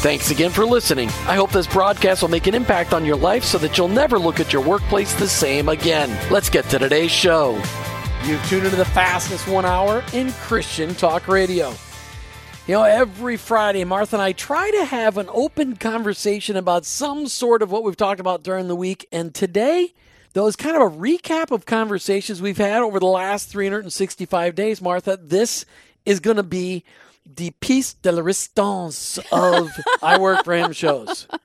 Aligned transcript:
Thanks 0.00 0.30
again 0.30 0.52
for 0.52 0.64
listening. 0.64 1.08
I 1.26 1.34
hope 1.34 1.50
this 1.50 1.66
broadcast 1.66 2.22
will 2.22 2.28
make 2.28 2.46
an 2.46 2.54
impact 2.54 2.94
on 2.94 3.04
your 3.04 3.16
life 3.16 3.42
so 3.42 3.58
that 3.58 3.76
you'll 3.76 3.88
never 3.88 4.16
look 4.16 4.38
at 4.38 4.52
your 4.52 4.62
workplace 4.62 5.12
the 5.14 5.26
same 5.26 5.68
again. 5.68 6.16
Let's 6.30 6.48
get 6.48 6.66
to 6.66 6.78
today's 6.78 7.10
show. 7.10 7.60
You've 8.24 8.44
tuned 8.46 8.64
into 8.64 8.76
the 8.76 8.84
fastest 8.84 9.48
one 9.48 9.64
hour 9.64 10.04
in 10.12 10.30
Christian 10.34 10.94
Talk 10.94 11.26
Radio. 11.26 11.74
You 12.68 12.74
know, 12.74 12.84
every 12.84 13.36
Friday, 13.36 13.82
Martha 13.82 14.14
and 14.14 14.22
I 14.22 14.30
try 14.30 14.70
to 14.70 14.84
have 14.84 15.18
an 15.18 15.28
open 15.32 15.74
conversation 15.74 16.54
about 16.54 16.86
some 16.86 17.26
sort 17.26 17.60
of 17.60 17.72
what 17.72 17.82
we've 17.82 17.96
talked 17.96 18.20
about 18.20 18.44
during 18.44 18.68
the 18.68 18.76
week. 18.76 19.08
And 19.10 19.34
today, 19.34 19.94
though, 20.32 20.46
is 20.46 20.54
kind 20.54 20.76
of 20.76 20.82
a 20.82 20.96
recap 20.96 21.50
of 21.50 21.66
conversations 21.66 22.40
we've 22.40 22.56
had 22.56 22.82
over 22.82 23.00
the 23.00 23.06
last 23.06 23.48
365 23.48 24.54
days. 24.54 24.80
Martha, 24.80 25.18
this 25.20 25.66
is 26.06 26.20
going 26.20 26.36
to 26.36 26.44
be 26.44 26.84
the 27.36 27.50
piece 27.60 27.94
de 27.94 28.10
la 28.12 28.22
resistance 28.22 29.18
of 29.30 29.70
I 30.02 30.18
Work 30.18 30.44
for 30.44 30.54
Him 30.54 30.72
shows. 30.72 31.26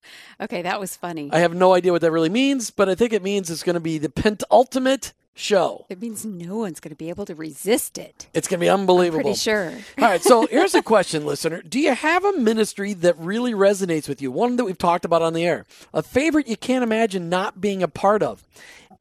Okay, 0.41 0.63
that 0.63 0.79
was 0.79 0.95
funny. 0.95 1.29
I 1.31 1.39
have 1.39 1.53
no 1.53 1.73
idea 1.73 1.93
what 1.93 2.01
that 2.01 2.11
really 2.11 2.27
means, 2.27 2.69
but 2.69 2.89
I 2.89 2.95
think 2.95 3.13
it 3.13 3.23
means 3.23 3.49
it's 3.49 3.63
going 3.63 3.75
to 3.75 3.79
be 3.79 3.97
the 3.97 4.09
penultimate 4.09 5.13
show. 5.35 5.85
It 5.89 6.01
means 6.01 6.25
no 6.25 6.57
one's 6.57 6.79
going 6.79 6.89
to 6.89 6.97
be 6.97 7.09
able 7.09 7.25
to 7.25 7.35
resist 7.35 7.97
it. 7.97 8.27
It's 8.33 8.47
going 8.47 8.59
to 8.59 8.65
be 8.65 8.69
unbelievable. 8.69 9.23
Pretty 9.23 9.37
sure. 9.39 9.71
All 9.97 10.05
right, 10.05 10.21
so 10.21 10.47
here's 10.51 10.75
a 10.75 10.81
question, 10.81 11.25
listener. 11.25 11.61
Do 11.61 11.79
you 11.79 11.93
have 11.93 12.25
a 12.25 12.33
ministry 12.33 12.93
that 12.95 13.17
really 13.17 13.53
resonates 13.53 14.09
with 14.09 14.21
you? 14.21 14.31
One 14.31 14.57
that 14.57 14.65
we've 14.65 14.77
talked 14.77 15.05
about 15.05 15.21
on 15.21 15.33
the 15.33 15.45
air, 15.45 15.65
a 15.93 16.03
favorite 16.03 16.47
you 16.47 16.57
can't 16.57 16.83
imagine 16.83 17.29
not 17.29 17.61
being 17.61 17.81
a 17.81 17.87
part 17.87 18.21
of. 18.23 18.43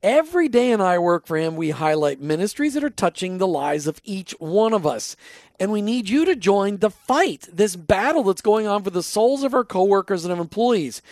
Every 0.02 0.48
day 0.48 0.72
in 0.72 0.80
I 0.80 0.98
Work 0.98 1.26
for 1.26 1.36
Him, 1.36 1.54
we 1.54 1.70
highlight 1.70 2.20
ministries 2.20 2.74
that 2.74 2.82
are 2.82 2.90
touching 2.90 3.38
the 3.38 3.46
lives 3.46 3.86
of 3.86 4.00
each 4.02 4.32
one 4.40 4.72
of 4.72 4.84
us. 4.84 5.14
And 5.60 5.70
we 5.70 5.80
need 5.80 6.08
you 6.08 6.24
to 6.24 6.34
join 6.34 6.78
the 6.78 6.90
fight, 6.90 7.48
this 7.52 7.76
battle 7.76 8.24
that's 8.24 8.40
going 8.42 8.66
on 8.66 8.82
for 8.82 8.90
the 8.90 9.04
souls 9.04 9.44
of 9.44 9.54
our 9.54 9.62
coworkers 9.62 10.24
and 10.24 10.32
of 10.32 10.40
employees. 10.40 11.02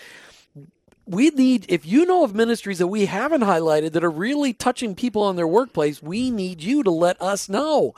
We 1.06 1.30
need, 1.30 1.66
if 1.68 1.86
you 1.86 2.05
know 2.05 2.24
of 2.24 2.34
ministries 2.34 2.78
that 2.78 2.88
we 2.88 3.06
haven't 3.06 3.42
highlighted 3.42 3.92
that 3.92 4.02
are 4.02 4.11
really 4.11 4.52
touching 4.52 4.96
people 4.96 5.30
in 5.30 5.36
their 5.36 5.46
workplace, 5.46 6.02
we 6.02 6.33
need 6.33 6.61
you 6.61 6.83
to 6.83 6.91
let 6.91 7.20
us 7.22 7.48
know. 7.48 7.94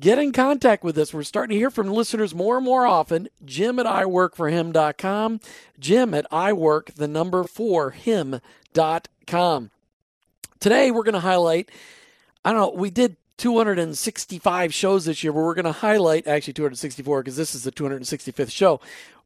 Get 0.00 0.18
in 0.18 0.32
contact 0.32 0.82
with 0.82 0.98
us. 0.98 1.14
We're 1.14 1.22
starting 1.22 1.54
to 1.54 1.58
hear 1.58 1.70
from 1.70 1.86
listeners 1.86 2.34
more 2.34 2.56
and 2.56 2.64
more 2.64 2.84
often. 2.84 3.28
Jim 3.44 3.78
at 3.78 3.86
iworkforhim.com. 3.86 5.40
Jim 5.78 6.14
at 6.14 6.30
iwork, 6.32 6.94
the 6.94 7.08
number 7.08 7.44
four, 7.44 7.90
him.com. 7.92 9.70
Today, 10.60 10.90
we're 10.90 11.02
going 11.02 11.14
to 11.14 11.20
highlight, 11.20 11.70
I 12.44 12.52
don't 12.52 12.60
know, 12.60 12.78
we 12.78 12.90
did 12.90 13.16
265 13.38 14.72
shows 14.72 15.04
this 15.04 15.22
year, 15.22 15.32
but 15.32 15.40
we're 15.40 15.54
going 15.54 15.66
to 15.66 15.72
highlight, 15.72 16.26
actually 16.26 16.54
264, 16.54 17.22
because 17.22 17.36
this 17.36 17.54
is 17.54 17.64
the 17.64 17.72
265th 17.72 18.50
show. 18.50 18.80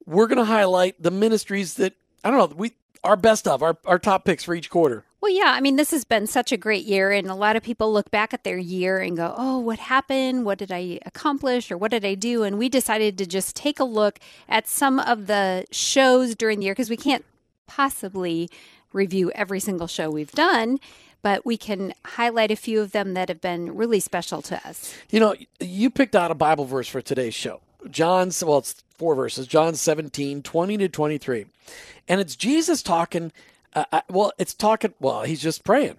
We're 0.06 0.26
going 0.26 0.38
to 0.38 0.44
highlight 0.44 1.00
the 1.00 1.10
ministries 1.10 1.74
that, 1.74 1.94
I 2.24 2.30
don't 2.30 2.50
know, 2.50 2.56
we 2.56 2.72
our 3.02 3.16
best 3.16 3.48
of, 3.48 3.62
our, 3.62 3.78
our 3.86 3.98
top 3.98 4.24
picks 4.24 4.44
for 4.44 4.54
each 4.54 4.68
quarter. 4.68 5.04
Well, 5.20 5.32
yeah, 5.32 5.52
I 5.54 5.60
mean, 5.60 5.76
this 5.76 5.90
has 5.90 6.04
been 6.04 6.26
such 6.26 6.50
a 6.50 6.56
great 6.56 6.84
year, 6.84 7.10
and 7.10 7.28
a 7.28 7.34
lot 7.34 7.56
of 7.56 7.62
people 7.62 7.92
look 7.92 8.10
back 8.10 8.32
at 8.32 8.44
their 8.44 8.58
year 8.58 8.98
and 8.98 9.16
go, 9.16 9.34
oh, 9.36 9.58
what 9.58 9.78
happened? 9.78 10.44
What 10.44 10.58
did 10.58 10.72
I 10.72 10.98
accomplish? 11.04 11.70
Or 11.70 11.76
what 11.76 11.90
did 11.90 12.04
I 12.04 12.14
do? 12.14 12.42
And 12.42 12.58
we 12.58 12.68
decided 12.68 13.18
to 13.18 13.26
just 13.26 13.54
take 13.54 13.80
a 13.80 13.84
look 13.84 14.18
at 14.48 14.66
some 14.66 14.98
of 14.98 15.26
the 15.26 15.66
shows 15.70 16.34
during 16.34 16.58
the 16.58 16.66
year 16.66 16.74
because 16.74 16.90
we 16.90 16.96
can't 16.96 17.24
possibly 17.66 18.48
review 18.92 19.30
every 19.34 19.60
single 19.60 19.86
show 19.86 20.10
we've 20.10 20.32
done 20.32 20.78
but 21.22 21.44
we 21.44 21.56
can 21.56 21.94
highlight 22.04 22.50
a 22.50 22.56
few 22.56 22.80
of 22.80 22.92
them 22.92 23.14
that 23.14 23.28
have 23.28 23.40
been 23.40 23.76
really 23.76 24.00
special 24.00 24.42
to 24.42 24.66
us. 24.66 24.94
You 25.10 25.20
know, 25.20 25.34
you 25.58 25.90
picked 25.90 26.16
out 26.16 26.30
a 26.30 26.34
Bible 26.34 26.64
verse 26.64 26.88
for 26.88 27.00
today's 27.00 27.34
show. 27.34 27.60
John's, 27.90 28.42
well, 28.44 28.58
it's 28.58 28.82
four 28.98 29.14
verses, 29.14 29.46
John 29.46 29.74
17, 29.74 30.42
20 30.42 30.76
to 30.78 30.88
23. 30.88 31.46
And 32.08 32.20
it's 32.20 32.36
Jesus 32.36 32.82
talking, 32.82 33.32
uh, 33.74 34.02
well, 34.08 34.32
it's 34.38 34.54
talking, 34.54 34.94
well, 35.00 35.22
he's 35.22 35.40
just 35.40 35.64
praying. 35.64 35.96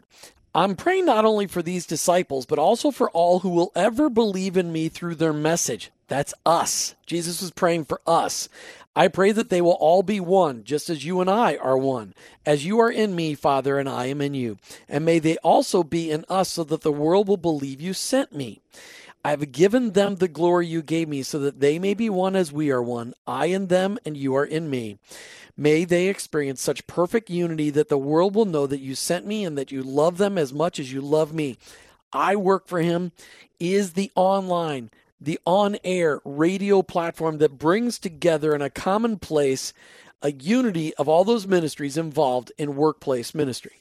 I'm 0.54 0.76
praying 0.76 1.06
not 1.06 1.24
only 1.24 1.48
for 1.48 1.62
these 1.62 1.86
disciples, 1.86 2.46
but 2.46 2.60
also 2.60 2.92
for 2.92 3.10
all 3.12 3.40
who 3.40 3.50
will 3.50 3.72
ever 3.74 4.10
believe 4.10 4.58
in 4.58 4.72
me 4.72 4.90
through 4.90 5.16
their 5.16 5.34
message. 5.34 5.92
That's 6.12 6.34
us. 6.46 6.96
Jesus 7.06 7.42
was 7.42 7.52
praying 7.52 7.86
for 7.86 8.02
us. 8.06 8.50
I 8.98 9.08
pray 9.08 9.32
that 9.32 9.48
they 9.48 9.62
will 9.62 9.78
all 9.80 10.04
be 10.04 10.20
one, 10.20 10.66
just 10.66 10.90
as 10.90 11.06
you 11.06 11.22
and 11.22 11.30
I 11.30 11.56
are 11.56 11.78
one. 11.78 12.14
As 12.46 12.66
you 12.66 12.82
are 12.82 12.92
in 12.92 13.16
me, 13.16 13.34
Father, 13.34 13.80
and 13.80 13.88
I 13.88 14.08
am 14.08 14.20
in 14.20 14.34
you. 14.34 14.58
And 14.90 15.06
may 15.06 15.20
they 15.20 15.38
also 15.38 15.84
be 15.84 16.12
in 16.12 16.26
us, 16.28 16.50
so 16.50 16.66
that 16.66 16.82
the 16.82 16.92
world 16.92 17.30
will 17.30 17.38
believe 17.38 17.80
you 17.80 17.94
sent 17.94 18.36
me. 18.36 18.60
I 19.24 19.30
have 19.30 19.54
given 19.54 19.92
them 19.92 20.16
the 20.16 20.28
glory 20.28 20.68
you 20.68 20.82
gave 20.82 21.08
me, 21.08 21.24
so 21.24 21.40
that 21.40 21.62
they 21.62 21.80
may 21.80 21.94
be 21.94 22.10
one 22.10 22.36
as 22.36 22.52
we 22.52 22.72
are 22.72 22.84
one, 22.84 23.14
I 23.26 23.46
in 23.46 23.68
them, 23.68 23.98
and 24.04 24.18
you 24.18 24.36
are 24.36 24.44
in 24.44 24.70
me. 24.70 24.98
May 25.56 25.86
they 25.86 26.10
experience 26.10 26.62
such 26.62 26.88
perfect 26.88 27.30
unity 27.30 27.70
that 27.70 27.88
the 27.88 27.98
world 27.98 28.36
will 28.36 28.44
know 28.44 28.68
that 28.68 28.82
you 28.82 28.96
sent 28.96 29.26
me 29.26 29.46
and 29.46 29.58
that 29.58 29.72
you 29.72 29.82
love 29.82 30.18
them 30.18 30.38
as 30.38 30.52
much 30.52 30.78
as 30.78 30.92
you 30.92 31.00
love 31.00 31.34
me. 31.34 31.58
I 32.12 32.36
work 32.36 32.68
for 32.68 32.82
him 32.82 33.14
is 33.62 33.94
the 33.94 34.12
online 34.14 34.90
the 35.22 35.40
on 35.46 35.78
air 35.84 36.20
radio 36.26 36.82
platform 36.82 37.38
that 37.38 37.60
brings 37.60 38.00
together 38.00 38.56
in 38.56 38.62
a 38.62 38.70
common 38.70 39.20
place 39.20 39.72
a 40.24 40.32
unity 40.32 40.94
of 40.96 41.08
all 41.08 41.24
those 41.24 41.48
ministries 41.48 41.98
involved 41.98 42.52
in 42.58 42.76
workplace 42.76 43.34
ministry. 43.34 43.78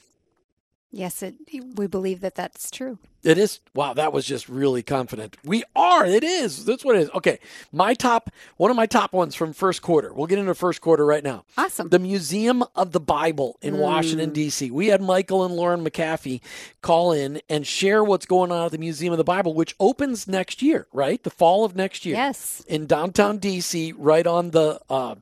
Yes, 0.90 1.22
it, 1.22 1.36
we 1.74 1.86
believe 1.86 2.20
that 2.20 2.34
that's 2.34 2.70
true. 2.70 2.98
It 3.22 3.36
is. 3.36 3.60
Wow, 3.74 3.92
that 3.94 4.12
was 4.12 4.24
just 4.24 4.48
really 4.48 4.82
confident. 4.82 5.36
We 5.44 5.62
are. 5.76 6.06
It 6.06 6.24
is. 6.24 6.64
That's 6.64 6.84
what 6.84 6.96
it 6.96 7.02
is. 7.02 7.10
Okay, 7.10 7.38
my 7.70 7.92
top, 7.92 8.30
one 8.56 8.70
of 8.70 8.76
my 8.76 8.86
top 8.86 9.12
ones 9.12 9.34
from 9.34 9.52
first 9.52 9.82
quarter. 9.82 10.12
We'll 10.12 10.26
get 10.26 10.38
into 10.38 10.54
first 10.54 10.80
quarter 10.80 11.04
right 11.04 11.22
now. 11.22 11.44
Awesome. 11.58 11.90
The 11.90 11.98
Museum 11.98 12.64
of 12.74 12.92
the 12.92 13.00
Bible 13.00 13.58
in 13.60 13.74
mm. 13.74 13.78
Washington 13.78 14.30
D.C. 14.30 14.70
We 14.70 14.86
had 14.86 15.02
Michael 15.02 15.44
and 15.44 15.54
Lauren 15.54 15.84
McAfee 15.84 16.40
call 16.80 17.12
in 17.12 17.42
and 17.50 17.66
share 17.66 18.02
what's 18.02 18.26
going 18.26 18.50
on 18.50 18.66
at 18.66 18.72
the 18.72 18.78
Museum 18.78 19.12
of 19.12 19.18
the 19.18 19.24
Bible, 19.24 19.52
which 19.52 19.74
opens 19.78 20.26
next 20.26 20.62
year. 20.62 20.86
Right, 20.92 21.22
the 21.22 21.30
fall 21.30 21.64
of 21.64 21.76
next 21.76 22.06
year. 22.06 22.16
Yes. 22.16 22.64
In 22.68 22.86
downtown 22.86 23.38
D.C., 23.38 23.92
right 23.92 24.26
on 24.26 24.50
the. 24.52 24.80
Uh, 24.88 25.16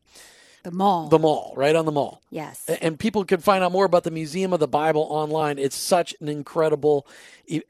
the 0.63 0.71
mall. 0.71 1.09
The 1.09 1.19
mall, 1.19 1.53
right 1.57 1.75
on 1.75 1.85
the 1.85 1.93
mall. 1.93 2.21
Yes. 2.31 2.69
And 2.81 2.99
people 2.99 3.25
can 3.25 3.41
find 3.41 3.63
out 3.65 3.73
more 3.73 3.85
about 3.85 4.05
the 4.05 4.11
Museum 4.11 4.53
of 4.53 4.61
the 4.61 4.69
Bible 4.69 5.07
online. 5.11 5.59
It's 5.59 5.77
such 5.77 6.15
an 6.21 6.29
incredible 6.29 7.07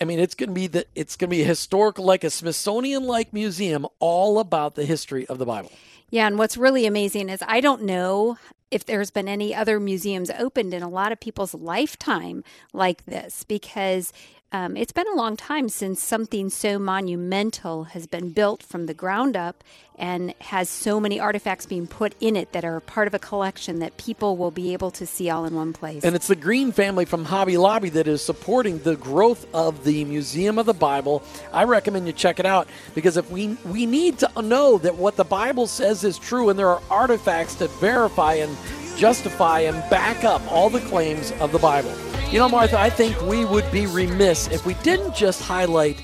I 0.01 0.05
mean 0.05 0.19
it's 0.19 0.35
going 0.35 0.49
to 0.49 0.55
be 0.55 0.67
the 0.67 0.87
it's 0.95 1.17
going 1.17 1.31
to 1.31 1.37
be 1.37 1.43
a 1.43 1.47
historical 1.47 2.05
like 2.05 2.25
a 2.25 2.31
Smithsonian 2.31 3.05
like 3.05 3.33
museum 3.33 3.87
all 4.01 4.39
about 4.41 4.75
the 4.75 4.85
history 4.85 5.27
of 5.27 5.39
the 5.39 5.47
Bible. 5.47 5.71
Yeah, 6.11 6.27
and 6.27 6.39
what's 6.39 6.57
really 6.57 6.87
amazing 6.87 7.29
is 7.29 7.43
I 7.47 7.61
don't 7.61 7.83
know 7.83 8.39
if 8.71 8.85
there's 8.85 9.11
been 9.11 9.29
any 9.29 9.55
other 9.55 9.81
museums 9.81 10.31
opened 10.31 10.75
in 10.75 10.83
a 10.83 10.89
lot 10.89 11.13
of 11.13 11.21
people's 11.21 11.55
lifetime 11.55 12.45
like 12.73 13.05
this 13.07 13.45
because 13.45 14.13
um, 14.51 14.77
it's 14.79 14.93
been 14.93 15.07
a 15.13 15.17
long 15.17 15.37
time 15.37 15.69
since 15.69 16.03
something 16.03 16.49
so 16.49 16.79
monumental 16.79 17.85
has 17.85 18.07
been 18.07 18.31
built 18.31 18.63
from 18.63 18.87
the 18.87 18.95
ground 18.95 19.37
up 19.37 19.63
and 19.99 20.33
has 20.41 20.71
so 20.71 20.99
many 20.99 21.21
artifacts 21.21 21.67
being 21.67 21.87
put 21.87 22.15
in 22.21 22.35
it 22.35 22.53
that 22.53 22.65
are 22.65 22.81
part 22.81 23.09
of 23.09 23.15
a 23.15 23.19
collection 23.19 23.81
that 23.81 23.97
people 23.99 24.37
will 24.37 24.51
be 24.51 24.73
able 24.73 24.91
to 24.93 25.05
see 25.05 25.29
all 25.29 25.45
in 25.45 25.55
one 25.55 25.73
place. 25.73 26.03
And 26.03 26.17
it's 26.17 26.29
the 26.29 26.37
Green 26.37 26.73
family 26.73 27.05
from 27.05 27.27
Hobby 27.27 27.59
Lobby 27.59 27.91
that 27.91 28.07
is 28.07 28.23
supporting 28.23 28.79
the 28.79 28.97
growth 28.97 29.47
of 29.53 29.85
the 29.85 30.05
Museum 30.05 30.59
of 30.59 30.65
the 30.65 30.73
Bible. 30.73 31.23
I 31.53 31.65
recommend 31.65 32.07
you 32.07 32.13
check 32.15 32.39
it 32.39 32.47
out 32.47 32.69
because 32.95 33.17
if 33.17 33.31
we 33.31 33.49
we 33.67 33.85
need 33.85 34.19
to 34.21 34.43
know 34.43 34.79
that 34.79 34.97
what 34.97 35.17
the 35.17 35.25
Bible 35.25 35.67
says 35.67 36.05
is 36.05 36.19
true 36.19 36.49
and 36.49 36.59
there 36.59 36.69
are 36.69 36.83
artifacts 36.91 37.57
to 37.57 37.69
verify 37.69 38.35
and 38.35 38.57
justify 38.99 39.61
and 39.61 39.79
back 39.89 40.25
up 40.25 40.43
all 40.53 40.69
the 40.69 40.81
claims 40.81 41.31
of 41.41 41.53
the 41.53 41.59
Bible. 41.59 41.93
You 42.31 42.39
know, 42.39 42.49
Martha, 42.49 42.79
I 42.79 42.91
think 42.91 43.19
we 43.23 43.45
would 43.45 43.71
be 43.73 43.87
remiss 43.87 44.49
if 44.49 44.67
we 44.67 44.75
didn't 44.75 45.15
just 45.15 45.41
highlight 45.41 46.03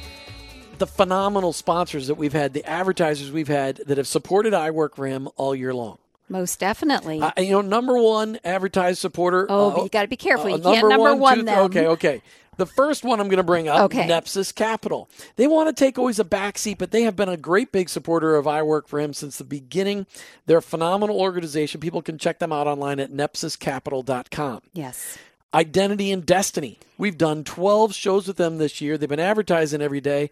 the 0.79 0.87
phenomenal 0.87 1.53
sponsors 1.53 2.07
that 2.07 2.15
we've 2.15 2.33
had, 2.33 2.53
the 2.53 2.65
advertisers 2.65 3.31
we've 3.31 3.49
had 3.49 3.77
that 3.87 3.99
have 3.99 4.07
supported 4.07 4.53
iWork 4.53 5.33
all 5.37 5.55
year 5.55 5.75
long. 5.75 5.99
Most 6.29 6.59
definitely. 6.59 7.21
Uh, 7.21 7.33
you 7.39 7.51
know, 7.51 7.61
number 7.61 7.99
one 7.99 8.39
advertised 8.45 8.99
supporter. 8.99 9.47
Oh, 9.49 9.71
uh, 9.71 9.75
but 9.75 9.83
you 9.85 9.89
got 9.91 10.03
to 10.03 10.09
be 10.09 10.17
careful. 10.17 10.49
You 10.49 10.57
uh, 10.57 10.73
can't 10.73 10.89
number 10.89 11.15
one, 11.15 11.45
one 11.45 11.47
two. 11.47 11.53
Okay, 11.53 11.87
okay. 11.87 12.23
The 12.57 12.67
first 12.67 13.05
one 13.05 13.21
I'm 13.21 13.29
going 13.29 13.39
to 13.39 13.43
bring 13.43 13.69
up, 13.69 13.83
okay. 13.83 14.07
Nepsis 14.07 14.55
Capital. 14.55 15.09
They 15.37 15.47
want 15.47 15.75
to 15.75 15.85
take 15.85 15.99
always 15.99 16.21
a 16.21 16.25
backseat, 16.25 16.79
but 16.79 16.93
they 16.93 17.03
have 17.03 17.17
been 17.17 17.29
a 17.29 17.37
great 17.37 17.73
big 17.73 17.89
supporter 17.89 18.37
of 18.37 18.47
I 18.47 18.63
Work 18.63 18.87
for 18.87 19.01
him 19.01 19.13
since 19.13 19.39
the 19.39 19.45
beginning. 19.45 20.07
They're 20.47 20.59
a 20.59 20.63
phenomenal 20.63 21.21
organization. 21.21 21.81
People 21.81 22.03
can 22.03 22.17
check 22.17 22.39
them 22.39 22.53
out 22.53 22.67
online 22.67 23.01
at 23.01 23.11
nepsiscapital.com. 23.11 24.61
Yes. 24.73 25.19
Identity 25.53 26.13
and 26.13 26.25
Destiny. 26.25 26.79
We've 26.97 27.19
done 27.19 27.45
12 27.45 27.95
shows 27.95 28.27
with 28.29 28.37
them 28.37 28.59
this 28.59 28.81
year. 28.81 28.97
They've 28.97 29.09
been 29.09 29.21
advertising 29.21 29.83
every 29.83 30.01
day. 30.01 30.31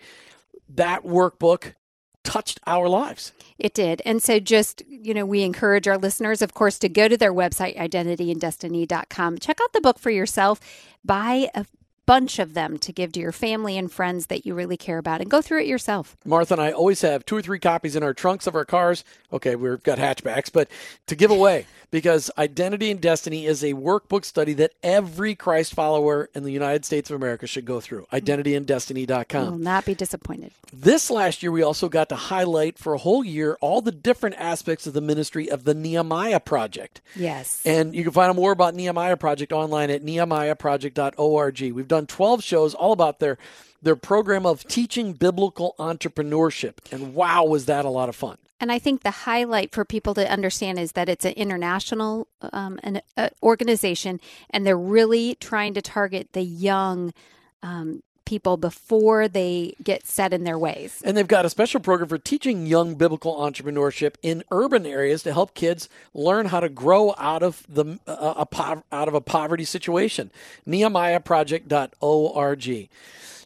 That 0.68 1.04
workbook 1.04 1.74
touched 2.24 2.60
our 2.66 2.88
lives. 2.88 3.32
It 3.58 3.74
did. 3.74 4.02
And 4.04 4.22
so 4.22 4.40
just, 4.40 4.82
you 4.88 5.14
know, 5.14 5.26
we 5.26 5.42
encourage 5.42 5.86
our 5.88 5.98
listeners, 5.98 6.42
of 6.42 6.54
course, 6.54 6.78
to 6.80 6.88
go 6.88 7.08
to 7.08 7.16
their 7.16 7.32
website, 7.32 7.76
identityanddestiny.com. 7.76 9.38
Check 9.38 9.60
out 9.60 9.72
the 9.72 9.80
book 9.80 9.98
for 9.98 10.10
yourself. 10.10 10.60
Buy 11.04 11.50
a 11.54 11.66
bunch 12.06 12.38
of 12.38 12.54
them 12.54 12.78
to 12.78 12.92
give 12.92 13.12
to 13.12 13.20
your 13.20 13.32
family 13.32 13.78
and 13.78 13.90
friends 13.90 14.26
that 14.26 14.44
you 14.44 14.54
really 14.54 14.76
care 14.76 14.98
about 14.98 15.20
and 15.20 15.30
go 15.30 15.40
through 15.40 15.60
it 15.60 15.66
yourself. 15.66 16.16
Martha 16.24 16.54
and 16.54 16.60
I 16.60 16.72
always 16.72 17.00
have 17.02 17.24
two 17.24 17.36
or 17.36 17.42
three 17.42 17.58
copies 17.58 17.96
in 17.96 18.02
our 18.02 18.14
trunks 18.14 18.46
of 18.46 18.54
our 18.54 18.64
cars. 18.64 19.04
Okay, 19.32 19.56
we've 19.56 19.82
got 19.82 19.98
hatchbacks, 19.98 20.52
but 20.52 20.68
to 21.06 21.14
give 21.14 21.30
away 21.30 21.66
because 21.90 22.30
Identity 22.36 22.90
and 22.90 23.00
Destiny 23.00 23.46
is 23.46 23.62
a 23.62 23.74
workbook 23.74 24.24
study 24.24 24.54
that 24.54 24.72
every 24.82 25.34
Christ 25.34 25.74
follower 25.74 26.28
in 26.34 26.42
the 26.42 26.50
United 26.50 26.84
States 26.84 27.10
of 27.10 27.16
America 27.16 27.46
should 27.46 27.64
go 27.64 27.80
through. 27.80 28.06
IdentityandDestiny.com. 28.12 29.50
Will 29.50 29.58
not 29.58 29.84
be 29.84 29.94
disappointed. 29.94 30.52
This 30.72 31.10
last 31.10 31.42
year, 31.42 31.52
we 31.52 31.62
also 31.62 31.90
got 31.90 32.08
to 32.08 32.16
highlight 32.16 32.78
for 32.78 32.94
a 32.94 32.98
whole 32.98 33.22
year 33.22 33.58
all 33.60 33.82
the 33.82 33.92
different 33.92 34.36
aspects 34.38 34.86
of 34.86 34.94
the 34.94 35.02
ministry 35.02 35.50
of 35.50 35.64
the 35.64 35.74
Nehemiah 35.74 36.40
Project. 36.40 37.02
Yes. 37.14 37.60
And 37.66 37.94
you 37.94 38.02
can 38.02 38.12
find 38.12 38.30
out 38.30 38.36
more 38.36 38.52
about 38.52 38.74
Nehemiah 38.74 39.18
Project 39.18 39.52
online 39.52 39.90
at 39.90 40.02
nehemiahproject.org. 40.02 41.72
We've 41.72 41.88
done 41.92 42.06
12 42.06 42.42
shows 42.42 42.74
all 42.74 42.92
about 42.92 43.18
their 43.20 43.38
their 43.82 43.96
program 43.96 44.46
of 44.46 44.64
teaching 44.64 45.12
biblical 45.12 45.74
entrepreneurship. 45.78 46.74
And 46.92 47.14
wow, 47.14 47.44
was 47.44 47.66
that 47.66 47.84
a 47.84 47.88
lot 47.90 48.08
of 48.08 48.14
fun. 48.14 48.38
And 48.60 48.70
I 48.70 48.78
think 48.78 49.02
the 49.02 49.10
highlight 49.10 49.72
for 49.72 49.84
people 49.84 50.14
to 50.14 50.30
understand 50.30 50.78
is 50.78 50.92
that 50.92 51.08
it's 51.08 51.24
an 51.24 51.32
international 51.32 52.28
um, 52.52 52.78
an, 52.84 53.02
uh, 53.16 53.30
organization, 53.42 54.20
and 54.50 54.64
they're 54.64 54.78
really 54.78 55.34
trying 55.34 55.74
to 55.74 55.82
target 55.82 56.28
the 56.32 56.42
young 56.42 57.12
um, 57.64 58.04
people 58.24 58.56
before 58.56 59.28
they 59.28 59.74
get 59.82 60.06
set 60.06 60.32
in 60.32 60.44
their 60.44 60.58
ways. 60.58 61.02
And 61.04 61.14
they've 61.16 61.26
got 61.26 61.44
a 61.44 61.50
special 61.50 61.80
program 61.80 62.08
for 62.08 62.18
teaching 62.18 62.66
young 62.66 62.94
biblical 62.94 63.36
entrepreneurship 63.36 64.14
in 64.22 64.44
urban 64.50 64.86
areas 64.86 65.24
to 65.24 65.32
help 65.32 65.54
kids 65.54 65.88
learn 66.14 66.46
how 66.46 66.60
to 66.60 66.68
grow 66.68 67.16
out 67.18 67.42
of 67.42 67.66
the 67.68 67.98
uh, 68.06 68.44
a, 68.52 68.82
out 68.92 69.08
of 69.08 69.14
a 69.14 69.20
poverty 69.20 69.64
situation. 69.64 70.30
NehemiahProject.org. 70.68 72.88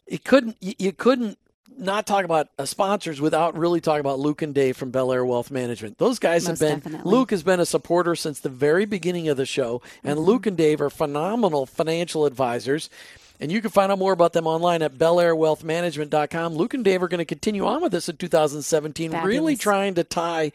It 0.07 0.23
couldn't 0.23 0.57
you 0.61 0.93
couldn't 0.93 1.37
not 1.77 2.07
talk 2.07 2.25
about 2.25 2.49
uh, 2.57 2.65
sponsors 2.65 3.21
without 3.21 3.57
really 3.57 3.81
talking 3.81 3.99
about 3.99 4.19
Luke 4.19 4.41
and 4.41 4.53
Dave 4.53 4.77
from 4.77 4.91
Bel 4.91 5.11
Air 5.11 5.25
Wealth 5.25 5.51
Management. 5.51 5.97
Those 5.97 6.19
guys 6.19 6.47
Most 6.47 6.59
have 6.59 6.69
been, 6.69 6.79
definitely. 6.79 7.11
Luke 7.11 7.31
has 7.31 7.43
been 7.43 7.59
a 7.59 7.65
supporter 7.65 8.15
since 8.15 8.39
the 8.39 8.49
very 8.49 8.85
beginning 8.85 9.29
of 9.29 9.37
the 9.37 9.45
show, 9.45 9.81
and 10.03 10.17
mm-hmm. 10.17 10.27
Luke 10.27 10.45
and 10.45 10.57
Dave 10.57 10.81
are 10.81 10.89
phenomenal 10.89 11.65
financial 11.65 12.25
advisors. 12.25 12.89
And 13.39 13.51
you 13.51 13.61
can 13.61 13.69
find 13.69 13.91
out 13.91 13.99
more 13.99 14.13
about 14.13 14.33
them 14.33 14.47
online 14.47 14.81
at 14.81 14.95
belairwealthmanagement.com. 14.95 16.55
Luke 16.55 16.73
and 16.73 16.83
Dave 16.83 17.03
are 17.03 17.07
going 17.07 17.19
to 17.19 17.25
continue 17.25 17.65
on 17.65 17.81
with 17.81 17.91
this 17.91 18.09
in 18.09 18.17
2017, 18.17 19.11
Fabulous. 19.11 19.27
really 19.27 19.55
trying 19.55 19.93
to 19.95 20.03
tie 20.03 20.51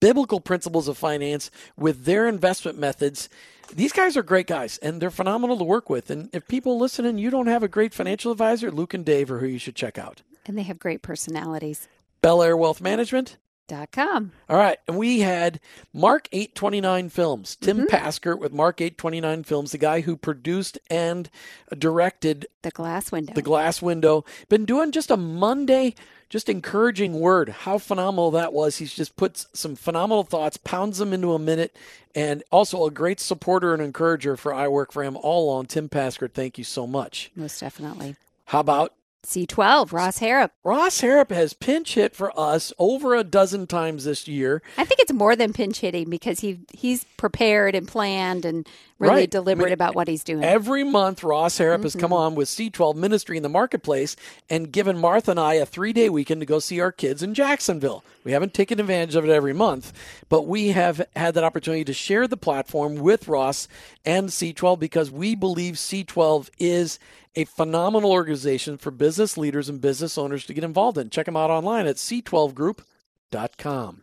biblical 0.00 0.40
principles 0.40 0.88
of 0.88 0.98
finance 0.98 1.50
with 1.76 2.04
their 2.04 2.28
investment 2.28 2.78
methods 2.78 3.28
these 3.74 3.92
guys 3.92 4.16
are 4.16 4.22
great 4.22 4.46
guys 4.46 4.78
and 4.78 5.00
they're 5.00 5.10
phenomenal 5.10 5.58
to 5.58 5.64
work 5.64 5.90
with. 5.90 6.10
And 6.10 6.30
if 6.32 6.46
people 6.48 6.78
listen 6.78 7.04
and 7.04 7.20
you 7.20 7.30
don't 7.30 7.46
have 7.46 7.62
a 7.62 7.68
great 7.68 7.94
financial 7.94 8.32
advisor, 8.32 8.70
Luke 8.70 8.94
and 8.94 9.04
Dave 9.04 9.30
are 9.30 9.38
who 9.38 9.46
you 9.46 9.58
should 9.58 9.76
check 9.76 9.98
out. 9.98 10.22
And 10.46 10.56
they 10.56 10.62
have 10.62 10.78
great 10.78 11.02
personalities. 11.02 11.88
Bel 12.22 12.42
Air 12.42 12.56
Wealth 12.56 12.80
Management. 12.80 13.36
Dot 13.68 13.92
com. 13.92 14.32
All 14.48 14.56
right. 14.56 14.78
And 14.88 14.96
we 14.96 15.20
had 15.20 15.60
Mark 15.92 16.26
829 16.32 17.10
Films, 17.10 17.54
Tim 17.54 17.80
mm-hmm. 17.80 17.94
Paskert 17.94 18.38
with 18.38 18.50
Mark 18.50 18.80
829 18.80 19.44
Films, 19.44 19.72
the 19.72 19.78
guy 19.78 20.00
who 20.00 20.16
produced 20.16 20.78
and 20.88 21.28
directed 21.76 22.46
The 22.62 22.70
Glass 22.70 23.12
Window. 23.12 23.34
The 23.34 23.42
Glass 23.42 23.82
Window. 23.82 24.24
Been 24.48 24.64
doing 24.64 24.90
just 24.90 25.10
a 25.10 25.18
Monday, 25.18 25.94
just 26.30 26.48
encouraging 26.48 27.20
word. 27.20 27.50
How 27.50 27.76
phenomenal 27.76 28.30
that 28.30 28.54
was. 28.54 28.78
He's 28.78 28.94
just 28.94 29.16
put 29.16 29.44
some 29.52 29.76
phenomenal 29.76 30.24
thoughts, 30.24 30.56
pounds 30.56 30.96
them 30.96 31.12
into 31.12 31.34
a 31.34 31.38
minute, 31.38 31.76
and 32.14 32.42
also 32.50 32.86
a 32.86 32.90
great 32.90 33.20
supporter 33.20 33.74
and 33.74 33.82
encourager 33.82 34.38
for 34.38 34.54
I 34.54 34.68
Work 34.68 34.92
for 34.92 35.04
Him 35.04 35.18
all 35.18 35.44
along. 35.50 35.66
Tim 35.66 35.90
Paskert, 35.90 36.32
thank 36.32 36.56
you 36.56 36.64
so 36.64 36.86
much. 36.86 37.30
Most 37.36 37.60
definitely. 37.60 38.16
How 38.46 38.60
about 38.60 38.94
C12, 39.26 39.92
Ross 39.92 40.18
Harrop. 40.18 40.52
Ross 40.64 41.00
Harrop 41.00 41.30
has 41.30 41.52
pinch 41.52 41.94
hit 41.94 42.14
for 42.14 42.32
us 42.38 42.72
over 42.78 43.14
a 43.14 43.24
dozen 43.24 43.66
times 43.66 44.04
this 44.04 44.28
year. 44.28 44.62
I 44.76 44.84
think 44.84 45.00
it's 45.00 45.12
more 45.12 45.34
than 45.34 45.52
pinch 45.52 45.80
hitting 45.80 46.08
because 46.08 46.40
he 46.40 46.60
he's 46.72 47.04
prepared 47.16 47.74
and 47.74 47.86
planned 47.86 48.44
and 48.44 48.66
really 48.98 49.14
right. 49.14 49.30
deliberate 49.30 49.66
I 49.66 49.70
mean, 49.70 49.74
about 49.74 49.94
what 49.94 50.08
he's 50.08 50.24
doing. 50.24 50.44
Every 50.44 50.84
month, 50.84 51.22
Ross 51.22 51.58
Harrop 51.58 51.78
mm-hmm. 51.78 51.82
has 51.84 51.94
come 51.94 52.10
mm-hmm. 52.10 52.12
on 52.14 52.34
with 52.36 52.48
C12 52.48 52.94
Ministry 52.94 53.36
in 53.36 53.42
the 53.42 53.48
Marketplace 53.48 54.16
and 54.48 54.72
given 54.72 54.96
Martha 54.98 55.32
and 55.32 55.40
I 55.40 55.54
a 55.54 55.66
three 55.66 55.92
day 55.92 56.08
weekend 56.08 56.40
to 56.40 56.46
go 56.46 56.58
see 56.58 56.80
our 56.80 56.92
kids 56.92 57.22
in 57.22 57.34
Jacksonville. 57.34 58.04
We 58.24 58.32
haven't 58.32 58.54
taken 58.54 58.78
advantage 58.80 59.16
of 59.16 59.24
it 59.24 59.30
every 59.30 59.52
month, 59.52 59.92
but 60.28 60.46
we 60.46 60.68
have 60.68 61.06
had 61.16 61.34
that 61.34 61.44
opportunity 61.44 61.84
to 61.84 61.92
share 61.92 62.28
the 62.28 62.36
platform 62.36 62.96
with 62.96 63.28
Ross 63.28 63.68
and 64.04 64.28
C12 64.28 64.78
because 64.78 65.10
we 65.10 65.34
believe 65.34 65.74
C12 65.74 66.50
is 66.58 66.98
a 67.38 67.44
phenomenal 67.44 68.10
organization 68.10 68.76
for 68.76 68.90
business 68.90 69.38
leaders 69.38 69.68
and 69.68 69.80
business 69.80 70.18
owners 70.18 70.44
to 70.46 70.52
get 70.52 70.64
involved 70.64 70.98
in. 70.98 71.08
Check 71.08 71.26
them 71.26 71.36
out 71.36 71.50
online 71.50 71.86
at 71.86 71.94
c12group.com. 71.94 74.02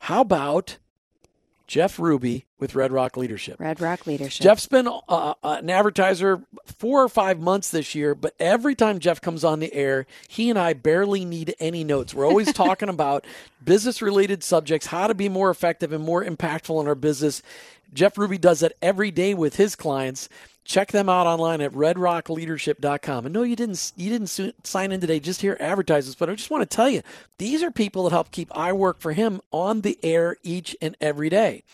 How 0.00 0.22
about 0.22 0.78
Jeff 1.66 1.98
Ruby 1.98 2.46
with 2.58 2.74
Red 2.74 2.90
Rock 2.90 3.18
Leadership? 3.18 3.60
Red 3.60 3.82
Rock 3.82 4.06
Leadership. 4.06 4.42
Jeff's 4.42 4.64
been 4.64 4.88
uh, 4.88 5.00
uh, 5.06 5.34
an 5.42 5.68
advertiser 5.68 6.44
four 6.64 7.02
or 7.02 7.10
five 7.10 7.38
months 7.38 7.70
this 7.70 7.94
year, 7.94 8.14
but 8.14 8.34
every 8.40 8.74
time 8.74 9.00
Jeff 9.00 9.20
comes 9.20 9.44
on 9.44 9.60
the 9.60 9.74
air, 9.74 10.06
he 10.26 10.48
and 10.48 10.58
I 10.58 10.72
barely 10.72 11.26
need 11.26 11.54
any 11.60 11.84
notes. 11.84 12.14
We're 12.14 12.26
always 12.26 12.52
talking 12.54 12.88
about 12.88 13.26
business 13.62 14.00
related 14.00 14.42
subjects, 14.42 14.86
how 14.86 15.08
to 15.08 15.14
be 15.14 15.28
more 15.28 15.50
effective 15.50 15.92
and 15.92 16.02
more 16.02 16.24
impactful 16.24 16.80
in 16.80 16.88
our 16.88 16.94
business. 16.94 17.42
Jeff 17.92 18.16
Ruby 18.16 18.38
does 18.38 18.60
that 18.60 18.72
every 18.80 19.10
day 19.10 19.34
with 19.34 19.56
his 19.56 19.76
clients. 19.76 20.30
Check 20.64 20.92
them 20.92 21.08
out 21.08 21.26
online 21.26 21.60
at 21.60 21.72
redrockleadership.com. 21.72 23.26
And 23.26 23.32
no, 23.32 23.42
you 23.42 23.56
didn't 23.56 23.92
you 23.96 24.10
didn't 24.10 24.28
sign 24.64 24.92
in 24.92 25.00
today 25.00 25.18
just 25.20 25.40
hear 25.40 25.56
advertisements, 25.58 26.16
but 26.18 26.30
I 26.30 26.34
just 26.34 26.50
want 26.50 26.68
to 26.68 26.76
tell 26.76 26.88
you, 26.88 27.02
these 27.38 27.62
are 27.62 27.70
people 27.70 28.04
that 28.04 28.12
help 28.12 28.30
keep 28.30 28.56
I 28.56 28.72
Work 28.72 29.00
for 29.00 29.12
Him 29.12 29.40
on 29.50 29.80
the 29.80 29.98
air 30.02 30.36
each 30.42 30.76
and 30.80 30.96
every 31.00 31.28
day. 31.28 31.64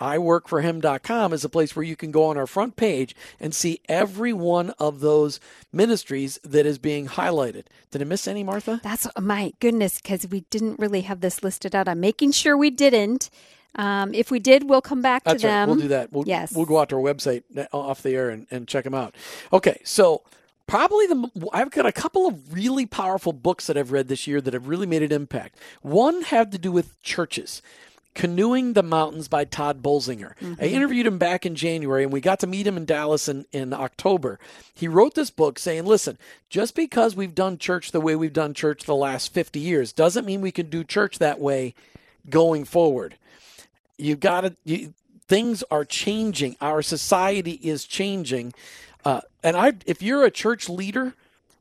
iWorkForHim.com 0.00 1.32
is 1.32 1.44
a 1.44 1.48
place 1.48 1.76
where 1.76 1.84
you 1.84 1.94
can 1.94 2.10
go 2.10 2.24
on 2.24 2.36
our 2.36 2.48
front 2.48 2.74
page 2.74 3.14
and 3.38 3.54
see 3.54 3.80
every 3.88 4.32
one 4.32 4.70
of 4.80 4.98
those 4.98 5.38
ministries 5.72 6.40
that 6.42 6.66
is 6.66 6.78
being 6.78 7.06
highlighted. 7.06 7.66
Did 7.92 8.02
I 8.02 8.04
miss 8.04 8.26
any, 8.26 8.42
Martha? 8.42 8.80
That's 8.82 9.06
my 9.20 9.52
goodness, 9.60 10.00
because 10.00 10.26
we 10.26 10.40
didn't 10.50 10.80
really 10.80 11.02
have 11.02 11.20
this 11.20 11.44
listed 11.44 11.76
out. 11.76 11.86
I'm 11.86 12.00
making 12.00 12.32
sure 12.32 12.56
we 12.56 12.70
didn't. 12.70 13.30
Um, 13.74 14.12
if 14.14 14.30
we 14.30 14.38
did, 14.38 14.68
we'll 14.68 14.82
come 14.82 15.02
back 15.02 15.24
That's 15.24 15.42
to 15.42 15.48
right. 15.48 15.54
them. 15.54 15.68
We'll 15.68 15.78
do 15.78 15.88
that. 15.88 16.12
We'll, 16.12 16.24
yes. 16.26 16.54
We'll 16.54 16.66
go 16.66 16.78
out 16.78 16.90
to 16.90 16.96
our 16.96 17.02
website 17.02 17.44
uh, 17.56 17.66
off 17.72 18.02
the 18.02 18.10
air 18.10 18.30
and, 18.30 18.46
and 18.50 18.68
check 18.68 18.84
them 18.84 18.94
out. 18.94 19.14
Okay, 19.52 19.80
so 19.84 20.22
probably 20.66 21.06
the 21.06 21.48
I've 21.52 21.70
got 21.70 21.86
a 21.86 21.92
couple 21.92 22.26
of 22.26 22.52
really 22.52 22.86
powerful 22.86 23.32
books 23.32 23.66
that 23.66 23.76
I've 23.76 23.92
read 23.92 24.08
this 24.08 24.26
year 24.26 24.40
that 24.40 24.54
have 24.54 24.68
really 24.68 24.86
made 24.86 25.02
an 25.02 25.12
impact. 25.12 25.58
One 25.80 26.22
had 26.22 26.52
to 26.52 26.58
do 26.58 26.72
with 26.72 27.00
churches. 27.02 27.62
Canoeing 28.14 28.74
the 28.74 28.82
Mountains 28.82 29.26
by 29.26 29.46
Tod 29.46 29.82
Bolsinger. 29.82 30.36
Mm-hmm. 30.36 30.54
I 30.60 30.66
interviewed 30.66 31.06
him 31.06 31.16
back 31.16 31.46
in 31.46 31.54
January 31.54 32.02
and 32.02 32.12
we 32.12 32.20
got 32.20 32.40
to 32.40 32.46
meet 32.46 32.66
him 32.66 32.76
in 32.76 32.84
Dallas 32.84 33.26
in, 33.26 33.46
in 33.52 33.72
October. 33.72 34.38
He 34.74 34.86
wrote 34.86 35.14
this 35.14 35.30
book 35.30 35.58
saying, 35.58 35.86
listen, 35.86 36.18
just 36.50 36.74
because 36.74 37.16
we've 37.16 37.34
done 37.34 37.56
church 37.56 37.90
the 37.90 38.02
way 38.02 38.14
we've 38.14 38.32
done 38.32 38.52
church 38.52 38.84
the 38.84 38.94
last 38.94 39.32
50 39.32 39.58
years 39.58 39.94
doesn't 39.94 40.26
mean 40.26 40.42
we 40.42 40.52
can 40.52 40.68
do 40.68 40.84
church 40.84 41.20
that 41.20 41.40
way 41.40 41.74
going 42.28 42.64
forward. 42.66 43.16
You 43.98 44.16
got 44.16 44.42
to. 44.42 44.56
You, 44.64 44.94
things 45.28 45.62
are 45.70 45.84
changing. 45.84 46.56
Our 46.60 46.82
society 46.82 47.52
is 47.62 47.84
changing, 47.84 48.52
uh, 49.04 49.20
and 49.42 49.56
I. 49.56 49.74
If 49.86 50.02
you're 50.02 50.24
a 50.24 50.30
church 50.30 50.68
leader 50.68 51.14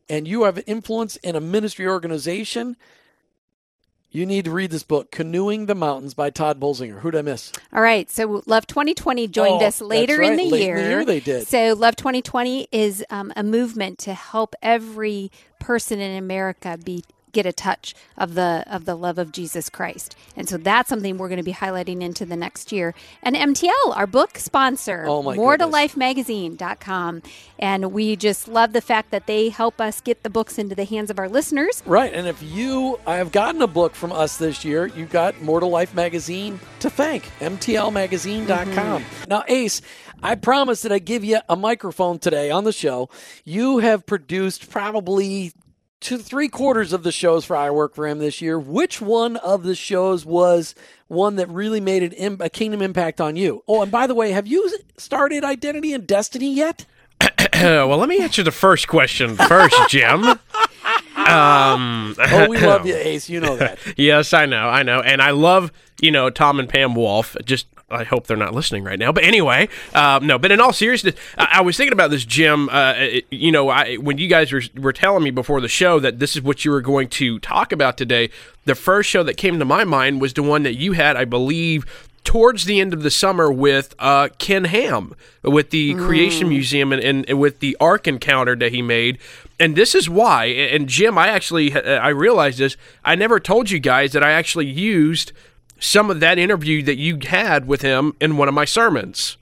and 0.10 0.28
you 0.28 0.44
have 0.44 0.62
influence 0.68 1.16
in 1.18 1.36
a 1.36 1.42
ministry 1.42 1.88
organization, 1.88 2.76
you 4.10 4.26
need 4.26 4.46
to 4.46 4.52
read 4.52 4.72
this 4.72 4.84
book, 4.84 5.10
Canoeing 5.12 5.68
the 5.68 5.76
Mountains 5.76 6.14
by 6.14 6.30
Tod 6.32 6.60
Bolsinger. 6.60 7.00
Who'd 7.00 7.16
I 7.16 7.22
miss? 7.22 7.52
All 7.72 7.82
right. 7.82 8.10
So 8.12 8.44
Love 8.46 8.68
2020 8.68 9.28
joined 9.28 9.62
Oh, 9.62 9.66
us 9.66 9.80
later 9.82 10.18
that's 10.18 10.32
in 10.32 10.38
the 10.38 10.50
Late 10.50 10.62
year. 10.64 10.76
in 10.76 10.84
the 10.84 10.90
year 10.90 11.06
they 11.06 11.20
did. 11.22 11.48
So 11.48 11.74
Love 11.76 11.96
2020 11.96 12.68
is 12.74 13.06
um, 13.10 13.32
a 13.38 13.44
movement 13.44 14.00
to 14.00 14.14
help 14.14 14.54
every 14.62 15.32
person 15.60 16.02
in 16.02 16.18
America 16.18 16.78
be 16.84 17.04
get 17.32 17.46
a 17.46 17.54
touch 17.54 17.96
of 18.18 18.36
the 18.36 18.64
of 18.68 18.86
the 18.86 18.96
love 18.96 19.18
of 19.18 19.32
Jesus 19.32 19.70
Christ. 19.70 20.16
And 20.36 20.48
so 20.48 20.58
that's 20.58 20.90
something 20.90 21.18
we're 21.18 21.30
going 21.30 21.38
to 21.38 21.44
be 21.44 21.54
highlighting 21.54 22.02
into 22.02 22.26
the 22.26 22.36
next 22.36 22.72
year. 22.72 22.94
And 23.24 23.36
MTL, 23.36 23.96
our 23.96 24.08
book 24.08 24.38
sponsor, 24.38 25.06
Oh, 25.08 25.22
more 25.22 25.58
to 25.58 25.66
life 25.66 25.96
magazine.com. 25.98 27.24
And 27.60 27.92
we 27.92 28.16
just 28.16 28.48
love 28.48 28.74
the 28.74 28.82
fact 28.82 29.12
that 29.12 29.28
they 29.28 29.50
help 29.50 29.80
us 29.80 30.02
get 30.02 30.24
the 30.24 30.30
books 30.30 30.58
into 30.58 30.76
the 30.76 30.86
hands 30.86 31.10
of 31.10 31.20
our 31.20 31.30
listeners. 31.30 31.84
Right. 31.86 32.14
And 32.14 32.28
if 32.28 32.42
you 32.42 33.00
I 33.06 33.16
have 33.18 33.32
gotten 33.32 33.62
a 33.62 33.68
book 33.68 33.96
from 33.96 34.12
us 34.12 34.38
this 34.38 34.64
year, 34.66 34.88
you 34.88 35.06
got 35.06 35.42
More 35.42 35.60
to 35.60 35.66
Life 35.66 35.94
magazine 35.94 36.60
to 36.80 36.90
thank. 36.90 37.26
MTLmagazine.com. 37.40 39.04
Mm-hmm. 39.04 39.30
Now, 39.30 39.44
Ace, 39.48 39.82
I 40.24 40.36
promised 40.36 40.84
that 40.84 40.92
I'd 40.92 41.06
give 41.06 41.24
you 41.24 41.40
a 41.50 41.56
microphone 41.56 42.20
today 42.20 42.52
on 42.52 42.64
the 42.64 42.72
show. 42.72 43.10
You 43.44 43.80
have 43.80 44.06
produced 44.06 44.70
probably 44.70 45.54
two, 46.02 46.18
three 46.18 46.50
quarters 46.50 46.92
of 46.92 47.04
the 47.04 47.12
shows 47.12 47.46
for 47.46 47.56
I 47.56 47.70
Work 47.72 47.96
for 47.96 48.06
Him 48.06 48.20
this 48.20 48.42
year. 48.42 48.60
Which 48.60 49.00
one 49.00 49.38
of 49.38 49.64
the 49.64 49.76
shows 49.76 50.26
was 50.26 50.76
one 51.08 51.38
that 51.38 51.48
really 51.48 51.80
made 51.80 52.04
an, 52.04 52.12
im- 52.14 52.42
a 52.42 52.50
kingdom 52.50 52.82
impact 52.82 53.22
on 53.22 53.36
you? 53.38 53.64
Oh, 53.68 53.82
and 53.82 53.92
by 53.92 54.08
the 54.08 54.16
way, 54.16 54.32
have 54.32 54.48
you 54.48 54.70
started 54.98 55.44
Identity 55.46 55.94
and 55.94 56.06
Destiny 56.06 56.54
yet? 56.54 56.86
well, 57.54 57.98
let 57.98 58.10
me 58.10 58.20
answer 58.22 58.44
the 58.44 58.52
first 58.52 58.88
question 58.88 59.36
first, 59.36 59.76
Jim. 59.90 60.24
Um, 61.16 62.16
Oh, 62.18 62.48
we 62.50 62.58
love 62.58 62.86
you, 62.86 62.96
Ace. 62.96 63.30
You 63.30 63.40
know 63.40 63.56
that. 63.58 63.78
yes, 63.98 64.34
I 64.34 64.46
know, 64.46 64.68
I 64.68 64.84
know, 64.84 65.00
and 65.02 65.22
I 65.22 65.32
love 65.32 65.72
you 66.02 66.12
know 66.12 66.30
Tom 66.30 66.60
and 66.60 66.68
Pam 66.68 66.96
Wolf. 66.96 67.36
Just 67.46 67.68
I 67.92 68.04
hope 68.04 68.28
they're 68.28 68.38
not 68.38 68.54
listening 68.54 68.84
right 68.84 68.98
now. 68.98 69.12
But 69.12 69.24
anyway, 69.24 69.70
uh, 69.94 70.20
no. 70.24 70.40
But 70.40 70.52
in 70.52 70.60
all 70.62 70.74
seriousness, 70.74 71.16
I, 71.38 71.48
I 71.56 71.62
was 71.62 71.78
thinking 71.78 71.94
about 71.94 72.10
this, 72.12 72.26
Jim. 72.26 72.70
Uh, 72.70 72.94
it- 72.98 73.26
you 73.30 73.52
know, 73.52 73.70
I, 73.70 73.96
when 73.96 74.18
you 74.18 74.28
guys 74.28 74.52
were 74.52 74.62
were 74.78 74.94
telling 74.94 75.24
me 75.24 75.32
before 75.32 75.62
the 75.62 75.68
show 75.68 76.00
that 76.00 76.20
this 76.20 76.36
is 76.36 76.42
what 76.42 76.64
you 76.66 76.72
were 76.72 76.82
going 76.82 77.10
to 77.10 77.40
talk 77.40 77.72
about 77.72 77.98
today, 77.98 78.30
the 78.66 78.76
first 78.76 79.10
show 79.10 79.24
that 79.24 79.38
came 79.38 79.60
to 79.60 79.66
my 79.66 79.84
mind 79.84 80.22
was 80.22 80.34
the 80.34 80.44
one 80.44 80.64
that 80.64 80.76
you 80.76 80.94
had, 80.94 81.16
I 81.18 81.26
believe. 81.26 81.86
Towards 82.24 82.66
the 82.66 82.80
end 82.80 82.94
of 82.94 83.02
the 83.02 83.10
summer, 83.10 83.52
with 83.52 83.96
uh, 83.98 84.30
Ken 84.38 84.66
Ham, 84.66 85.16
with 85.42 85.72
the 85.72 85.96
Creation 85.96 86.50
Museum, 86.50 86.94
and, 86.94 87.02
and, 87.04 87.28
and 87.28 87.40
with 87.40 87.62
the 87.62 87.76
Ark 87.80 88.08
encounter 88.08 88.56
that 88.58 88.72
he 88.72 88.84
made, 88.84 89.18
and 89.60 89.76
this 89.76 89.96
is 89.96 90.08
why. 90.08 90.46
And 90.46 90.88
Jim, 90.88 91.18
I 91.18 91.30
actually 91.30 91.74
I 91.76 92.10
realized 92.10 92.60
this. 92.60 92.78
I 93.04 93.16
never 93.16 93.40
told 93.40 93.72
you 93.72 93.80
guys 93.80 94.12
that 94.12 94.24
I 94.24 94.32
actually 94.34 94.68
used 94.68 95.32
some 95.82 96.10
of 96.10 96.22
that 96.22 96.40
interview 96.40 96.82
that 96.84 96.96
you 96.98 97.18
had 97.28 97.68
with 97.68 97.82
him 97.82 98.14
in 98.22 98.38
one 98.38 98.48
of 98.48 98.54
my 98.54 98.64
sermons. 98.66 99.36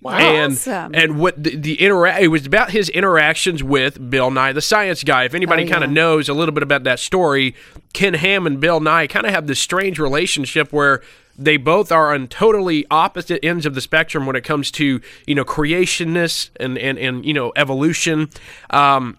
Wow. 0.00 0.16
And 0.18 0.54
Awesome. 0.54 0.92
and 0.94 1.20
what 1.20 1.40
the, 1.40 1.54
the 1.54 1.76
intera- 1.76 2.18
it 2.20 2.28
was 2.28 2.44
about 2.46 2.70
his 2.72 2.88
interactions 2.88 3.62
with 3.62 4.10
Bill 4.10 4.30
Nye 4.32 4.52
the 4.52 4.60
Science 4.60 5.04
Guy. 5.04 5.24
If 5.24 5.34
anybody 5.34 5.64
Oh, 5.64 5.68
kind 5.68 5.84
of 5.84 5.90
knows 5.90 6.28
a 6.28 6.34
little 6.34 6.52
bit 6.54 6.64
about 6.64 6.82
that 6.84 6.98
story, 6.98 7.54
Ken 7.92 8.14
Ham 8.14 8.44
and 8.46 8.58
Bill 8.60 8.80
Nye 8.80 9.06
kind 9.06 9.26
of 9.26 9.32
have 9.32 9.46
this 9.46 9.60
strange 9.60 10.00
relationship 10.00 10.72
where 10.72 11.02
they 11.38 11.56
both 11.56 11.92
are 11.92 12.12
on 12.12 12.26
totally 12.26 12.84
opposite 12.90 13.44
ends 13.44 13.64
of 13.64 13.74
the 13.76 13.80
spectrum 13.80 14.26
when 14.26 14.34
it 14.34 14.42
comes 14.42 14.70
to 14.72 15.00
you 15.26 15.34
know 15.36 15.44
creationists 15.44 16.50
and 16.58 16.76
and 16.78 16.98
and 16.98 17.24
you 17.24 17.32
know 17.34 17.52
evolution. 17.54 18.28
Um, 18.70 19.18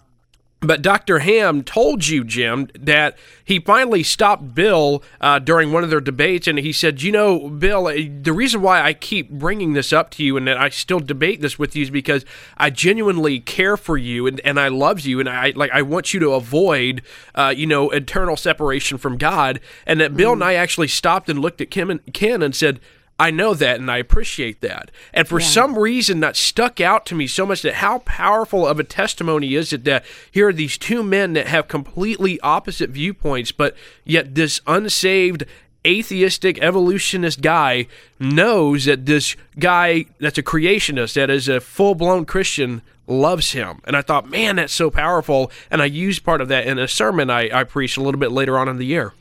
but 0.64 0.82
Dr. 0.82 1.20
Ham 1.20 1.64
told 1.64 2.08
you, 2.08 2.24
Jim, 2.24 2.70
that 2.80 3.18
he 3.44 3.60
finally 3.60 4.04
stopped 4.04 4.56
Bill 4.56 5.04
uh, 5.20 5.40
during 5.40 5.72
one 5.72 5.84
of 5.84 5.90
their 5.90 6.02
debates, 6.02 6.48
and 6.48 6.58
he 6.58 6.72
said, 6.72 7.02
"You 7.02 7.12
know, 7.12 7.50
Bill, 7.50 7.88
uh, 7.88 7.94
the 8.22 8.34
reason 8.34 8.62
why 8.62 8.82
I 8.82 8.94
keep 8.94 9.30
bringing 9.30 9.74
this 9.74 9.92
up 9.92 10.10
to 10.12 10.24
you 10.24 10.38
and 10.38 10.48
that 10.48 10.58
I 10.58 10.70
still 10.70 11.00
debate 11.00 11.42
this 11.42 11.60
with 11.60 11.76
you 11.76 11.84
is 11.84 11.90
because 11.90 12.26
I 12.58 12.70
genuinely 12.70 13.40
care 13.40 13.78
for 13.78 13.98
you 13.98 14.28
and, 14.28 14.40
and 14.42 14.60
I 14.60 14.70
love 14.70 15.02
you, 15.02 15.20
and 15.20 15.30
I 15.30 15.54
like 15.56 15.72
I 15.72 15.82
want 15.82 16.14
you 16.14 16.20
to 16.22 16.32
avoid, 16.32 17.02
uh, 17.36 17.54
you 17.56 17.68
know, 17.68 17.90
eternal 17.90 18.38
separation 18.38 18.98
from 18.98 19.18
God." 19.18 19.60
And 19.86 20.00
that 20.00 20.16
Bill 20.16 20.36
Nye 20.36 20.54
actually 20.54 20.88
stopped 20.88 21.30
and 21.30 21.40
looked 21.40 21.62
at 21.62 21.70
Kim 21.70 21.90
and 21.90 22.02
Ken 22.14 22.42
and 22.42 22.56
said. 22.56 22.80
I 23.20 23.32
know 23.32 23.54
that 23.54 23.80
and 23.80 23.92
I 23.92 23.98
appreciate 23.98 24.62
that. 24.62 24.90
And 25.14 25.28
for 25.28 25.40
some 25.40 25.78
reason 25.78 26.20
that 26.22 26.36
stuck 26.36 26.82
out 26.82 27.06
to 27.08 27.16
me 27.16 27.28
so 27.28 27.46
much 27.46 27.62
that 27.62 27.76
how 27.76 28.00
powerful 28.00 28.68
of 28.68 28.80
a 28.80 28.84
testimony 28.84 29.56
is 29.56 29.72
it 29.72 29.84
that 29.84 30.04
here 30.32 30.50
are 30.50 30.54
these 30.54 30.78
two 30.78 31.04
men 31.04 31.34
that 31.34 31.48
have 31.48 31.68
completely 31.68 32.40
opposite 32.42 32.90
viewpoints, 32.90 33.52
but 33.52 33.76
yet 34.04 34.34
this 34.34 34.62
unsaved 34.66 35.46
atheistic 35.86 36.62
evolutionist 36.62 37.42
guy 37.42 37.88
knows 38.20 38.86
that 38.86 39.06
this 39.06 39.36
guy 39.60 40.06
that's 40.20 40.38
a 40.38 40.44
creationist, 40.44 41.14
that 41.14 41.30
is 41.30 41.48
a 41.48 41.60
full 41.60 41.94
blown 41.94 42.26
Christian, 42.26 42.82
loves 43.06 43.52
him. 43.52 43.82
And 43.84 43.96
I 43.96 44.02
thought, 44.02 44.30
man, 44.30 44.56
that's 44.56 44.74
so 44.74 44.90
powerful. 44.90 45.52
And 45.70 45.82
I 45.82 45.86
used 45.86 46.24
part 46.24 46.42
of 46.42 46.48
that 46.48 46.66
in 46.66 46.80
a 46.80 46.88
sermon 46.88 47.30
I, 47.30 47.50
I 47.60 47.64
preached 47.64 47.98
a 47.98 48.02
little 48.02 48.20
bit 48.20 48.32
later 48.32 48.58
on 48.58 48.68
in 48.70 48.78
the 48.78 48.86
year. 48.86 49.14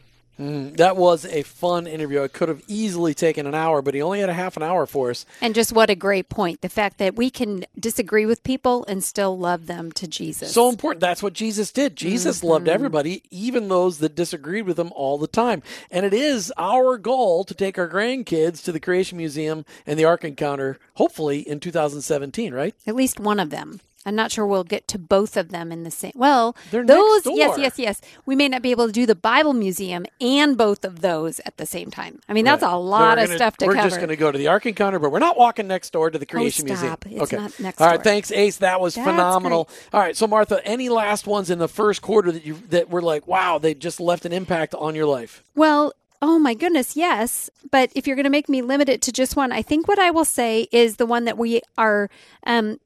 Mm-hmm. 0.42 0.74
That 0.76 0.96
was 0.96 1.24
a 1.24 1.42
fun 1.42 1.86
interview. 1.86 2.22
It 2.22 2.32
could 2.32 2.48
have 2.48 2.62
easily 2.66 3.14
taken 3.14 3.46
an 3.46 3.54
hour, 3.54 3.82
but 3.82 3.94
he 3.94 4.02
only 4.02 4.20
had 4.20 4.28
a 4.28 4.34
half 4.34 4.56
an 4.56 4.62
hour 4.62 4.86
for 4.86 5.10
us. 5.10 5.24
And 5.40 5.54
just 5.54 5.72
what 5.72 5.90
a 5.90 5.94
great 5.94 6.28
point. 6.28 6.60
The 6.60 6.68
fact 6.68 6.98
that 6.98 7.14
we 7.14 7.30
can 7.30 7.64
disagree 7.78 8.26
with 8.26 8.42
people 8.42 8.84
and 8.86 9.02
still 9.02 9.38
love 9.38 9.66
them 9.66 9.92
to 9.92 10.06
Jesus. 10.06 10.52
So 10.52 10.68
important. 10.68 11.00
That's 11.00 11.22
what 11.22 11.32
Jesus 11.32 11.72
did. 11.72 11.96
Jesus 11.96 12.38
mm-hmm. 12.38 12.48
loved 12.48 12.68
everybody, 12.68 13.22
even 13.30 13.68
those 13.68 13.98
that 13.98 14.14
disagreed 14.14 14.66
with 14.66 14.78
him 14.78 14.92
all 14.94 15.18
the 15.18 15.26
time. 15.26 15.62
And 15.90 16.04
it 16.04 16.14
is 16.14 16.52
our 16.56 16.98
goal 16.98 17.44
to 17.44 17.54
take 17.54 17.78
our 17.78 17.88
grandkids 17.88 18.62
to 18.64 18.72
the 18.72 18.80
Creation 18.80 19.18
Museum 19.18 19.64
and 19.86 19.98
the 19.98 20.04
Ark 20.04 20.24
Encounter, 20.24 20.78
hopefully 20.94 21.40
in 21.40 21.60
2017, 21.60 22.52
right? 22.52 22.74
At 22.86 22.94
least 22.94 23.20
one 23.20 23.40
of 23.40 23.50
them. 23.50 23.80
I'm 24.04 24.16
not 24.16 24.32
sure 24.32 24.44
we'll 24.46 24.64
get 24.64 24.88
to 24.88 24.98
both 24.98 25.36
of 25.36 25.50
them 25.50 25.70
in 25.70 25.84
the 25.84 25.90
same. 25.90 26.10
Well, 26.16 26.56
They're 26.72 26.84
those, 26.84 27.22
yes, 27.24 27.56
yes, 27.56 27.78
yes. 27.78 28.00
We 28.26 28.34
may 28.34 28.48
not 28.48 28.60
be 28.60 28.72
able 28.72 28.86
to 28.86 28.92
do 28.92 29.06
the 29.06 29.14
Bible 29.14 29.52
Museum 29.52 30.06
and 30.20 30.56
both 30.56 30.84
of 30.84 31.02
those 31.02 31.40
at 31.46 31.56
the 31.56 31.66
same 31.66 31.90
time. 31.90 32.20
I 32.28 32.32
mean, 32.32 32.44
that's 32.44 32.64
a 32.64 32.76
lot 32.76 33.16
We're 33.16 33.22
of 33.22 33.28
gonna- 33.28 33.38
stuff 33.38 33.56
to 33.58 33.66
We're 33.66 33.74
cover. 33.74 33.88
just 33.88 33.96
going 33.98 34.08
to 34.08 34.16
go 34.16 34.32
to 34.32 34.36
the 34.38 34.48
Ark 34.48 34.66
Encounter, 34.66 34.98
but 34.98 35.12
we're 35.12 35.20
not 35.20 35.38
walking 35.38 35.68
next 35.68 35.92
door 35.92 36.10
to 36.10 36.18
the 36.18 36.26
Creation 36.26 36.66
stop. 36.66 37.04
Museum. 37.06 37.22
It's 37.22 37.32
not 37.32 37.60
next 37.60 37.80
All 37.80 37.86
right, 37.86 37.94
door. 37.96 38.02
thanks, 38.02 38.32
Ace. 38.32 38.56
That 38.56 38.80
was 38.80 38.96
That's 38.96 39.06
phenomenal. 39.08 39.68
All 39.92 40.00
right, 40.00 40.16
so 40.16 40.26
Martha, 40.26 40.60
any 40.66 40.88
last 40.88 41.26
ones 41.28 41.48
in 41.48 41.58
the 41.60 41.68
first 41.68 42.02
quarter 42.02 42.32
that 42.32 42.44
you 42.44 42.54
that 42.70 42.90
were 42.90 43.02
like, 43.02 43.28
wow, 43.28 43.58
they 43.58 43.72
just 43.74 44.00
left 44.00 44.24
an 44.24 44.32
impact 44.32 44.74
on 44.74 44.96
your 44.96 45.06
life? 45.06 45.44
Well, 45.54 45.92
oh 46.20 46.38
my 46.40 46.54
goodness, 46.54 46.96
yes. 46.96 47.50
But 47.70 47.90
if 47.94 48.06
you're 48.08 48.16
going 48.16 48.24
to 48.24 48.30
make 48.30 48.48
me 48.48 48.62
limit 48.62 48.88
it 48.88 49.00
to 49.02 49.12
just 49.12 49.36
one, 49.36 49.52
I 49.52 49.62
think 49.62 49.86
what 49.86 49.98
I 50.00 50.10
will 50.10 50.24
say 50.24 50.66
is 50.72 50.96
the 50.96 51.06
one 51.06 51.24
that 51.26 51.38
we 51.38 51.60
are 51.78 52.10
um, 52.46 52.78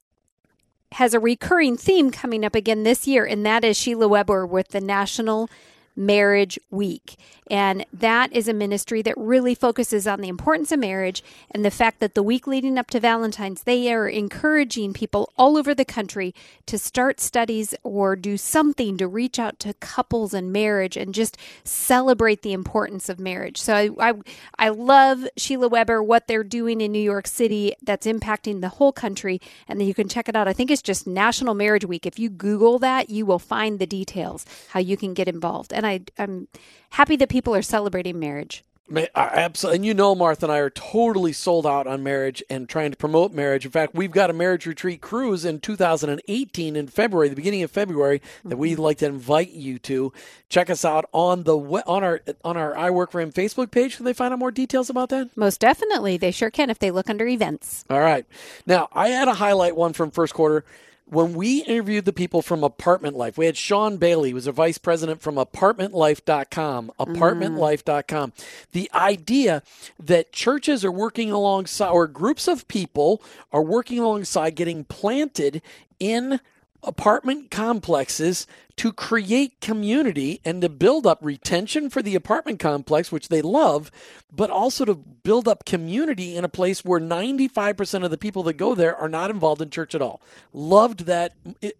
has 0.93 1.15
a 1.15 1.21
recurring 1.21 1.77
theme 1.77 2.11
coming 2.11 2.45
up 2.45 2.55
again 2.55 2.83
this 2.83 3.07
year, 3.07 3.25
and 3.25 3.45
that 3.45 3.65
is 3.65 3.77
Sheila 3.77 4.09
Weber 4.09 4.47
with 4.47 4.69
the 4.69 4.81
National 4.81 5.51
Marriage 5.97 6.59
Week. 6.71 7.17
And 7.49 7.87
that 7.93 8.33
is 8.33 8.49
a 8.49 8.53
ministry 8.53 9.03
that 9.03 9.15
really 9.17 9.55
focuses 9.55 10.07
on 10.07 10.21
the 10.21 10.29
importance 10.29 10.73
of 10.73 10.81
marriage 10.81 11.23
and 11.51 11.65
the 11.65 11.71
fact 11.71 12.01
that 12.01 12.15
the 12.15 12.23
week 12.23 12.47
leading 12.47 12.77
up 12.77 12.91
to 12.91 13.01
Valentine's, 13.01 13.63
they 13.63 13.93
are 13.93 14.09
encouraging 14.09 14.93
people 14.93 15.33
all 15.39 15.57
over 15.57 15.75
the 15.75 15.85
country 15.85 16.35
to 16.67 16.77
start 16.77 17.21
studies 17.21 17.75
or 17.85 18.17
do 18.17 18.37
something 18.37 18.97
to 18.97 19.07
reach 19.07 19.39
out 19.39 19.61
to 19.61 19.75
couples 19.75 20.35
and 20.35 20.53
marriage 20.53 20.97
and 20.97 21.15
just 21.15 21.37
celebrate 21.63 22.43
the 22.43 22.53
importance 22.53 23.09
of 23.09 23.21
marriage. 23.21 23.61
So 23.61 23.75
I, 23.75 23.91
I, 24.01 24.15
I 24.59 24.69
love 24.71 25.29
Sheila 25.37 25.69
Weber, 25.69 26.03
what 26.03 26.27
they're 26.27 26.43
doing 26.43 26.81
in 26.81 26.91
New 26.91 26.99
York 26.99 27.29
City 27.29 27.75
that's 27.81 28.07
impacting 28.07 28.61
the 28.61 28.71
whole 28.71 28.93
country. 28.93 29.41
And 29.69 29.81
then 29.81 29.87
you 29.87 29.95
can 29.95 30.09
check 30.09 30.29
it 30.29 30.35
out. 30.35 30.49
I 30.49 30.53
think 30.53 30.73
it's 30.73 30.83
just 30.83 31.07
National 31.07 31.55
Marriage 31.55 31.85
Week. 31.85 32.07
If 32.07 32.19
you 32.19 32.29
Google 32.29 32.81
that, 32.81 33.09
you 33.09 33.25
will 33.25 33.39
find 33.39 33.79
the 33.79 33.87
details 33.87 34.45
how 34.71 34.81
you 34.81 34.97
can 34.97 35.15
get 35.15 35.29
involved. 35.29 35.73
And 35.73 35.86
I, 35.87 36.01
I'm 36.19 36.49
happy 36.91 37.17
that 37.17 37.29
people 37.29 37.55
are 37.55 37.63
celebrating 37.63 38.19
marriage. 38.19 38.63
Absolutely. 38.89 39.77
And 39.77 39.87
you 39.87 39.95
know, 39.95 40.15
Martha 40.15 40.47
and 40.47 40.53
I 40.53 40.59
are 40.59 40.71
totally 40.71 41.33
sold 41.33 41.67
out 41.67 41.89
on 41.89 42.05
marriage 42.05 42.43
and 42.49 42.69
trying 42.69 42.93
to 42.93 42.97
promote 42.97 43.33
marriage. 43.33 43.65
In 43.65 43.73
fact, 43.73 43.95
we've 43.97 44.13
got 44.13 44.31
a 44.31 44.33
marriage 44.33 44.65
retreat 44.65 45.01
cruise 45.01 45.45
in 45.45 45.59
2018 45.59 46.77
in 46.77 46.87
February, 46.87 47.29
the 47.29 47.35
beginning 47.35 47.65
of 47.65 47.71
February, 47.71 48.23
that 48.45 48.51
mm-hmm. 48.51 48.59
we'd 48.59 48.79
like 48.79 48.99
to 48.99 49.07
invite 49.07 49.51
you 49.51 49.81
to. 49.81 50.13
Check 50.49 50.71
us 50.71 50.85
out 50.85 51.09
on 51.13 51.43
the 51.43 51.57
on 51.59 52.05
our 52.05 52.21
on 52.45 52.57
our 52.57 52.77
I 52.77 52.91
Work 52.91 53.11
for 53.11 53.21
Him 53.21 53.33
Facebook 53.33 53.73
page. 53.73 53.97
Can 53.97 54.05
they 54.05 54.13
find 54.13 54.33
out 54.33 54.39
more 54.39 54.53
details 54.53 54.89
about 54.89 55.09
that? 55.09 55.37
Most 55.37 55.61
definitely. 55.61 56.17
They 56.17 56.31
sure 56.31 56.51
can 56.51 56.71
if 56.71 56.79
they 56.79 56.93
look 56.93 57.11
under 57.11 57.27
events. 57.27 57.85
All 57.91 58.01
right. 58.01 58.25
Now, 58.67 58.89
I 58.93 59.09
had 59.09 59.27
a 59.27 59.35
highlight 59.35 59.75
one 59.75 59.95
from 59.95 60.13
first 60.13 60.33
quarter. 60.33 60.65
When 61.09 61.35
we 61.35 61.63
interviewed 61.63 62.05
the 62.05 62.13
people 62.13 62.43
from 62.43 62.65
Apartment 62.65 63.17
Life, 63.17 63.39
we 63.39 63.47
had 63.47 63.57
Sean 63.57 63.97
Bailey, 63.97 64.31
who 64.31 64.35
was 64.35 64.49
a 64.49 64.53
vice 64.53 64.77
president 64.77 65.23
from 65.23 65.37
apartmentlife.com, 65.37 66.93
apartmentlife.com. 66.99 68.33
The 68.73 68.91
idea 68.93 69.63
that 70.03 70.33
churches 70.33 70.85
are 70.85 70.91
working 70.91 71.31
alongside, 71.31 71.91
or 71.91 72.09
groups 72.09 72.49
of 72.49 72.67
people 72.67 73.23
are 73.53 73.63
working 73.63 74.01
alongside 74.01 74.57
getting 74.57 74.83
planted 74.83 75.63
in 76.01 76.41
apartment 76.83 77.53
complexes 77.53 78.49
to 78.77 78.93
create 78.93 79.61
community 79.61 80.41
and 80.45 80.61
to 80.61 80.69
build 80.69 81.07
up 81.07 81.19
retention 81.23 81.89
for 81.89 82.03
the 82.03 82.15
apartment 82.15 82.59
complex, 82.59 83.11
which 83.11 83.29
they 83.29 83.41
love, 83.41 83.91
but 84.31 84.51
also 84.51 84.85
to 84.85 84.95
build 84.95 85.49
up 85.49 85.65
community 85.65 86.37
in 86.37 86.45
a 86.45 86.49
place 86.49 86.85
where 86.85 87.01
95% 87.01 88.05
of 88.05 88.11
the 88.11 88.19
people 88.19 88.43
that 88.43 88.55
go 88.55 88.75
there 88.75 88.95
are 88.95 89.09
not 89.09 89.31
involved 89.31 89.63
in 89.63 89.71
church 89.71 89.95
at 89.95 90.03
all. 90.03 90.21
Loved 90.53 91.07
that 91.07 91.35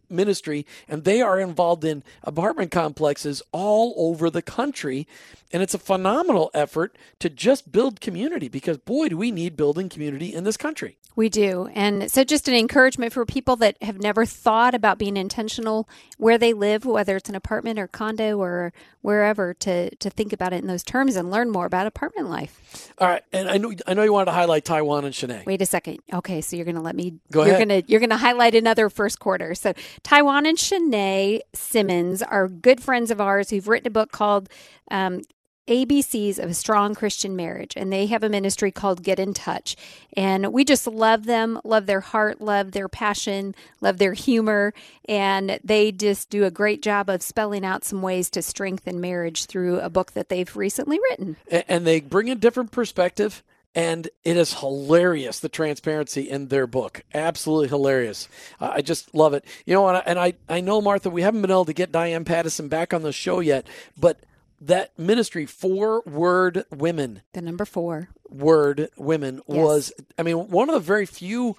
ministry, 0.09 0.67
and 0.89 1.05
they 1.05 1.21
are 1.21 1.39
involved 1.39 1.85
in 1.85 2.03
apartment 2.23 2.71
complexes 2.71 3.43
all 3.53 3.95
over 3.97 4.31
the 4.31 4.43
country. 4.43 5.07
And 5.53 5.63
it's 5.63 5.75
a 5.75 5.79
phenomenal 5.79 6.51
effort 6.55 6.97
to 7.21 7.29
just 7.31 7.71
build 7.71 8.01
community 8.01 8.49
because, 8.49 8.79
boy, 8.79 9.09
do 9.09 9.17
we 9.17 9.31
need 9.31 9.57
building 9.57 9.89
community 9.89 10.35
in 10.35 10.45
this 10.45 10.57
country. 10.57 10.99
We 11.17 11.31
do. 11.31 11.71
And 11.75 12.11
so, 12.11 12.25
just 12.25 12.47
an 12.47 12.55
encouragement 12.55 13.13
for 13.13 13.25
people 13.25 13.57
that 13.57 13.83
have 13.83 13.99
never 13.99 14.27
thought 14.27 14.75
about 14.75 14.99
being 14.99 15.17
intentional 15.17 15.89
where 16.19 16.37
they 16.37 16.53
live, 16.53 16.85
whether 16.87 17.17
it's 17.17 17.29
an 17.29 17.35
apartment 17.35 17.79
or 17.79 17.87
condo 17.87 18.39
or 18.39 18.73
wherever, 19.03 19.55
to, 19.55 19.95
to 19.97 20.11
think 20.11 20.33
about 20.33 20.53
it 20.53 20.57
in 20.57 20.67
those 20.67 20.83
terms 20.83 21.17
and 21.17 21.31
learn 21.31 21.51
more 21.51 21.67
about 21.67 21.87
apartment 21.87 22.29
life. 22.29 22.93
All 22.99 23.09
right. 23.09 23.23
And 23.33 23.49
I 23.49 23.59
know, 23.59 23.73
I 23.87 23.95
know 23.95 24.03
you 24.03 24.13
wanted 24.13 24.27
to 24.27 24.33
highlight 24.33 24.65
Taiwan 24.65 25.05
and 25.05 25.15
Shanae. 25.15 25.47
Wait 25.47 25.63
a 25.63 25.67
second. 25.67 25.99
Okay. 26.13 26.41
So, 26.41 26.57
you're 26.57 26.65
going 26.65 26.77
to 26.77 26.83
let 26.83 26.97
me 26.97 27.15
go 27.31 27.45
you're 27.45 27.55
ahead. 27.55 27.69
Gonna, 27.69 27.83
you're 27.87 28.01
going 28.01 28.11
to 28.11 28.17
highlight 28.17 28.55
another 28.55 28.89
first 28.91 29.19
quarter. 29.19 29.55
So, 29.55 29.73
Taiwan 30.03 30.47
and 30.47 30.59
Shanae 30.59 31.41
Simmons 31.55 32.23
are 32.23 32.49
good 32.49 32.83
friends 32.83 33.11
of 33.11 33.21
ours 33.21 33.51
who've 33.51 33.69
written 33.69 33.87
a 33.87 33.91
book 33.91 34.13
called 34.13 34.49
um, 34.91 35.23
ABCs 35.69 36.39
of 36.39 36.51
a 36.51 36.55
strong 36.55 36.95
Christian 36.95 37.35
marriage, 37.35 37.75
and 37.77 37.93
they 37.93 38.07
have 38.07 38.23
a 38.23 38.29
ministry 38.29 38.71
called 38.71 39.03
Get 39.03 39.19
in 39.19 39.35
Touch. 39.35 39.77
And 40.17 40.53
we 40.53 40.65
just 40.65 40.87
love 40.87 41.25
them, 41.25 41.61
love 41.65 41.87
their 41.87 42.01
heart, 42.01 42.41
love 42.41 42.73
their 42.73 42.89
passion, 42.89 43.55
love 43.81 43.99
their 43.99 44.13
humor, 44.13 44.73
and 45.09 45.59
they 45.65 45.93
just 45.93 46.31
do 46.31 46.45
a 46.45 46.51
great 46.51 46.83
job 46.83 47.11
of 47.11 47.23
spelling 47.23 47.65
out 47.65 47.85
some 47.85 48.03
ways 48.03 48.31
to 48.31 48.43
strengthen 48.43 49.01
marriage 49.01 49.47
through 49.47 49.81
a 49.81 49.91
book 49.91 50.13
that 50.13 50.29
they've 50.29 50.57
recently 50.57 50.99
written. 51.11 51.37
And 51.51 51.87
they 51.87 52.01
bring 52.01 52.31
a 52.31 52.35
different 52.35 52.71
perspective. 52.71 53.43
And 53.75 54.09
it 54.25 54.39
is 54.39 54.61
hilarious 54.61 55.39
the 55.39 55.51
transparency 55.51 56.31
in 56.31 56.49
their 56.49 56.67
book. 56.67 57.03
Absolutely 57.13 57.69
hilarious. 57.69 58.27
I 58.59 58.81
just 58.81 59.15
love 59.15 59.35
it. 59.35 59.45
You 59.67 59.75
know, 59.75 59.87
and 59.89 59.99
I, 59.99 60.03
and 60.07 60.19
I, 60.19 60.33
I 60.49 60.63
know 60.63 60.81
Martha, 60.81 61.11
we 61.11 61.21
haven't 61.21 61.43
been 61.43 61.51
able 61.51 61.67
to 61.67 61.75
get 61.75 61.93
Diane 61.93 62.25
Paddison 62.25 62.71
back 62.71 62.95
on 62.95 63.03
the 63.03 63.13
show 63.13 63.41
yet, 63.41 63.67
but 63.99 64.19
that 64.61 64.99
ministry 64.99 65.47
four 65.47 66.03
word 66.07 66.65
women 66.71 67.23
the 67.33 67.43
number 67.43 67.65
four 67.65 68.09
word 68.29 68.89
women 68.97 69.41
yes. 69.47 69.57
was 69.57 69.93
i 70.19 70.23
mean 70.23 70.37
one 70.49 70.69
of 70.69 70.75
the 70.75 70.81
very 70.81 71.07
few 71.07 71.57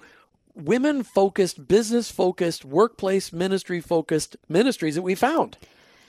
women 0.54 1.02
focused 1.02 1.68
business 1.68 2.10
focused 2.10 2.64
workplace 2.64 3.32
ministry 3.32 3.80
focused 3.80 4.36
ministries 4.48 4.94
that 4.96 5.02
we 5.02 5.14
found 5.14 5.56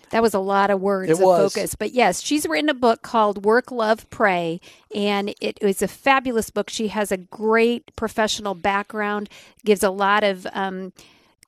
that 0.09 0.21
was 0.23 0.33
a 0.33 0.39
lot 0.39 0.69
of 0.69 0.81
words 0.81 1.09
it 1.09 1.13
of 1.13 1.19
was. 1.19 1.53
focus. 1.53 1.75
But 1.75 1.93
yes, 1.93 2.21
she's 2.21 2.47
written 2.47 2.69
a 2.69 2.73
book 2.73 3.01
called 3.01 3.45
Work, 3.45 3.71
Love, 3.71 4.09
Pray, 4.09 4.59
and 4.93 5.33
it 5.39 5.57
is 5.61 5.81
a 5.81 5.87
fabulous 5.87 6.49
book. 6.49 6.69
She 6.69 6.87
has 6.89 7.11
a 7.11 7.17
great 7.17 7.95
professional 7.95 8.55
background, 8.55 9.29
gives 9.63 9.83
a 9.83 9.91
lot 9.91 10.23
of 10.23 10.47
um, 10.53 10.93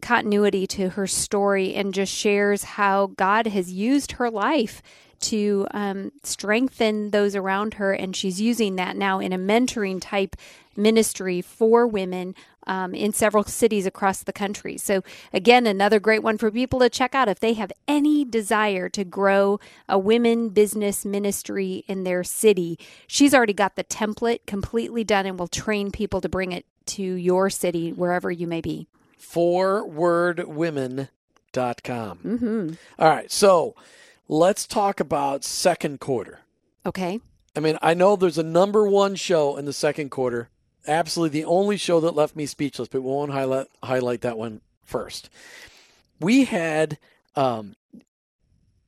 continuity 0.01 0.67
to 0.67 0.89
her 0.89 1.07
story, 1.07 1.73
and 1.73 1.93
just 1.93 2.13
shares 2.13 2.63
how 2.63 3.07
God 3.07 3.47
has 3.47 3.71
used 3.71 4.13
her 4.13 4.29
life 4.29 4.81
to 5.21 5.67
um, 5.71 6.11
strengthen 6.23 7.11
those 7.11 7.35
around 7.35 7.75
her. 7.75 7.93
And 7.93 8.15
she's 8.15 8.41
using 8.41 8.75
that 8.75 8.95
now 8.95 9.19
in 9.19 9.33
a 9.33 9.37
mentoring 9.37 9.99
type 10.01 10.35
ministry 10.75 11.41
for 11.41 11.87
women 11.87 12.35
um, 12.67 12.93
in 12.93 13.11
several 13.11 13.43
cities 13.43 13.85
across 13.85 14.23
the 14.23 14.33
country. 14.33 14.77
So, 14.77 15.03
again, 15.33 15.65
another 15.65 15.99
great 15.99 16.23
one 16.23 16.37
for 16.37 16.51
people 16.51 16.79
to 16.79 16.89
check 16.89 17.15
out 17.15 17.27
if 17.27 17.39
they 17.39 17.53
have 17.53 17.71
any 17.87 18.23
desire 18.23 18.87
to 18.89 19.03
grow 19.03 19.59
a 19.89 19.97
women 19.97 20.49
business 20.49 21.05
ministry 21.05 21.83
in 21.87 22.03
their 22.03 22.23
city. 22.23 22.77
She's 23.07 23.33
already 23.33 23.53
got 23.53 23.75
the 23.75 23.83
template 23.83 24.45
completely 24.45 25.03
done 25.03 25.25
and 25.25 25.39
will 25.39 25.47
train 25.47 25.91
people 25.91 26.21
to 26.21 26.29
bring 26.29 26.51
it 26.51 26.65
to 26.87 27.03
your 27.03 27.49
city, 27.49 27.91
wherever 27.91 28.31
you 28.31 28.47
may 28.47 28.61
be. 28.61 28.87
Fourwordwomen.com. 29.19 32.17
Mm-hmm. 32.17 32.73
All 32.99 33.09
right. 33.09 33.31
So, 33.31 33.75
let's 34.31 34.65
talk 34.65 34.99
about 35.01 35.43
second 35.43 35.99
quarter. 35.99 36.39
Okay. 36.85 37.19
I 37.55 37.59
mean, 37.59 37.77
I 37.81 37.93
know 37.93 38.15
there's 38.15 38.37
a 38.37 38.43
number 38.43 38.87
one 38.87 39.15
show 39.15 39.57
in 39.57 39.65
the 39.65 39.73
second 39.73 40.09
quarter. 40.09 40.49
Absolutely 40.87 41.41
the 41.41 41.45
only 41.45 41.77
show 41.77 41.99
that 41.99 42.15
left 42.15 42.35
me 42.35 42.45
speechless, 42.47 42.87
but 42.87 43.01
we 43.01 43.09
won't 43.11 43.31
highlight 43.31 43.67
highlight 43.83 44.21
that 44.21 44.37
one 44.37 44.61
first. 44.83 45.29
We 46.19 46.45
had 46.45 46.97
um 47.35 47.75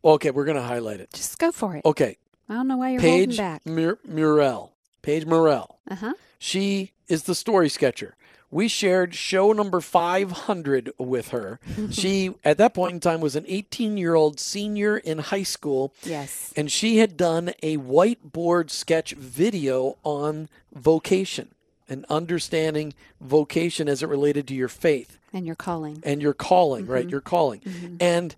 okay, 0.03 0.31
we're 0.31 0.45
gonna 0.45 0.63
highlight 0.63 1.01
it. 1.01 1.11
Just 1.13 1.37
go 1.37 1.51
for 1.51 1.75
it. 1.75 1.85
Okay. 1.85 2.17
I 2.49 2.55
don't 2.55 2.67
know 2.67 2.77
why 2.77 2.91
you're 2.91 3.01
Paige 3.01 3.37
holding 3.37 3.37
back. 3.37 3.65
Mur- 3.65 3.99
Murrell. 4.07 4.71
Paige 5.01 5.25
Murrell. 5.25 5.77
Uh-huh. 5.91 6.13
She 6.39 6.93
is 7.07 7.23
the 7.23 7.35
story 7.35 7.69
sketcher. 7.69 8.15
We 8.53 8.67
shared 8.67 9.15
show 9.15 9.51
number 9.51 9.81
500 9.81 10.91
with 10.99 11.29
her. 11.29 11.59
she, 11.91 12.35
at 12.43 12.57
that 12.59 12.73
point 12.73 12.93
in 12.93 12.99
time, 12.99 13.19
was 13.19 13.35
an 13.35 13.45
18 13.47 13.97
year 13.97 14.13
old 14.13 14.39
senior 14.39 14.97
in 14.97 15.17
high 15.17 15.43
school. 15.43 15.93
Yes. 16.03 16.53
And 16.55 16.71
she 16.71 16.97
had 16.97 17.17
done 17.17 17.53
a 17.63 17.77
whiteboard 17.77 18.69
sketch 18.69 19.13
video 19.13 19.97
on 20.03 20.49
vocation 20.73 21.49
and 21.89 22.05
understanding 22.09 22.93
vocation 23.19 23.89
as 23.89 24.03
it 24.03 24.07
related 24.07 24.47
to 24.47 24.53
your 24.53 24.69
faith 24.69 25.17
And 25.33 25.45
your 25.45 25.55
calling. 25.55 26.01
and 26.05 26.21
your 26.21 26.33
calling, 26.33 26.85
right? 26.85 27.01
Mm-hmm. 27.01 27.09
Your 27.09 27.21
calling. 27.21 27.59
Mm-hmm. 27.61 27.95
And 27.99 28.35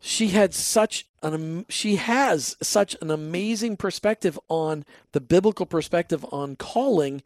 she 0.00 0.28
had 0.28 0.54
such 0.54 1.06
an 1.22 1.64
she 1.68 1.96
has 1.96 2.56
such 2.62 2.94
an 3.00 3.10
amazing 3.10 3.76
perspective 3.76 4.38
on 4.48 4.84
the 5.12 5.20
biblical 5.20 5.66
perspective 5.66 6.24
on 6.30 6.56
calling. 6.56 7.22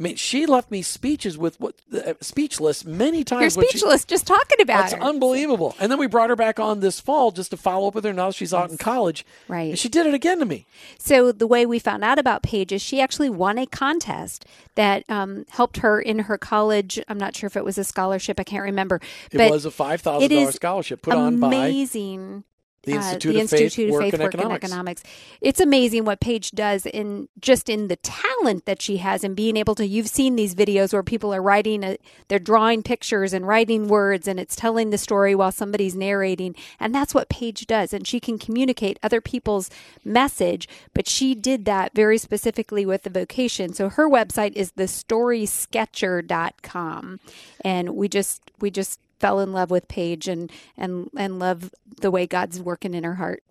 I 0.00 0.02
mean, 0.02 0.16
she 0.16 0.46
left 0.46 0.70
me 0.70 0.80
speeches 0.80 1.36
with 1.36 1.60
what 1.60 1.74
uh, 1.94 2.14
speechless 2.22 2.86
many 2.86 3.22
times. 3.22 3.54
You're 3.54 3.62
times. 3.62 3.72
she- 3.72 3.78
speechless 3.78 4.06
just 4.06 4.26
talking 4.26 4.62
about 4.62 4.86
it. 4.86 4.90
that's 4.92 5.04
unbelievable. 5.04 5.76
And 5.78 5.92
then 5.92 5.98
we 5.98 6.06
brought 6.06 6.30
her 6.30 6.36
back 6.36 6.58
on 6.58 6.80
this 6.80 6.98
fall 6.98 7.32
just 7.32 7.50
to 7.50 7.58
follow 7.58 7.88
up 7.88 7.94
with 7.94 8.04
her. 8.04 8.12
Now 8.14 8.30
she's 8.30 8.54
out 8.54 8.70
in 8.70 8.78
college, 8.78 9.26
Right. 9.46 9.70
And 9.70 9.78
she 9.78 9.90
did 9.90 10.06
it 10.06 10.14
again 10.14 10.38
to 10.38 10.46
me. 10.46 10.66
So 10.98 11.32
the 11.32 11.46
way 11.46 11.66
we 11.66 11.78
found 11.78 12.02
out 12.02 12.18
about 12.18 12.42
Paige 12.42 12.72
is 12.72 12.80
she 12.80 12.98
actually 12.98 13.28
won 13.28 13.58
a 13.58 13.66
contest 13.66 14.46
that 14.74 15.04
um, 15.10 15.44
helped 15.50 15.78
her 15.78 16.00
in 16.00 16.20
her 16.20 16.38
college. 16.38 16.98
I'm 17.06 17.18
not 17.18 17.36
sure 17.36 17.46
if 17.46 17.56
it 17.56 17.64
was 17.64 17.76
a 17.76 17.84
scholarship. 17.84 18.40
I 18.40 18.44
can't 18.44 18.64
remember. 18.64 19.02
It 19.30 19.50
was 19.50 19.66
a 19.66 19.70
five 19.70 20.00
thousand 20.00 20.30
dollars 20.30 20.54
scholarship 20.54 21.02
put 21.02 21.12
on 21.12 21.38
by 21.40 21.48
amazing. 21.48 22.44
The 22.84 22.94
uh, 22.94 22.96
Institute 22.96 23.34
the 23.34 23.40
of 23.40 23.50
Faith, 23.50 23.60
Institute 23.60 23.88
of 23.88 23.92
Work, 23.92 24.02
Faith, 24.02 24.14
and 24.14 24.22
Work 24.22 24.34
Economics. 24.34 24.64
and 24.64 24.72
Economics. 24.72 25.02
It's 25.40 25.60
amazing 25.60 26.04
what 26.04 26.20
Paige 26.20 26.50
does 26.52 26.86
in 26.86 27.28
just 27.40 27.68
in 27.68 27.88
the 27.88 27.96
talent 27.96 28.64
that 28.64 28.80
she 28.80 28.98
has 28.98 29.22
and 29.22 29.36
being 29.36 29.56
able 29.56 29.74
to. 29.74 29.86
You've 29.86 30.08
seen 30.08 30.36
these 30.36 30.54
videos 30.54 30.92
where 30.92 31.02
people 31.02 31.34
are 31.34 31.42
writing, 31.42 31.84
a, 31.84 31.98
they're 32.28 32.38
drawing 32.38 32.82
pictures 32.82 33.32
and 33.32 33.46
writing 33.46 33.88
words, 33.88 34.26
and 34.26 34.40
it's 34.40 34.56
telling 34.56 34.90
the 34.90 34.98
story 34.98 35.34
while 35.34 35.52
somebody's 35.52 35.94
narrating, 35.94 36.54
and 36.78 36.94
that's 36.94 37.14
what 37.14 37.28
Paige 37.28 37.66
does. 37.66 37.92
And 37.92 38.06
she 38.06 38.20
can 38.20 38.38
communicate 38.38 38.98
other 39.02 39.20
people's 39.20 39.70
message, 40.04 40.68
but 40.94 41.08
she 41.08 41.34
did 41.34 41.64
that 41.66 41.94
very 41.94 42.18
specifically 42.18 42.86
with 42.86 43.02
the 43.02 43.10
vocation. 43.10 43.74
So 43.74 43.88
her 43.90 44.08
website 44.08 44.52
is 44.54 44.72
thestorysketcher.com, 44.72 47.20
and 47.62 47.90
we 47.90 48.08
just 48.08 48.42
we 48.60 48.70
just 48.70 49.00
fell 49.20 49.40
in 49.40 49.52
love 49.52 49.70
with 49.70 49.88
Paige 49.88 50.26
and 50.26 50.50
and 50.76 51.10
and 51.16 51.38
love 51.38 51.72
the 52.00 52.10
way 52.10 52.26
God's 52.26 52.60
working 52.60 52.94
in 52.94 53.04
her 53.04 53.16
heart. 53.16 53.42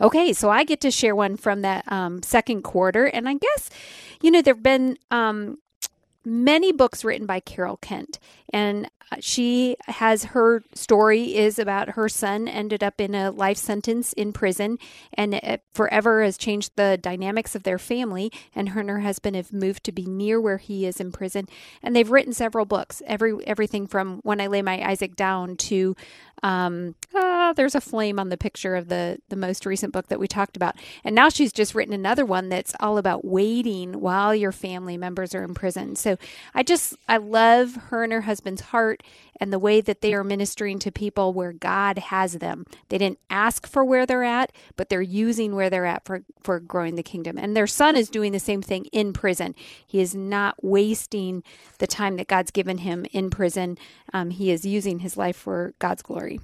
Okay, 0.00 0.32
so 0.32 0.50
I 0.50 0.64
get 0.64 0.80
to 0.82 0.90
share 0.90 1.14
one 1.14 1.36
from 1.36 1.62
that 1.62 1.90
um, 1.90 2.22
second 2.22 2.62
quarter, 2.62 3.06
and 3.06 3.28
I 3.28 3.34
guess 3.34 3.70
you 4.20 4.30
know 4.30 4.42
there've 4.42 4.62
been 4.62 4.98
um, 5.10 5.58
many 6.24 6.72
books 6.72 7.04
written 7.04 7.26
by 7.26 7.40
Carol 7.40 7.76
Kent, 7.76 8.18
and 8.52 8.90
uh, 9.12 9.16
she 9.20 9.76
has 9.86 10.24
her 10.24 10.62
story 10.74 11.36
is 11.36 11.58
about 11.58 11.90
her 11.90 12.08
son 12.08 12.46
ended 12.46 12.82
up 12.82 13.00
in 13.00 13.14
a 13.14 13.30
life 13.30 13.56
sentence 13.56 14.12
in 14.12 14.32
prison, 14.32 14.78
and 15.14 15.40
forever 15.72 16.22
has 16.22 16.36
changed 16.36 16.72
the 16.76 16.98
dynamics 17.00 17.54
of 17.54 17.62
their 17.64 17.78
family. 17.78 18.30
And 18.54 18.70
her 18.70 18.80
and 18.80 18.90
her 18.90 19.00
husband 19.00 19.36
have 19.36 19.52
moved 19.52 19.84
to 19.84 19.92
be 19.92 20.06
near 20.06 20.40
where 20.40 20.58
he 20.58 20.86
is 20.86 21.00
in 21.00 21.12
prison, 21.12 21.48
and 21.82 21.94
they've 21.94 22.10
written 22.10 22.32
several 22.32 22.64
books. 22.64 23.02
Every 23.06 23.34
everything 23.46 23.86
from 23.86 24.20
When 24.22 24.40
I 24.40 24.46
Lay 24.46 24.62
My 24.62 24.80
Isaac 24.88 25.16
Down 25.16 25.56
to 25.56 25.96
um, 26.42 26.94
there's 27.52 27.74
a 27.74 27.80
flame 27.80 28.18
on 28.18 28.28
the 28.28 28.36
picture 28.36 28.76
of 28.76 28.88
the 28.88 29.18
the 29.28 29.36
most 29.36 29.66
recent 29.66 29.92
book 29.92 30.08
that 30.08 30.20
we 30.20 30.28
talked 30.28 30.56
about, 30.56 30.76
and 31.04 31.14
now 31.14 31.28
she's 31.28 31.52
just 31.52 31.74
written 31.74 31.94
another 31.94 32.24
one 32.24 32.48
that's 32.48 32.74
all 32.80 32.98
about 32.98 33.24
waiting 33.24 34.00
while 34.00 34.34
your 34.34 34.52
family 34.52 34.96
members 34.96 35.34
are 35.34 35.44
in 35.44 35.54
prison. 35.54 35.96
So 35.96 36.16
I 36.54 36.62
just 36.62 36.94
I 37.08 37.16
love 37.16 37.76
her 37.88 38.04
and 38.04 38.12
her 38.12 38.22
husband's 38.22 38.62
heart 38.62 39.02
and 39.40 39.52
the 39.52 39.58
way 39.58 39.80
that 39.80 40.02
they 40.02 40.12
are 40.12 40.22
ministering 40.22 40.78
to 40.80 40.92
people 40.92 41.32
where 41.32 41.52
God 41.52 41.98
has 41.98 42.34
them. 42.34 42.66
They 42.90 42.98
didn't 42.98 43.18
ask 43.30 43.66
for 43.66 43.84
where 43.84 44.04
they're 44.04 44.22
at, 44.22 44.52
but 44.76 44.90
they're 44.90 45.00
using 45.00 45.54
where 45.54 45.70
they're 45.70 45.86
at 45.86 46.04
for 46.04 46.22
for 46.42 46.60
growing 46.60 46.94
the 46.94 47.02
kingdom. 47.02 47.38
And 47.38 47.56
their 47.56 47.66
son 47.66 47.96
is 47.96 48.08
doing 48.08 48.32
the 48.32 48.38
same 48.38 48.62
thing 48.62 48.84
in 48.86 49.12
prison. 49.12 49.54
He 49.86 50.00
is 50.00 50.14
not 50.14 50.62
wasting 50.62 51.42
the 51.78 51.86
time 51.86 52.16
that 52.16 52.28
God's 52.28 52.50
given 52.50 52.78
him 52.78 53.06
in 53.12 53.30
prison. 53.30 53.78
Um, 54.12 54.30
he 54.30 54.50
is 54.50 54.66
using 54.66 55.00
his 55.00 55.16
life 55.16 55.36
for 55.36 55.74
God's 55.78 56.02
glory. 56.02 56.40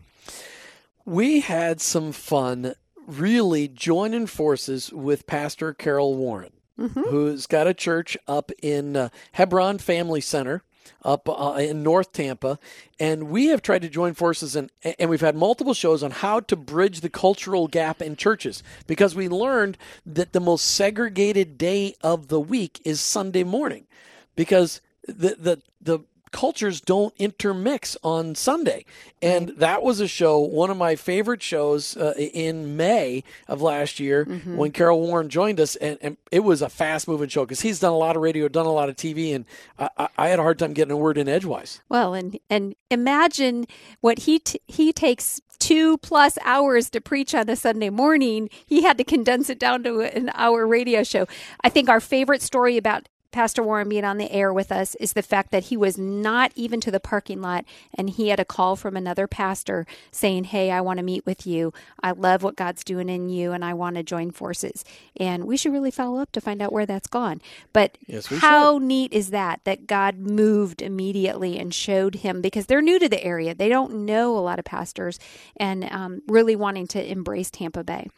We 1.06 1.40
had 1.40 1.80
some 1.80 2.12
fun 2.12 2.74
really 3.06 3.68
joining 3.68 4.26
forces 4.26 4.92
with 4.92 5.26
Pastor 5.26 5.72
Carol 5.72 6.16
Warren, 6.16 6.52
who's 6.92 7.46
got 7.46 7.66
a 7.68 7.72
church 7.72 8.18
up 8.26 8.50
in 8.60 8.96
uh, 8.96 9.08
Hebron 9.32 9.78
Family 9.78 10.20
Center 10.20 10.62
up 11.02 11.28
uh, 11.28 11.56
in 11.58 11.82
North 11.82 12.12
Tampa, 12.12 12.58
and 13.00 13.28
we 13.28 13.46
have 13.46 13.62
tried 13.62 13.82
to 13.82 13.88
join 13.88 14.14
forces 14.14 14.54
and 14.56 14.70
and 14.98 15.08
we've 15.08 15.20
had 15.20 15.36
multiple 15.36 15.74
shows 15.74 16.02
on 16.02 16.10
how 16.10 16.40
to 16.40 16.56
bridge 16.56 17.00
the 17.00 17.08
cultural 17.08 17.68
gap 17.68 18.02
in 18.02 18.16
churches 18.16 18.62
because 18.86 19.14
we 19.14 19.28
learned 19.28 19.78
that 20.04 20.32
the 20.32 20.40
most 20.40 20.64
segregated 20.64 21.56
day 21.56 21.94
of 22.02 22.28
the 22.28 22.40
week 22.40 22.80
is 22.84 23.00
Sunday 23.00 23.44
morning 23.44 23.86
because 24.34 24.80
the 25.06 25.36
the 25.38 25.62
the 25.80 26.00
cultures 26.36 26.82
don't 26.82 27.14
intermix 27.16 27.96
on 28.04 28.34
Sunday. 28.34 28.84
And 29.22 29.48
that 29.56 29.82
was 29.82 30.00
a 30.00 30.06
show, 30.06 30.38
one 30.38 30.68
of 30.68 30.76
my 30.76 30.94
favorite 30.94 31.42
shows 31.42 31.96
uh, 31.96 32.12
in 32.18 32.76
May 32.76 33.24
of 33.48 33.62
last 33.62 33.98
year 33.98 34.24
when 34.44 34.70
Carol 34.70 35.00
Warren 35.00 35.30
joined 35.30 35.58
us. 35.60 35.76
And, 35.76 35.96
and 36.02 36.18
it 36.30 36.40
was 36.40 36.60
a 36.60 36.68
fast 36.68 37.08
moving 37.08 37.30
show 37.30 37.46
because 37.46 37.62
he's 37.62 37.80
done 37.80 37.92
a 37.92 37.96
lot 37.96 38.16
of 38.16 38.22
radio, 38.22 38.48
done 38.48 38.66
a 38.66 38.72
lot 38.72 38.90
of 38.90 38.96
TV. 38.96 39.34
And 39.34 39.46
I, 39.78 39.88
I, 39.96 40.08
I 40.18 40.28
had 40.28 40.38
a 40.38 40.42
hard 40.42 40.58
time 40.58 40.74
getting 40.74 40.92
a 40.92 40.96
word 40.98 41.16
in 41.16 41.26
edgewise. 41.26 41.80
Well, 41.88 42.12
and 42.12 42.38
and 42.50 42.74
imagine 42.90 43.64
what 44.02 44.20
he 44.20 44.38
t- 44.38 44.60
he 44.66 44.92
takes 44.92 45.40
two 45.58 45.96
plus 45.98 46.36
hours 46.44 46.90
to 46.90 47.00
preach 47.00 47.34
on 47.34 47.48
a 47.48 47.56
Sunday 47.56 47.88
morning. 47.88 48.50
He 48.66 48.82
had 48.82 48.98
to 48.98 49.04
condense 49.04 49.48
it 49.48 49.58
down 49.58 49.84
to 49.84 50.02
an 50.02 50.30
hour 50.34 50.66
radio 50.66 51.02
show. 51.02 51.26
I 51.64 51.70
think 51.70 51.88
our 51.88 52.00
favorite 52.00 52.42
story 52.42 52.76
about 52.76 53.08
Pastor 53.36 53.62
Warren 53.62 53.90
being 53.90 54.06
on 54.06 54.16
the 54.16 54.32
air 54.32 54.50
with 54.50 54.72
us 54.72 54.94
is 54.94 55.12
the 55.12 55.20
fact 55.20 55.50
that 55.50 55.64
he 55.64 55.76
was 55.76 55.98
not 55.98 56.52
even 56.54 56.80
to 56.80 56.90
the 56.90 56.98
parking 56.98 57.42
lot 57.42 57.66
and 57.92 58.08
he 58.08 58.28
had 58.28 58.40
a 58.40 58.46
call 58.46 58.76
from 58.76 58.96
another 58.96 59.26
pastor 59.26 59.86
saying, 60.10 60.44
Hey, 60.44 60.70
I 60.70 60.80
want 60.80 61.00
to 61.00 61.02
meet 61.02 61.26
with 61.26 61.46
you. 61.46 61.74
I 62.02 62.12
love 62.12 62.42
what 62.42 62.56
God's 62.56 62.82
doing 62.82 63.10
in 63.10 63.28
you 63.28 63.52
and 63.52 63.62
I 63.62 63.74
want 63.74 63.96
to 63.96 64.02
join 64.02 64.30
forces. 64.30 64.86
And 65.18 65.44
we 65.44 65.58
should 65.58 65.74
really 65.74 65.90
follow 65.90 66.18
up 66.18 66.32
to 66.32 66.40
find 66.40 66.62
out 66.62 66.72
where 66.72 66.86
that's 66.86 67.08
gone. 67.08 67.42
But 67.74 67.98
Yes, 68.06 68.24
how 68.24 68.78
neat 68.78 69.12
is 69.12 69.28
that 69.32 69.60
that 69.64 69.86
God 69.86 70.16
moved 70.16 70.80
immediately 70.80 71.58
and 71.58 71.74
showed 71.74 72.14
him 72.14 72.40
because 72.40 72.64
they're 72.64 72.80
new 72.80 72.98
to 72.98 73.06
the 73.06 73.22
area. 73.22 73.54
They 73.54 73.68
don't 73.68 74.06
know 74.06 74.34
a 74.34 74.40
lot 74.40 74.58
of 74.58 74.64
pastors 74.64 75.20
and 75.58 75.84
um, 75.92 76.22
really 76.26 76.56
wanting 76.56 76.86
to 76.86 77.06
embrace 77.06 77.50
Tampa 77.50 77.84
Bay. 77.84 78.08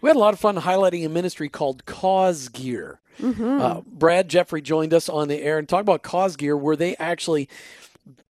We 0.00 0.08
had 0.08 0.14
a 0.14 0.20
lot 0.20 0.34
of 0.34 0.38
fun 0.38 0.54
highlighting 0.58 1.04
a 1.04 1.08
ministry 1.08 1.48
called 1.48 1.84
Cause 1.84 2.48
Gear. 2.48 3.00
Uh, 3.20 3.80
Brad 3.86 4.28
Jeffrey 4.28 4.62
joined 4.62 4.94
us 4.94 5.08
on 5.08 5.28
the 5.28 5.42
air 5.42 5.58
and 5.58 5.68
talked 5.68 5.82
about 5.82 6.02
Cause 6.02 6.36
Gear, 6.36 6.56
where 6.56 6.76
they 6.76 6.94
actually 6.96 7.48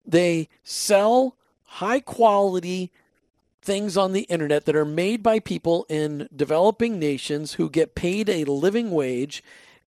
they 0.06 0.48
sell 0.64 1.36
high 1.64 2.00
quality 2.00 2.90
things 3.60 3.96
on 3.98 4.12
the 4.14 4.22
internet 4.22 4.64
that 4.64 4.74
are 4.74 4.86
made 4.86 5.22
by 5.22 5.38
people 5.38 5.84
in 5.90 6.26
developing 6.34 6.98
nations 6.98 7.54
who 7.54 7.68
get 7.68 7.94
paid 7.94 8.30
a 8.30 8.44
living 8.44 8.90
wage 8.90 9.42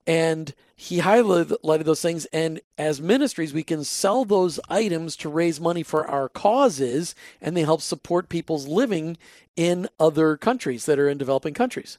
and 0.06 0.54
he 0.76 1.00
highlighted 1.00 1.84
those 1.86 2.02
things. 2.02 2.26
And 2.34 2.60
as 2.78 3.00
ministries 3.00 3.54
we 3.54 3.64
can 3.64 3.86
sell 3.86 4.26
those 4.26 4.60
items 4.70 5.16
to 5.18 5.30
raise 5.30 5.62
money 5.62 5.84
for 5.84 6.06
our 6.06 6.28
causes 6.28 7.16
and 7.40 7.56
they 7.56 7.64
help 7.64 7.82
support 7.82 8.28
people's 8.28 8.68
living 8.68 9.18
in 9.56 9.88
other 9.98 10.36
countries 10.36 10.86
that 10.86 11.00
are 11.00 11.08
in 11.08 11.18
developing 11.18 11.54
countries 11.54 11.98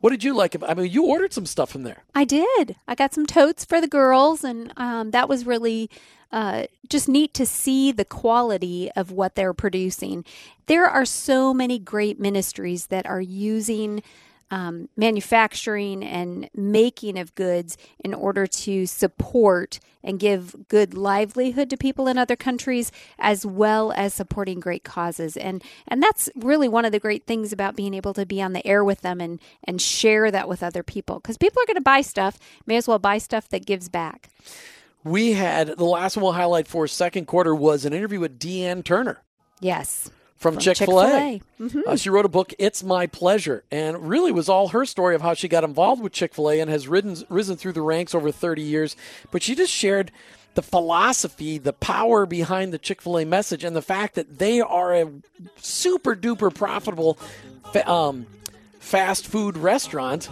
what 0.00 0.10
did 0.10 0.22
you 0.24 0.34
like 0.34 0.56
i 0.66 0.74
mean 0.74 0.90
you 0.90 1.04
ordered 1.04 1.32
some 1.32 1.46
stuff 1.46 1.70
from 1.70 1.82
there 1.82 2.02
I 2.16 2.24
did. 2.24 2.76
I 2.88 2.94
got 2.94 3.12
some 3.12 3.26
totes 3.26 3.66
for 3.66 3.78
the 3.78 3.86
girls, 3.86 4.42
and 4.42 4.72
um, 4.78 5.10
that 5.10 5.28
was 5.28 5.44
really 5.44 5.90
uh, 6.32 6.64
just 6.88 7.10
neat 7.10 7.34
to 7.34 7.44
see 7.44 7.92
the 7.92 8.06
quality 8.06 8.90
of 8.96 9.10
what 9.10 9.34
they're 9.34 9.52
producing. 9.52 10.24
There 10.64 10.86
are 10.86 11.04
so 11.04 11.52
many 11.52 11.78
great 11.78 12.18
ministries 12.18 12.86
that 12.86 13.04
are 13.06 13.20
using 13.20 14.02
um, 14.50 14.88
manufacturing 14.96 16.04
and 16.04 16.48
making 16.54 17.18
of 17.18 17.34
goods 17.34 17.76
in 18.04 18.14
order 18.14 18.46
to 18.46 18.86
support 18.86 19.80
and 20.04 20.20
give 20.20 20.54
good 20.68 20.94
livelihood 20.94 21.68
to 21.68 21.76
people 21.76 22.06
in 22.06 22.16
other 22.16 22.36
countries 22.36 22.92
as 23.18 23.44
well 23.44 23.92
as 23.96 24.14
supporting 24.14 24.60
great 24.60 24.84
causes. 24.84 25.36
And 25.36 25.62
and 25.88 26.02
that's 26.02 26.30
really 26.36 26.68
one 26.68 26.84
of 26.84 26.92
the 26.92 27.00
great 27.00 27.26
things 27.26 27.52
about 27.52 27.74
being 27.74 27.92
able 27.92 28.14
to 28.14 28.24
be 28.24 28.40
on 28.40 28.52
the 28.52 28.66
air 28.66 28.84
with 28.84 29.00
them 29.00 29.20
and 29.20 29.40
and 29.64 29.82
share 29.82 30.30
that 30.30 30.48
with 30.48 30.62
other 30.62 30.84
people. 30.84 31.16
Because 31.16 31.36
people 31.36 31.60
are 31.60 31.66
going 31.66 31.74
to 31.76 31.80
buy 31.80 32.00
stuff 32.00 32.38
may 32.66 32.76
as 32.76 32.86
well 32.86 33.00
buy 33.00 33.18
stuff 33.18 33.48
that 33.48 33.66
gives 33.66 33.88
back. 33.88 34.28
We 35.02 35.32
had 35.32 35.68
the 35.76 35.84
last 35.84 36.16
one 36.16 36.24
we'll 36.24 36.32
highlight 36.32 36.66
for 36.68 36.86
second 36.88 37.26
quarter 37.26 37.54
was 37.54 37.84
an 37.84 37.92
interview 37.92 38.20
with 38.20 38.38
Dee 38.38 38.64
Ann 38.64 38.82
Turner. 38.82 39.22
Yes 39.60 40.10
from, 40.36 40.54
From 40.54 40.60
Chick-fil-A. 40.60 41.40
Chick-fil-A. 41.58 41.88
Uh, 41.92 41.96
she 41.96 42.10
wrote 42.10 42.24
a 42.26 42.28
book, 42.28 42.52
It's 42.58 42.82
My 42.82 43.06
Pleasure, 43.06 43.64
and 43.70 44.08
really 44.08 44.32
was 44.32 44.48
all 44.48 44.68
her 44.68 44.84
story 44.84 45.14
of 45.14 45.22
how 45.22 45.34
she 45.34 45.48
got 45.48 45.64
involved 45.64 46.02
with 46.02 46.12
Chick-fil-A 46.12 46.60
and 46.60 46.70
has 46.70 46.86
ridden, 46.88 47.16
risen 47.28 47.56
through 47.56 47.72
the 47.72 47.82
ranks 47.82 48.14
over 48.14 48.30
30 48.30 48.62
years. 48.62 48.96
But 49.30 49.42
she 49.42 49.54
just 49.54 49.72
shared 49.72 50.12
the 50.54 50.62
philosophy, 50.62 51.58
the 51.58 51.72
power 51.72 52.26
behind 52.26 52.72
the 52.72 52.78
Chick-fil-A 52.78 53.24
message, 53.24 53.64
and 53.64 53.74
the 53.74 53.82
fact 53.82 54.14
that 54.14 54.38
they 54.38 54.60
are 54.60 54.94
a 54.94 55.10
super 55.56 56.14
duper 56.14 56.54
profitable 56.54 57.14
fa- 57.72 57.90
um, 57.90 58.26
fast 58.78 59.26
food 59.26 59.56
restaurant. 59.56 60.28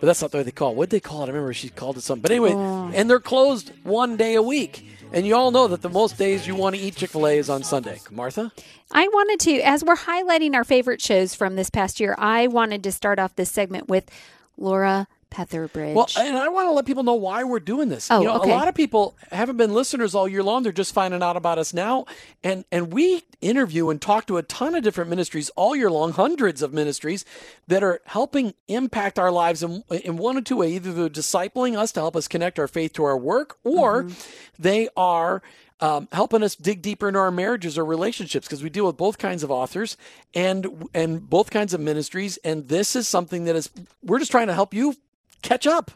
But 0.00 0.06
that's 0.06 0.22
not 0.22 0.30
the 0.30 0.38
way 0.38 0.42
they 0.44 0.52
call 0.52 0.70
it. 0.72 0.76
What'd 0.76 0.90
they 0.90 1.00
call 1.00 1.22
it? 1.22 1.24
I 1.24 1.28
remember 1.28 1.52
she 1.52 1.70
called 1.70 1.96
it 1.96 2.02
something. 2.02 2.22
But 2.22 2.30
anyway, 2.30 2.52
and 2.94 3.10
they're 3.10 3.18
closed 3.18 3.72
one 3.82 4.16
day 4.16 4.34
a 4.34 4.42
week. 4.42 4.84
And 5.12 5.26
you 5.26 5.34
all 5.34 5.50
know 5.50 5.68
that 5.68 5.80
the 5.80 5.88
most 5.88 6.18
days 6.18 6.46
you 6.46 6.54
want 6.54 6.76
to 6.76 6.80
eat 6.80 6.96
Chick 6.96 7.10
fil 7.10 7.26
A 7.26 7.38
is 7.38 7.48
on 7.48 7.62
Sunday. 7.62 8.00
Martha? 8.10 8.52
I 8.92 9.08
wanted 9.08 9.40
to, 9.40 9.60
as 9.60 9.82
we're 9.82 9.96
highlighting 9.96 10.54
our 10.54 10.64
favorite 10.64 11.00
shows 11.00 11.34
from 11.34 11.56
this 11.56 11.70
past 11.70 11.98
year, 11.98 12.14
I 12.18 12.46
wanted 12.46 12.82
to 12.84 12.92
start 12.92 13.18
off 13.18 13.34
this 13.34 13.50
segment 13.50 13.88
with 13.88 14.10
Laura 14.58 15.08
Petherbridge. 15.30 15.94
Well, 15.94 16.08
and 16.18 16.36
I 16.36 16.48
want 16.48 16.66
to 16.68 16.72
let 16.72 16.86
people 16.86 17.02
know 17.02 17.14
why 17.14 17.44
we're 17.44 17.60
doing 17.60 17.88
this. 17.88 18.10
Oh, 18.10 18.20
you 18.20 18.26
know, 18.26 18.36
okay. 18.36 18.50
a 18.50 18.54
lot 18.54 18.68
of 18.68 18.74
people 18.74 19.16
haven't 19.30 19.56
been 19.56 19.72
listeners 19.74 20.14
all 20.14 20.26
year 20.28 20.42
long. 20.42 20.62
They're 20.62 20.72
just 20.72 20.94
finding 20.94 21.22
out 21.22 21.36
about 21.36 21.58
us 21.58 21.74
now. 21.74 22.06
And 22.42 22.64
and 22.72 22.92
we 22.92 23.22
interview 23.40 23.90
and 23.90 24.00
talk 24.00 24.26
to 24.26 24.36
a 24.36 24.42
ton 24.42 24.74
of 24.74 24.82
different 24.82 25.10
ministries 25.10 25.50
all 25.50 25.76
year 25.76 25.90
long, 25.90 26.12
hundreds 26.12 26.62
of 26.62 26.72
ministries 26.72 27.24
that 27.68 27.82
are 27.84 28.00
helping 28.06 28.54
impact 28.68 29.18
our 29.18 29.30
lives 29.30 29.62
in, 29.62 29.84
in 29.90 30.16
one 30.16 30.36
or 30.36 30.40
two 30.40 30.56
ways. 30.56 30.74
Either 30.76 30.92
they're 30.92 31.08
discipling 31.08 31.76
us 31.76 31.92
to 31.92 32.00
help 32.00 32.16
us 32.16 32.26
connect 32.26 32.58
our 32.58 32.68
faith 32.68 32.92
to 32.94 33.04
our 33.04 33.16
work, 33.16 33.58
or 33.64 34.04
Mm-hmm. 34.04 34.62
they 34.62 34.88
are 34.96 35.42
um, 35.80 36.08
helping 36.10 36.42
us 36.42 36.56
dig 36.56 36.82
deeper 36.82 37.06
into 37.08 37.20
our 37.20 37.30
marriages 37.30 37.78
or 37.78 37.84
relationships 37.84 38.46
because 38.48 38.62
we 38.64 38.70
deal 38.70 38.84
with 38.86 38.96
both 38.96 39.18
kinds 39.18 39.44
of 39.44 39.50
authors 39.50 39.96
and 40.34 40.88
and 40.92 41.28
both 41.30 41.50
kinds 41.50 41.72
of 41.72 41.80
ministries. 41.80 42.36
And 42.38 42.66
this 42.68 42.96
is 42.96 43.06
something 43.06 43.44
that 43.44 43.54
is 43.54 43.70
we're 44.02 44.18
just 44.18 44.30
trying 44.32 44.48
to 44.48 44.54
help 44.54 44.74
you 44.74 44.96
catch 45.42 45.66
up. 45.66 45.90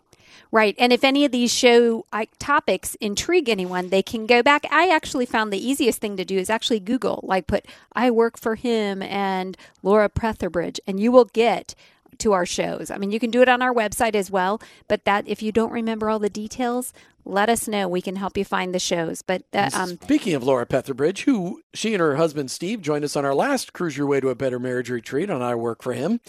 Right. 0.51 0.75
And 0.79 0.93
if 0.93 1.03
any 1.03 1.25
of 1.25 1.33
these 1.33 1.53
show 1.53 2.05
topics 2.39 2.95
intrigue 2.97 3.49
anyone, 3.49 3.89
they 3.89 4.03
can 4.03 4.27
go 4.27 4.43
back. 4.43 4.67
I 4.71 4.91
actually 4.91 5.25
found 5.25 5.51
the 5.51 5.67
easiest 5.67 5.99
thing 5.99 6.19
to 6.19 6.27
do 6.27 6.37
is 6.37 6.51
actually 6.51 6.81
Google, 6.81 7.21
like 7.23 7.47
put, 7.47 7.65
I 7.95 8.11
work 8.11 8.39
for 8.39 8.57
him 8.57 9.01
and 9.03 9.57
Laura 9.83 10.11
Petherbridge, 10.11 10.79
and 10.87 11.01
you 11.01 11.11
will 11.11 11.25
get 11.25 11.75
to 12.19 12.33
our 12.33 12.45
shows. 12.45 12.91
I 12.91 12.99
mean, 12.99 13.11
you 13.11 13.19
can 13.19 13.31
do 13.31 13.41
it 13.41 13.49
on 13.49 13.63
our 13.63 13.73
website 13.73 14.15
as 14.15 14.31
well, 14.31 14.61
but 14.89 15.07
that 15.07 15.27
if 15.27 15.43
you 15.43 15.53
don't 15.53 15.73
remember 15.73 16.11
all 16.11 16.19
the 16.19 16.29
details, 16.29 16.93
let 17.25 17.49
us 17.49 17.69
know. 17.69 17.89
We 17.89 18.03
can 18.03 18.17
help 18.17 18.37
you 18.37 18.45
find 18.45 18.75
the 18.75 18.79
shows. 18.79 19.23
But 19.23 19.45
that, 19.53 19.75
um, 19.75 19.99
Speaking 20.03 20.35
of 20.35 20.43
Laura 20.43 20.67
Petherbridge, 20.67 21.21
who 21.21 21.63
she 21.73 21.95
and 21.95 22.01
her 22.01 22.17
husband 22.17 22.51
Steve 22.51 22.83
joined 22.83 23.05
us 23.05 23.17
on 23.17 23.25
our 23.25 23.35
last 23.35 23.73
Cruise 23.73 23.97
Your 23.97 24.07
Way 24.07 24.21
to 24.21 24.29
a 24.29 24.35
Better 24.35 24.59
Marriage 24.59 24.91
retreat 24.91 25.31
on 25.31 25.43
I 25.43 25.55
Work 25.55 25.83
for 25.83 25.93
Him, 25.93 26.21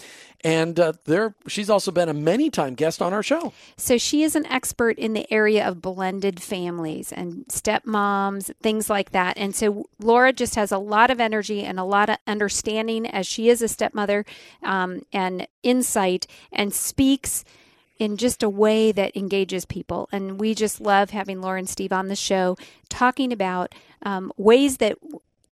and 0.42 0.78
uh, 0.78 0.92
there 1.04 1.34
she's 1.48 1.68
also 1.68 1.90
been 1.90 2.08
a 2.08 2.14
many 2.14 2.50
time 2.50 2.74
guest 2.74 3.02
on 3.02 3.12
our 3.12 3.22
show. 3.22 3.52
So 3.76 3.98
she 3.98 4.22
is 4.22 4.36
an 4.36 4.46
expert 4.46 4.98
in 4.98 5.14
the 5.14 5.30
area 5.32 5.66
of 5.66 5.82
blended 5.82 6.40
families 6.40 7.12
and 7.12 7.44
stepmoms, 7.48 8.52
things 8.62 8.88
like 8.88 9.10
that. 9.10 9.36
And 9.36 9.54
so 9.54 9.86
Laura 9.98 10.32
just 10.32 10.54
has 10.54 10.70
a 10.70 10.78
lot 10.78 11.10
of 11.10 11.20
energy 11.20 11.62
and 11.62 11.80
a 11.80 11.84
lot 11.84 12.08
of 12.08 12.18
understanding 12.26 13.06
as 13.06 13.26
she 13.26 13.48
is 13.48 13.62
a 13.62 13.68
stepmother 13.68 14.24
um, 14.62 15.02
and 15.12 15.48
insight 15.62 16.26
and 16.52 16.72
speaks 16.72 17.44
in 17.98 18.16
just 18.16 18.42
a 18.42 18.48
way 18.48 18.92
that 18.92 19.16
engages 19.16 19.64
people. 19.64 20.08
And 20.12 20.40
we 20.40 20.54
just 20.54 20.80
love 20.80 21.10
having 21.10 21.40
Laura 21.40 21.58
and 21.58 21.68
Steve 21.68 21.92
on 21.92 22.08
the 22.08 22.16
show 22.16 22.56
talking 22.88 23.32
about 23.32 23.74
um, 24.02 24.32
ways 24.36 24.78
that 24.78 24.98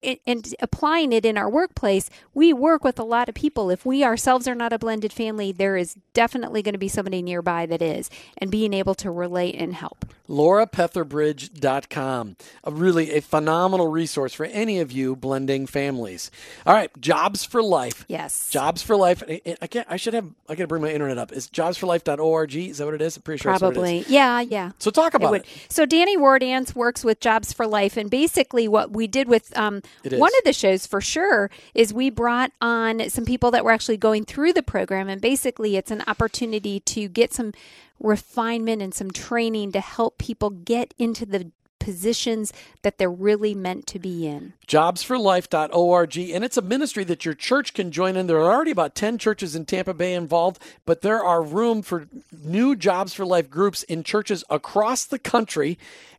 it- 0.03 0.21
and 0.27 0.55
applying 0.61 1.13
it 1.13 1.25
in 1.25 1.39
our 1.39 1.49
workplace, 1.49 2.11
we 2.35 2.53
work 2.53 2.85
with 2.85 2.99
a 2.99 3.05
lot 3.05 3.29
of 3.29 3.35
people. 3.35 3.71
If 3.71 3.87
we 3.87 4.05
ourselves 4.05 4.47
are 4.49 4.55
not 4.55 4.73
a 4.73 4.79
blended 4.79 5.13
family, 5.13 5.53
there 5.53 5.77
is 5.77 5.97
definitely 6.15 6.63
going 6.63 6.75
to 6.75 6.79
be 6.79 6.89
somebody 6.89 7.23
nearby 7.23 7.67
that 7.67 7.83
is, 7.83 8.11
and 8.39 8.51
being 8.51 8.75
able 8.75 8.95
to 8.97 9.11
relate 9.11 9.55
and 9.55 9.75
help. 9.75 10.05
LauraPetherbridge.com. 10.29 12.37
A 12.65 12.71
really 12.71 13.15
a 13.15 13.21
phenomenal 13.21 13.89
resource 13.89 14.33
for 14.33 14.47
any 14.47 14.81
of 14.81 14.91
you 14.93 15.17
blending 15.17 15.67
families. 15.67 16.31
All 16.67 16.75
right, 16.75 16.91
Jobs 17.01 17.45
for 17.45 17.63
Life. 17.63 18.05
Yes. 18.09 18.49
Jobs 18.51 18.83
for 18.83 18.97
Life. 18.97 19.23
I, 19.29 19.67
can't. 19.67 19.87
I 19.91 19.97
should 19.97 20.15
have. 20.15 20.27
I 20.49 20.55
got 20.55 20.65
to 20.65 20.69
bring 20.69 20.83
my 20.83 20.91
internet 20.91 21.19
up. 21.19 21.33
Is 21.33 21.49
jobsforlife.org? 21.49 22.55
Is 22.57 22.79
that 22.79 22.85
what 22.85 22.95
it 22.95 23.03
is? 23.03 23.17
I'm 23.17 23.23
pretty 23.23 23.43
sure. 23.43 23.53
That's 23.53 23.63
what 23.63 23.77
it 23.77 23.81
is. 23.81 24.05
Probably. 24.05 24.15
Yeah, 24.15 24.41
yeah. 24.41 24.73
So 24.79 24.91
talk 24.91 25.15
about 25.15 25.31
would. 25.33 25.41
it. 25.43 25.47
So 25.69 25.87
Danny 25.87 26.17
Wardance 26.17 26.75
works 26.75 27.05
with 27.05 27.21
Jobs 27.21 27.53
for 27.53 27.67
Life, 27.67 27.97
and 27.97 28.11
basically 28.11 28.69
what 28.69 28.93
we 28.93 29.07
did 29.07 29.29
with 29.29 29.57
um, 29.59 29.83
It 30.05 30.15
is. 30.15 30.21
One 30.21 30.33
of 30.39 30.45
the 30.45 30.53
shows 30.53 30.87
for 30.87 31.01
sure 31.01 31.51
is 31.75 31.93
we 31.95 32.11
brought 32.11 32.53
on 32.61 33.09
some 33.11 33.25
people 33.25 33.51
that 33.53 33.65
were 33.65 33.71
actually 33.71 33.97
going 33.97 34.25
through 34.25 34.53
the 34.53 34.63
program, 34.63 35.09
and 35.09 35.21
basically 35.21 35.77
it's 35.77 35.91
an 35.91 36.03
opportunity 36.07 36.81
to 36.81 37.09
get 37.09 37.33
some 37.33 37.53
refinement 38.01 38.83
and 38.83 38.93
some 38.93 39.11
training 39.11 39.73
to 39.73 39.81
help 39.81 40.19
people 40.19 40.51
get 40.51 40.93
into 40.99 41.25
the 41.25 41.51
positions 41.83 42.53
that 42.83 42.97
they're 42.97 43.11
really 43.11 43.55
meant 43.55 43.87
to 43.89 43.99
be 43.99 44.27
in. 44.27 44.53
Jobsforlife.org. 44.69 46.17
And 46.17 46.45
it's 46.45 46.57
a 46.57 46.63
ministry 46.63 47.03
that 47.05 47.25
your 47.25 47.35
church 47.35 47.75
can 47.75 47.91
join 47.91 48.17
in. 48.17 48.29
There 48.29 48.39
are 48.39 48.53
already 48.53 48.71
about 48.71 48.95
10 48.95 49.19
churches 49.19 49.57
in 49.57 49.65
Tampa 49.65 49.93
Bay 49.93 50.15
involved, 50.15 50.63
but 50.87 51.03
there 51.03 51.23
are 51.23 51.43
room 51.43 51.83
for 51.83 52.07
new 52.45 52.77
Jobs 52.77 53.15
for 53.15 53.27
Life 53.27 53.51
groups 53.51 53.83
in 53.83 54.05
churches 54.05 54.45
across 54.49 55.05
the 55.05 55.19
country 55.19 55.77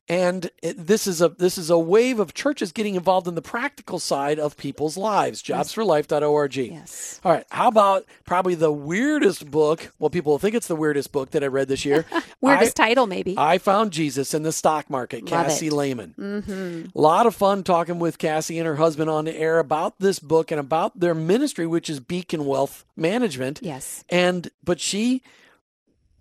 and 0.10 0.50
it, 0.62 0.88
this 0.88 1.08
is 1.08 1.22
a 1.22 1.30
this 1.30 1.58
is 1.58 1.70
a 1.70 1.80
wave 1.80 2.20
of 2.20 2.34
churches 2.34 2.74
getting 2.74 2.96
involved 2.96 3.28
in 3.28 3.36
the 3.36 3.42
practical 3.42 4.00
side 4.00 4.38
of 4.38 4.58
people's 4.58 4.98
lives. 4.98 5.42
Jobsforlife.org. 5.42 6.56
Yes. 6.56 7.22
All 7.24 7.32
right. 7.32 7.46
How 7.50 7.70
about 7.70 8.06
probably 8.26 8.56
the 8.56 8.72
weirdest 8.72 9.50
book? 9.50 9.94
Well, 10.00 10.10
people 10.10 10.38
think 10.40 10.56
it's 10.56 10.68
the 10.68 10.76
weirdest 10.76 11.14
book 11.14 11.32
that 11.32 11.44
I 11.44 11.48
read 11.48 11.70
this 11.70 11.86
year. 11.86 12.06
weirdest 12.42 12.80
I, 12.80 12.88
title, 12.88 13.08
maybe. 13.08 13.36
I 13.38 13.58
found 13.58 13.92
Jesus 13.92 14.34
in 14.34 14.44
the 14.44 14.52
stock 14.52 14.90
market. 14.90 15.24
Love 15.24 15.46
Cassie 15.46 15.68
it. 15.68 15.74
Lehman. 15.74 16.16
Mm-hmm. 16.20 16.98
A 16.98 17.02
lot 17.02 17.26
of 17.26 17.34
fun 17.34 17.64
talking 17.64 18.00
with 18.00 18.18
Cassie 18.18 18.60
and 18.60 18.68
her 18.68 18.76
husband 18.76 19.10
on 19.10 19.26
the 19.26 19.36
air 19.36 19.60
about 19.60 20.00
this 20.00 20.20
book 20.20 20.52
and 20.52 20.60
about 20.60 21.00
their 21.00 21.16
ministry, 21.16 21.66
which 21.66 21.90
is 21.90 22.02
Beacon 22.02 22.46
Wealth 22.46 22.84
Management. 22.98 23.60
Yes. 23.64 24.04
And 24.10 24.50
but 24.64 24.82
she 24.82 25.24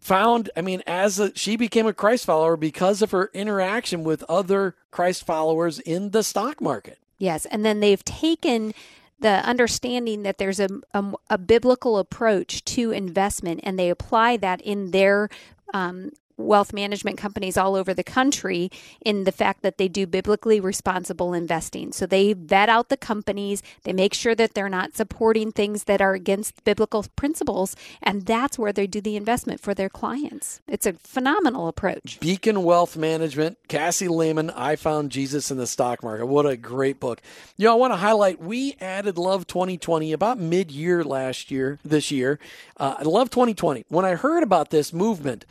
found 0.03 0.51
i 0.57 0.61
mean 0.61 0.83
as 0.87 1.19
a, 1.19 1.35
she 1.35 1.57
became 1.57 1.87
a 1.87 1.93
christ 1.95 2.27
follower 2.27 2.57
because 2.57 3.01
of 3.01 3.13
her 3.13 3.31
interaction 3.33 4.05
with 4.05 4.23
other 4.29 4.75
christ 4.93 5.25
followers 5.25 5.81
in 5.81 6.11
the 6.11 6.23
stock 6.23 6.61
market. 6.61 6.99
Yes, 7.19 7.47
and 7.47 7.65
then 7.65 7.81
they've 7.81 8.05
taken 8.05 8.75
the 9.19 9.47
understanding 9.47 10.23
that 10.23 10.39
there's 10.39 10.61
a, 10.61 10.69
a, 10.93 11.13
a 11.31 11.39
biblical 11.39 11.99
approach 11.99 12.65
to 12.67 12.91
investment, 12.91 13.61
and 13.63 13.79
they 13.79 13.91
apply 13.91 14.37
that 14.39 14.61
in 14.61 14.91
their 14.91 15.29
um, 15.75 16.11
wealth 16.43 16.73
management 16.73 17.19
companies 17.19 17.57
all 17.57 17.75
over 17.75 17.95
the 17.95 18.05
country 18.05 18.71
in 19.05 19.25
the 19.25 19.33
fact 19.33 19.63
that 19.63 19.79
they 19.79 19.89
do 19.89 20.07
biblically 20.07 20.61
responsible 20.61 21.33
investing. 21.33 21.93
So 21.93 22.07
they 22.07 22.33
vet 22.33 22.69
out 22.69 22.89
the 22.89 22.97
companies, 22.97 23.63
they 23.85 23.93
make 23.93 24.15
sure 24.15 24.35
that 24.35 24.55
they're 24.55 24.69
not 24.69 24.97
supporting 24.97 25.53
things 25.53 25.85
that 25.85 26.01
are 26.01 26.15
against 26.15 26.65
biblical 26.65 27.05
principles, 27.17 27.77
and 28.03 28.27
that's 28.27 28.59
where 28.59 28.73
they 28.73 28.87
do 28.87 29.01
the 29.01 29.17
investment 29.17 29.61
for 29.61 29.75
their 29.75 29.89
clients. 29.89 30.61
It's 30.69 30.87
a 30.87 30.95
phenomenal 30.95 31.69
approach. 31.69 32.19
beacon 32.21 32.63
wealth 32.65 32.97
management 32.97 33.57
cassie 33.69 34.09
lehman 34.09 34.51
i 34.51 34.77
found 34.77 35.11
jesus 35.11 35.51
in 35.51 35.57
the 35.57 35.67
stock 35.67 36.03
market 36.03 36.27
what 36.27 36.47
a 36.47 36.57
great 36.57 37.01
book 37.01 37.21
you 37.57 37.67
know 37.67 37.73
i 37.73 37.77
want 37.77 37.93
to 37.93 37.97
highlight 37.97 38.41
we 38.41 38.75
added 38.81 39.19
love 39.19 39.47
2020 39.47 40.13
about 40.13 40.39
mid-year 40.39 41.05
last 41.05 41.51
year 41.51 41.79
this 41.85 42.11
year 42.11 42.39
uh, 42.79 42.97
love 43.05 43.31
2020 43.31 43.85
when 43.89 44.05
i 44.05 44.15
heard 44.15 44.43
about 44.43 44.71
this 44.71 44.93
movement 44.93 45.45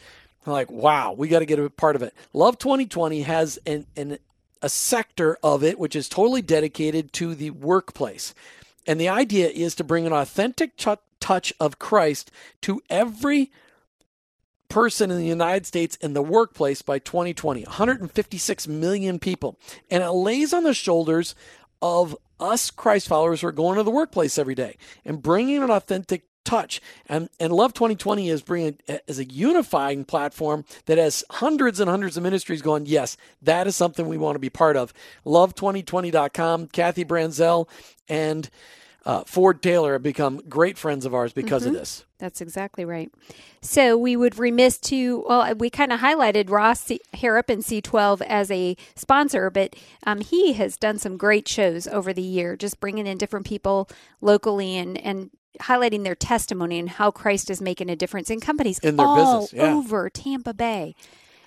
like 0.46 0.72
wow 0.72 1.14
we 1.14 1.28
got 1.28 1.40
to 1.40 1.46
get 1.46 1.60
a 1.60 1.70
part 1.70 1.96
of 1.96 2.02
it. 2.02 2.14
Love 2.34 2.58
2020 2.58 3.22
has 3.22 3.60
an, 3.66 3.86
an 3.96 4.18
a 4.62 4.70
sector 4.70 5.38
of 5.44 5.64
it 5.64 5.80
which 5.80 5.96
is 5.96 6.08
totally 6.10 6.42
dedicated 6.42 7.12
to 7.14 7.36
the 7.36 7.50
workplace. 7.52 8.34
And 8.88 9.00
the 9.00 9.10
idea 9.10 9.50
is 9.50 9.76
to 9.76 9.84
bring 9.84 10.08
an 10.08 10.14
authentic 10.14 10.76
ch- 10.78 10.88
touch 11.20 11.54
of 11.60 11.80
christ 11.80 12.32
to 12.62 12.82
every 12.90 13.52
person 14.70 15.12
in 15.12 15.18
the 15.18 15.26
United 15.26 15.66
States 15.66 15.98
in 15.98 16.14
the 16.14 16.22
workplace 16.22 16.82
by 16.82 16.98
2020 16.98 17.64
156 17.64 18.68
million 18.68 19.20
people. 19.20 19.60
And 19.90 20.02
it 20.02 20.12
lays 20.12 20.54
on 20.54 20.64
the 20.64 20.74
shoulders 20.74 21.36
of 21.82 22.16
us 22.40 22.72
Christ 22.72 23.08
followers 23.08 23.42
who 23.42 23.48
are 23.48 23.52
going 23.52 23.78
to 23.78 23.84
the 23.84 23.92
workplace 23.92 24.38
every 24.38 24.56
day 24.56 24.78
and 25.06 25.22
bringing 25.22 25.62
an 25.62 25.70
authentic 25.70 26.24
touch. 26.44 26.82
And, 27.08 27.30
and 27.40 27.54
Love 27.54 27.74
2020 27.74 28.30
is 28.30 28.42
bringing 28.42 28.78
as 29.08 29.20
a 29.20 29.26
unifying 29.26 30.06
platform 30.06 30.66
that 30.86 30.98
has 30.98 31.24
hundreds 31.30 31.80
and 31.80 31.90
hundreds 31.90 32.18
of 32.18 32.24
ministries 32.24 32.62
going, 32.62 32.86
yes, 32.86 33.18
that 33.42 33.68
is 33.68 33.76
something 33.76 34.08
we 34.08 34.18
want 34.18 34.36
to 34.36 34.40
be 34.40 34.50
part 34.50 34.78
of. 34.78 34.94
Love2020.com, 35.26 36.68
Kathy 36.68 37.06
Branzell 37.06 37.68
and 38.08 38.50
uh, 39.06 39.24
Ford 39.24 39.62
Taylor 39.64 39.94
have 39.94 40.04
become 40.04 40.42
great 40.48 40.78
friends 40.78 41.06
of 41.06 41.14
ours 41.16 41.34
because 41.34 41.66
of 41.66 41.74
this. 41.74 42.06
That's 42.20 42.40
exactly 42.40 42.86
right. 42.86 43.12
So 43.62 43.98
we 43.98 44.16
would 44.16 44.38
remiss 44.38 44.78
to 44.80 45.26
well, 45.28 45.56
we 45.56 45.72
kind 45.72 45.92
of 45.92 46.02
highlighted 46.02 46.52
Ross 46.52 46.82
C- 46.82 47.02
Harrop 47.16 47.50
and 47.50 47.64
C12 47.64 48.22
as 48.22 48.52
a 48.52 48.78
sponsor, 48.96 49.50
but 49.50 49.76
um, 50.06 50.22
he 50.22 50.54
has 50.54 50.78
done 50.78 51.00
some 51.00 51.18
great 51.18 51.48
shows 51.48 51.88
over 51.88 52.14
the 52.14 52.22
year, 52.22 52.56
just 52.56 52.80
bringing 52.80 53.08
in 53.08 53.18
different 53.18 53.48
people 53.48 53.90
locally 54.22 54.78
and 54.78 55.00
and 55.00 55.32
highlighting 55.60 56.04
their 56.04 56.16
testimony 56.16 56.80
and 56.80 56.90
how 56.90 57.12
Christ 57.12 57.50
is 57.50 57.62
making 57.62 57.90
a 57.90 57.96
difference 57.96 58.30
in 58.30 58.40
companies 58.40 58.80
In 58.80 59.00
all 59.00 59.42
business, 59.42 59.54
yeah. 59.54 59.74
over 59.74 60.10
Tampa 60.10 60.54
Bay. 60.54 60.96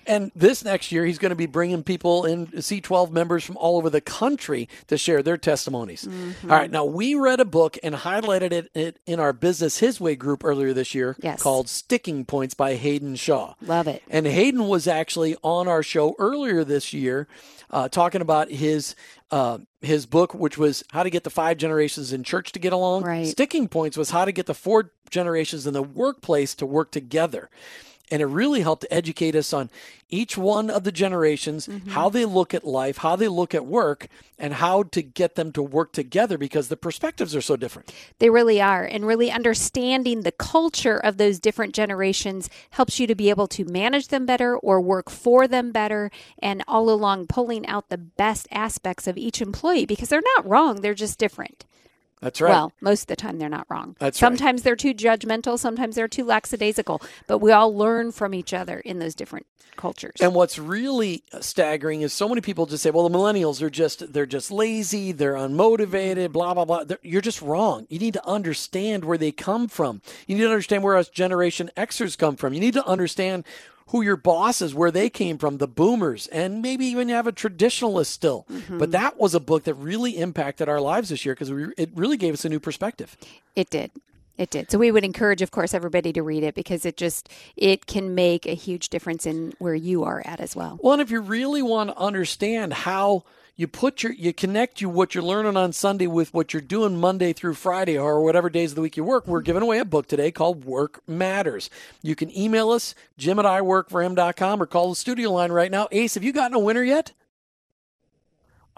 And 0.07 0.31
this 0.35 0.63
next 0.63 0.91
year, 0.91 1.05
he's 1.05 1.17
going 1.17 1.31
to 1.31 1.35
be 1.35 1.45
bringing 1.45 1.83
people 1.83 2.25
in, 2.25 2.47
C12 2.47 3.11
members 3.11 3.43
from 3.43 3.57
all 3.57 3.77
over 3.77 3.89
the 3.89 4.01
country 4.01 4.69
to 4.87 4.97
share 4.97 5.21
their 5.23 5.37
testimonies. 5.37 6.05
Mm-hmm. 6.05 6.51
All 6.51 6.57
right. 6.57 6.71
Now, 6.71 6.85
we 6.85 7.15
read 7.15 7.39
a 7.39 7.45
book 7.45 7.77
and 7.83 7.95
highlighted 7.95 8.51
it, 8.51 8.69
it 8.73 8.99
in 9.05 9.19
our 9.19 9.33
Business 9.33 9.79
His 9.79 9.99
Way 9.99 10.15
group 10.15 10.43
earlier 10.43 10.73
this 10.73 10.93
year 10.93 11.15
Yes. 11.21 11.41
called 11.41 11.69
Sticking 11.69 12.25
Points 12.25 12.53
by 12.53 12.75
Haydn 12.75 13.15
Shaw. 13.15 13.55
Love 13.61 13.87
it. 13.87 14.03
And 14.09 14.25
Haydn 14.27 14.67
was 14.67 14.87
actually 14.87 15.35
on 15.41 15.67
our 15.67 15.83
show 15.83 16.15
earlier 16.19 16.63
this 16.63 16.93
year 16.93 17.27
uh, 17.71 17.89
talking 17.89 18.21
about 18.21 18.49
his. 18.49 18.95
Uh, 19.31 19.57
his 19.81 20.05
book, 20.05 20.33
which 20.33 20.57
was 20.57 20.83
how 20.91 21.03
to 21.03 21.09
get 21.09 21.23
the 21.23 21.29
five 21.29 21.57
generations 21.57 22.13
in 22.13 22.23
church 22.23 22.51
to 22.51 22.59
get 22.59 22.71
along. 22.73 23.03
Right. 23.03 23.27
Sticking 23.27 23.67
points 23.67 23.97
was 23.97 24.11
how 24.11 24.23
to 24.23 24.31
get 24.31 24.45
the 24.45 24.53
four 24.53 24.91
generations 25.09 25.67
in 25.67 25.73
the 25.73 25.83
workplace 25.83 26.55
to 26.55 26.65
work 26.65 26.91
together. 26.91 27.49
And 28.11 28.21
it 28.21 28.25
really 28.25 28.61
helped 28.61 28.85
educate 28.91 29.35
us 29.35 29.51
on 29.51 29.69
each 30.09 30.37
one 30.37 30.69
of 30.69 30.83
the 30.83 30.91
generations, 30.91 31.67
mm-hmm. 31.67 31.89
how 31.89 32.09
they 32.09 32.25
look 32.25 32.53
at 32.53 32.63
life, 32.63 32.97
how 32.97 33.15
they 33.15 33.27
look 33.27 33.55
at 33.55 33.65
work, 33.65 34.07
and 34.37 34.53
how 34.53 34.83
to 34.83 35.01
get 35.01 35.35
them 35.35 35.51
to 35.53 35.63
work 35.63 35.91
together 35.91 36.37
because 36.37 36.67
the 36.67 36.77
perspectives 36.77 37.35
are 37.35 37.41
so 37.41 37.55
different. 37.55 37.91
They 38.19 38.29
really 38.29 38.61
are. 38.61 38.83
And 38.83 39.05
really 39.05 39.31
understanding 39.31 40.21
the 40.21 40.31
culture 40.31 40.97
of 40.97 41.17
those 41.17 41.39
different 41.39 41.73
generations 41.73 42.49
helps 42.71 42.99
you 42.99 43.07
to 43.07 43.15
be 43.15 43.29
able 43.29 43.47
to 43.47 43.65
manage 43.65 44.09
them 44.09 44.25
better 44.25 44.55
or 44.57 44.79
work 44.79 45.09
for 45.09 45.47
them 45.47 45.71
better. 45.71 46.11
And 46.39 46.63
all 46.67 46.89
along, 46.89 47.27
pulling 47.27 47.65
out 47.65 47.89
the 47.89 47.97
best 47.97 48.47
aspects 48.51 49.07
of 49.07 49.17
each 49.17 49.41
employee 49.41 49.85
because 49.85 50.09
they're 50.09 50.21
not 50.37 50.47
wrong, 50.47 50.81
they're 50.81 50.93
just 50.93 51.17
different. 51.17 51.65
That's 52.21 52.41
right. 52.41 52.49
Well, 52.49 52.73
most 52.81 53.03
of 53.03 53.07
the 53.07 53.15
time 53.15 53.37
they're 53.37 53.49
not 53.49 53.67
wrong. 53.69 53.95
That's 53.99 54.21
right. 54.21 54.27
sometimes 54.27 54.63
they're 54.63 54.75
too 54.75 54.93
judgmental, 54.93 55.59
sometimes 55.59 55.95
they're 55.95 56.07
too 56.07 56.25
lackadaisical, 56.25 57.01
but 57.27 57.39
we 57.39 57.51
all 57.51 57.75
learn 57.75 58.11
from 58.11 58.33
each 58.33 58.53
other 58.53 58.79
in 58.79 58.99
those 58.99 59.15
different 59.15 59.45
cultures. 59.75 60.15
And 60.21 60.33
what's 60.33 60.57
really 60.57 61.23
uh, 61.33 61.41
staggering 61.41 62.01
is 62.01 62.13
so 62.13 62.27
many 62.29 62.41
people 62.41 62.65
just 62.65 62.83
say, 62.83 62.91
"Well, 62.91 63.07
the 63.07 63.17
millennials 63.17 63.61
are 63.61 63.69
just 63.69 64.13
they're 64.13 64.25
just 64.25 64.51
lazy, 64.51 65.11
they're 65.11 65.33
unmotivated, 65.35 66.31
blah 66.31 66.53
blah 66.53 66.65
blah." 66.65 66.83
They're, 66.85 66.99
you're 67.01 67.21
just 67.21 67.41
wrong. 67.41 67.85
You 67.89 67.99
need 67.99 68.13
to 68.13 68.27
understand 68.27 69.05
where 69.05 69.17
they 69.17 69.31
come 69.31 69.67
from. 69.67 70.01
You 70.27 70.35
need 70.35 70.43
to 70.43 70.49
understand 70.49 70.83
where 70.83 70.97
us 70.97 71.09
Generation 71.09 71.69
Xers 71.77 72.17
come 72.17 72.35
from. 72.35 72.53
You 72.53 72.59
need 72.59 72.73
to 72.73 72.85
understand 72.85 73.43
who 73.89 74.01
your 74.01 74.17
boss 74.17 74.61
is, 74.61 74.73
where 74.73 74.91
they 74.91 75.09
came 75.09 75.37
from, 75.37 75.57
the 75.57 75.67
boomers, 75.67 76.27
and 76.27 76.61
maybe 76.61 76.85
even 76.87 77.09
have 77.09 77.27
a 77.27 77.31
traditionalist 77.31 78.07
still. 78.07 78.45
Mm-hmm. 78.51 78.77
But 78.79 78.91
that 78.91 79.17
was 79.17 79.35
a 79.35 79.39
book 79.39 79.63
that 79.65 79.75
really 79.75 80.17
impacted 80.17 80.67
our 80.67 80.81
lives 80.81 81.09
this 81.09 81.25
year 81.25 81.35
because 81.35 81.51
it 81.77 81.91
really 81.93 82.17
gave 82.17 82.33
us 82.33 82.45
a 82.45 82.49
new 82.49 82.59
perspective. 82.59 83.15
It 83.55 83.69
did. 83.69 83.91
It 84.37 84.49
did. 84.49 84.69
So 84.69 84.77
we 84.77 84.91
would 84.91 85.05
encourage, 85.05 85.41
of 85.41 85.51
course, 85.51 85.73
everybody 85.73 86.11
to 86.13 86.21
read 86.21 86.43
it 86.43 86.55
because 86.55 86.85
it 86.85 86.97
just 86.97 87.29
it 87.55 87.85
can 87.85 88.15
make 88.15 88.45
a 88.45 88.53
huge 88.53 88.89
difference 88.89 89.25
in 89.25 89.53
where 89.59 89.75
you 89.75 90.03
are 90.03 90.21
at 90.25 90.41
as 90.41 90.55
well. 90.55 90.77
Well, 90.81 90.93
and 90.93 91.01
if 91.01 91.09
you 91.09 91.21
really 91.21 91.61
want 91.61 91.91
to 91.91 91.97
understand 91.97 92.73
how 92.73 93.23
you 93.57 93.67
put 93.67 94.03
your 94.03 94.11
you 94.13 94.33
connect 94.33 94.81
you 94.81 94.89
what 94.89 95.15
you're 95.15 95.23
learning 95.23 95.55
on 95.55 95.71
Sunday 95.73 96.07
with 96.07 96.33
what 96.33 96.53
you're 96.53 96.61
doing 96.61 96.99
Monday 96.99 97.31
through 97.33 97.53
Friday 97.53 97.97
or 97.97 98.21
whatever 98.23 98.49
days 98.49 98.71
of 98.71 98.75
the 98.75 98.81
week 98.81 98.97
you 98.97 99.03
work, 99.03 99.27
we're 99.27 99.41
giving 99.41 99.61
away 99.63 99.79
a 99.79 99.85
book 99.85 100.07
today 100.07 100.31
called 100.31 100.65
Work 100.65 101.01
Matters. 101.07 101.69
You 102.01 102.15
can 102.15 102.35
email 102.37 102.69
us, 102.71 102.95
Jim 103.17 103.39
at 103.39 103.45
iworkforhim.com 103.45 104.61
or 104.61 104.65
call 104.65 104.89
the 104.89 104.95
studio 104.95 105.31
line 105.31 105.51
right 105.51 105.71
now. 105.71 105.87
Ace, 105.91 106.15
have 106.15 106.23
you 106.23 106.33
gotten 106.33 106.55
a 106.55 106.59
winner 106.59 106.83
yet? 106.83 107.13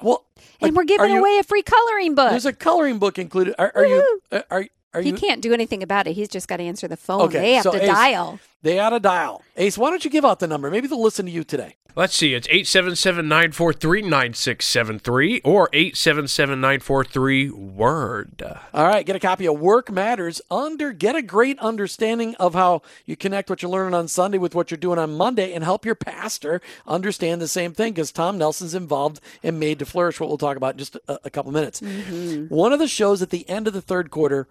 Well, 0.02 0.26
And 0.62 0.76
we're 0.76 0.84
giving 0.84 1.12
you- 1.12 1.20
away 1.20 1.40
a 1.40 1.44
free 1.44 1.63
coloring 1.63 2.13
book. 2.13 2.30
There's 2.30 2.46
a 2.46 2.54
coloring 2.54 3.00
book 3.00 3.18
included. 3.18 3.56
Are, 3.58 3.72
are 3.74 3.86
you? 3.86 4.20
uh, 4.32 4.42
Are 4.52 4.66
Are 4.94 5.02
he 5.02 5.12
can't 5.12 5.42
do 5.42 5.54
anything 5.54 5.82
about 5.82 6.06
it. 6.08 6.13
He's 6.13 6.30
just 6.30 6.48
got 6.48 6.58
to 6.58 6.63
answer 6.63 6.88
the 6.88 6.98
phone. 6.98 7.22
Okay, 7.24 7.40
they 7.40 7.54
have 7.56 7.63
so 7.63 7.72
to 7.72 7.82
Ace- 7.82 7.88
dial. 7.90 8.40
They 8.67 8.80
ought 8.80 8.89
to 8.89 8.99
dial. 8.99 9.43
Ace, 9.56 9.77
why 9.77 9.91
don't 9.91 10.03
you 10.03 10.12
give 10.12 10.25
out 10.25 10.39
the 10.39 10.47
number? 10.47 10.69
Maybe 10.69 10.89
they'll 10.89 11.01
listen 11.01 11.25
to 11.25 11.32
you 11.32 11.45
today. 11.45 11.77
Let's 11.95 12.13
see, 12.13 12.34
it's 12.34 12.49
877 12.49 13.25
943 13.25 14.01
9673 14.01 15.41
or 15.45 15.69
877 15.71 16.60
943 16.60 17.49
Word. 17.51 18.43
All 18.73 18.86
right, 18.86 19.06
get 19.06 19.15
a 19.15 19.21
copy 19.21 19.47
of 19.47 19.58
Work 19.58 19.89
Matters 19.89 20.41
under 20.51 20.91
get 20.91 21.15
a 21.15 21.21
great 21.21 21.58
understanding 21.60 22.36
of 22.36 22.56
how 22.56 22.82
you 23.06 23.15
connect 23.15 23.49
what 23.49 23.62
you're 23.62 23.71
learning 23.71 23.93
on 23.93 24.10
Sunday 24.10 24.38
with 24.38 24.53
what 24.53 24.69
you're 24.69 24.77
doing 24.77 24.99
on 24.99 25.15
Monday 25.15 25.53
and 25.53 25.63
help 25.63 25.86
your 25.86 25.95
pastor 25.95 26.60
understand 26.86 27.41
the 27.41 27.47
same 27.47 27.71
thing 27.71 27.93
because 27.93 28.12
Tom 28.12 28.38
Nelson's 28.38 28.75
involved 28.75 29.21
in 29.41 29.60
Made 29.60 29.80
to 29.80 29.86
Flourish, 29.86 30.19
what 30.19 30.27
we'll 30.27 30.38
talk 30.38 30.58
about 30.58 30.73
in 30.73 30.80
just 30.80 30.97
a, 31.08 31.19
a 31.23 31.30
couple 31.30 31.53
minutes. 31.53 31.80
Mm-hmm. 31.80 32.53
One 32.53 32.73
of 32.73 32.80
the 32.80 32.88
shows 32.89 33.21
at 33.21 33.30
the 33.30 33.47
end 33.49 33.65
of 33.65 33.73
the 33.73 33.82
third 33.82 34.12
quarter 34.12 34.49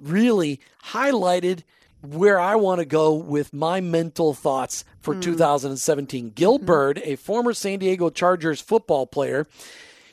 really 0.00 0.58
highlighted 0.86 1.62
where 2.02 2.38
I 2.38 2.56
want 2.56 2.80
to 2.80 2.84
go 2.84 3.14
with 3.14 3.52
my 3.52 3.80
mental 3.80 4.34
thoughts 4.34 4.84
for 5.00 5.14
hmm. 5.14 5.20
2017. 5.20 6.30
Gill 6.30 6.58
Byrd, 6.58 6.98
hmm. 6.98 7.10
a 7.10 7.16
former 7.16 7.52
San 7.52 7.78
Diego 7.78 8.10
Chargers 8.10 8.60
football 8.60 9.06
player, 9.06 9.46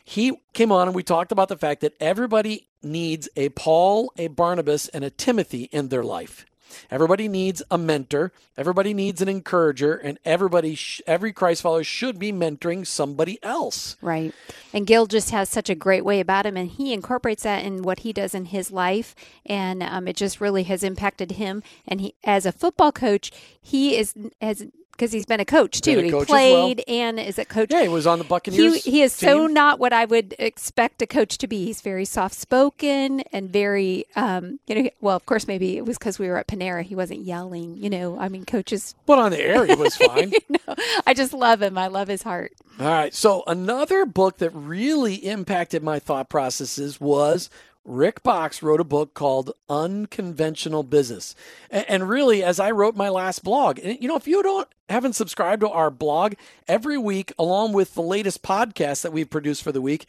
he 0.03 0.39
came 0.53 0.71
on 0.71 0.87
and 0.87 0.95
we 0.95 1.03
talked 1.03 1.31
about 1.31 1.49
the 1.49 1.57
fact 1.57 1.81
that 1.81 1.93
everybody 1.99 2.67
needs 2.81 3.29
a 3.35 3.49
Paul, 3.49 4.11
a 4.17 4.27
Barnabas, 4.27 4.87
and 4.87 5.03
a 5.03 5.09
Timothy 5.09 5.63
in 5.71 5.89
their 5.89 6.03
life. 6.03 6.45
Everybody 6.91 7.27
needs 7.27 7.61
a 7.69 7.77
mentor. 7.77 8.31
Everybody 8.57 8.93
needs 8.93 9.21
an 9.21 9.29
encourager, 9.29 9.95
and 9.95 10.19
everybody, 10.25 10.75
sh- 10.75 11.01
every 11.07 11.31
Christ 11.31 11.61
follower 11.61 11.83
should 11.83 12.19
be 12.19 12.31
mentoring 12.31 12.85
somebody 12.85 13.39
else. 13.41 13.95
Right. 14.01 14.33
And 14.73 14.85
Gill 14.85 15.05
just 15.05 15.31
has 15.31 15.49
such 15.49 15.69
a 15.69 15.75
great 15.75 16.03
way 16.03 16.19
about 16.19 16.45
him, 16.45 16.57
and 16.57 16.69
he 16.69 16.93
incorporates 16.93 17.43
that 17.43 17.63
in 17.63 17.83
what 17.83 17.99
he 17.99 18.13
does 18.13 18.35
in 18.35 18.45
his 18.45 18.71
life, 18.71 19.15
and 19.45 19.81
um, 19.81 20.07
it 20.07 20.15
just 20.15 20.41
really 20.41 20.63
has 20.63 20.83
impacted 20.83 21.31
him. 21.31 21.63
And 21.87 22.01
he, 22.01 22.15
as 22.23 22.45
a 22.45 22.51
football 22.51 22.91
coach, 22.91 23.31
he 23.61 23.95
is 23.95 24.13
as 24.41 24.67
because 24.99 25.13
he's 25.13 25.25
been 25.25 25.39
a 25.39 25.45
coach 25.45 25.79
too. 25.79 25.99
A 25.99 26.03
he 26.03 26.11
coach 26.11 26.27
played 26.27 26.83
and 26.87 27.19
is 27.19 27.39
a 27.39 27.45
coach. 27.45 27.69
Yeah, 27.71 27.83
he 27.83 27.87
was 27.87 28.05
on 28.05 28.19
the 28.19 28.25
Buccaneers. 28.25 28.83
he 28.83 29.01
is 29.01 29.13
so 29.13 29.47
not 29.47 29.79
what 29.79 29.93
I 29.93 30.03
would 30.03 30.35
expect 30.37 31.01
a 31.01 31.07
coach 31.07 31.37
to 31.37 31.47
be. 31.47 31.65
He's 31.65 31.79
very 31.79 32.03
soft 32.03 32.35
spoken 32.35 33.21
and 33.31 33.49
very, 33.49 34.05
um, 34.17 34.59
you 34.67 34.75
know. 34.75 34.89
Well, 34.99 35.15
of 35.15 35.25
course, 35.25 35.47
maybe 35.47 35.77
it 35.77 35.85
was 35.85 35.97
because 35.97 36.19
we 36.19 36.27
were 36.27 36.37
at 36.37 36.47
Panera. 36.47 36.83
He 36.83 36.95
wasn't 36.95 37.21
yelling. 37.21 37.77
You 37.77 37.89
know, 37.89 38.19
I 38.19 38.27
mean, 38.27 38.45
coaches. 38.45 38.95
But 39.09 39.17
on 39.17 39.31
the 39.31 39.41
air, 39.41 39.65
he 39.65 39.73
was 39.73 39.95
fine. 39.95 40.33
No, 40.49 40.75
I 41.07 41.13
just 41.13 41.33
love 41.33 41.61
him. 41.61 41.77
I 41.77 41.87
love 41.87 42.07
his 42.07 42.21
heart. 42.21 42.53
All 42.79 42.87
right. 42.87 43.13
So 43.13 43.43
another 43.47 44.05
book 44.05 44.37
that 44.37 44.51
really 44.51 45.15
impacted 45.15 45.83
my 45.83 45.99
thought 45.99 46.29
processes 46.29 46.99
was 46.99 47.49
Rick 47.85 48.21
Boxx 48.23 48.61
wrote 48.61 48.79
a 48.79 48.85
book 48.85 49.13
called 49.13 49.51
Unconventional 49.69 50.83
Business. 50.83 51.33
And 51.71 52.07
really, 52.07 52.43
as 52.43 52.59
I 52.59 52.71
wrote 52.71 52.95
my 52.95 53.09
last 53.09 53.43
blog, 53.43 53.79
you 53.79 54.07
know, 54.07 54.15
if 54.15 54.27
you 54.27 54.43
don't 54.43 54.67
haven't 54.89 55.13
subscribed 55.13 55.61
to 55.61 55.69
our 55.69 55.89
blog 55.89 56.33
every 56.67 56.97
week, 56.97 57.31
along 57.39 57.73
with 57.73 57.95
the 57.95 58.01
latest 58.01 58.41
podcast 58.41 59.01
that 59.01 59.13
we've 59.13 59.29
produced 59.29 59.63
for 59.63 59.71
the 59.71 59.81
week, 59.81 60.07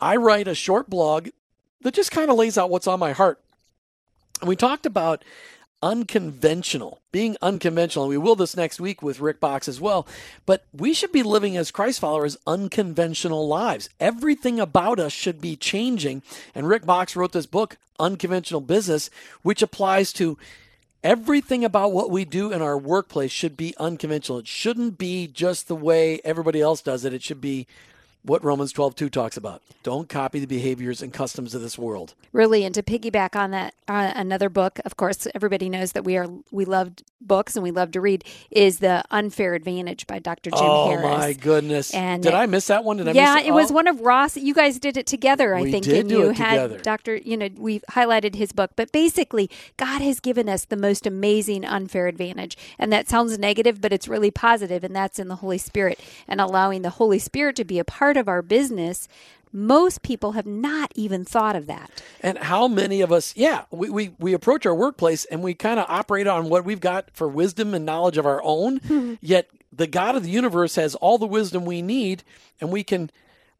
I 0.00 0.16
write 0.16 0.48
a 0.48 0.54
short 0.54 0.90
blog 0.90 1.28
that 1.82 1.94
just 1.94 2.10
kind 2.10 2.30
of 2.30 2.36
lays 2.36 2.58
out 2.58 2.70
what's 2.70 2.86
on 2.86 2.98
my 2.98 3.12
heart. 3.12 3.40
And 4.40 4.48
we 4.48 4.56
talked 4.56 4.86
about 4.86 5.24
unconventional, 5.82 7.00
being 7.10 7.36
unconventional. 7.42 8.08
We 8.08 8.16
will 8.16 8.36
this 8.36 8.56
next 8.56 8.80
week 8.80 9.02
with 9.02 9.20
Rick 9.20 9.40
Boxx 9.40 9.68
as 9.68 9.80
well. 9.80 10.06
But 10.46 10.64
we 10.72 10.94
should 10.94 11.12
be 11.12 11.22
living 11.22 11.56
as 11.56 11.70
Christ 11.70 12.00
followers 12.00 12.36
unconventional 12.46 13.48
lives. 13.48 13.90
Everything 13.98 14.60
about 14.60 15.00
us 15.00 15.12
should 15.12 15.40
be 15.40 15.56
changing. 15.56 16.22
And 16.54 16.68
Rick 16.68 16.84
Boxx 16.84 17.16
wrote 17.16 17.32
this 17.32 17.46
book, 17.46 17.76
Unconventional 17.98 18.60
Business, 18.60 19.10
which 19.42 19.62
applies 19.62 20.12
to 20.14 20.38
everything 21.04 21.64
about 21.64 21.92
what 21.92 22.10
we 22.10 22.24
do 22.24 22.52
in 22.52 22.62
our 22.62 22.78
workplace 22.78 23.32
should 23.32 23.56
be 23.56 23.74
unconventional. 23.78 24.38
It 24.38 24.46
shouldn't 24.46 24.98
be 24.98 25.26
just 25.26 25.68
the 25.68 25.76
way 25.76 26.20
everybody 26.24 26.60
else 26.60 26.80
does 26.80 27.04
it. 27.04 27.12
It 27.12 27.22
should 27.22 27.40
be 27.40 27.66
what 28.24 28.42
Romans 28.44 28.72
12:2 28.72 29.10
talks 29.10 29.36
about. 29.36 29.62
Don't 29.82 30.08
copy 30.08 30.38
the 30.38 30.46
behaviors 30.46 31.02
and 31.02 31.12
customs 31.12 31.54
of 31.54 31.60
this 31.62 31.76
world. 31.76 32.14
really 32.32 32.64
and 32.64 32.74
to 32.74 32.82
piggyback 32.82 33.34
on 33.36 33.50
that 33.50 33.74
uh, 33.88 34.12
another 34.14 34.48
book 34.48 34.78
of 34.84 34.96
course 34.96 35.26
everybody 35.34 35.68
knows 35.68 35.92
that 35.92 36.04
we 36.04 36.16
are 36.16 36.26
we 36.50 36.64
love 36.64 36.92
books 37.20 37.56
and 37.56 37.62
we 37.62 37.70
love 37.70 37.90
to 37.92 38.00
read 38.00 38.24
is 38.50 38.78
the 38.78 39.02
unfair 39.10 39.54
advantage 39.54 40.06
by 40.06 40.18
dr 40.18 40.48
jim 40.50 40.58
oh 40.60 40.88
harris 40.88 41.04
my 41.18 41.32
goodness! 41.32 41.92
And 41.94 42.22
did 42.22 42.30
it- 42.30 42.34
I 42.36 42.46
miss 42.46 42.66
that 42.68 42.84
one? 42.84 42.96
Did 42.98 43.08
I 43.08 43.12
yeah 43.12 43.40
it 43.40 43.52
was 43.52 43.70
oh. 43.70 43.74
one 43.74 43.86
of 43.88 44.00
ross 44.00 44.36
you 44.36 44.54
guys 44.54 44.78
did 44.78 44.96
it 44.96 45.06
together 45.06 45.54
i 45.54 45.62
We 45.62 45.70
think 45.72 45.84
did 45.84 45.98
and 46.00 46.10
you 46.10 46.30
it 46.30 46.36
had 46.38 46.62
together. 46.62 46.78
dr 46.78 47.16
you 47.16 47.36
know 47.36 47.48
we 47.56 47.80
highlighted 47.90 48.36
his 48.36 48.52
book 48.52 48.70
but 48.76 48.92
basically 48.92 49.50
god 49.76 50.00
has 50.00 50.20
given 50.20 50.48
us 50.48 50.64
the 50.64 50.76
most 50.76 51.06
amazing 51.06 51.64
unfair 51.64 52.06
advantage 52.06 52.56
and 52.78 52.92
that 52.92 53.08
sounds 53.08 53.36
negative 53.38 53.80
but 53.80 53.92
it's 53.92 54.08
really 54.08 54.30
positive 54.30 54.82
and 54.84 54.94
that's 54.94 55.18
in 55.18 55.28
the 55.28 55.36
holy 55.36 55.58
spirit 55.58 55.98
and 56.28 56.40
allowing 56.40 56.82
the 56.82 56.90
holy 56.90 57.18
spirit 57.18 57.56
to 57.56 57.64
be 57.64 57.78
a 57.78 57.84
part 57.84 58.11
of 58.16 58.28
our 58.28 58.42
business 58.42 59.08
most 59.52 60.02
people 60.02 60.32
have 60.32 60.46
not 60.46 60.90
even 60.94 61.24
thought 61.26 61.54
of 61.54 61.66
that 61.66 62.02
And 62.22 62.38
how 62.38 62.68
many 62.68 63.02
of 63.02 63.12
us, 63.12 63.36
yeah, 63.36 63.64
we, 63.70 63.90
we, 63.90 64.14
we 64.18 64.32
approach 64.32 64.64
our 64.64 64.74
workplace 64.74 65.26
and 65.26 65.42
we 65.42 65.52
kind 65.52 65.78
of 65.78 65.84
operate 65.88 66.26
on 66.26 66.48
what 66.48 66.64
we've 66.64 66.80
got 66.80 67.10
for 67.12 67.28
wisdom 67.28 67.74
and 67.74 67.84
knowledge 67.84 68.16
of 68.16 68.24
our 68.24 68.40
own. 68.42 69.18
Yet 69.20 69.50
the 69.72 69.86
God 69.86 70.16
of 70.16 70.22
the 70.22 70.30
universe 70.30 70.76
has 70.76 70.94
all 70.94 71.18
the 71.18 71.26
wisdom 71.26 71.64
we 71.64 71.82
need, 71.82 72.22
and 72.60 72.70
we 72.70 72.82
can 72.84 73.10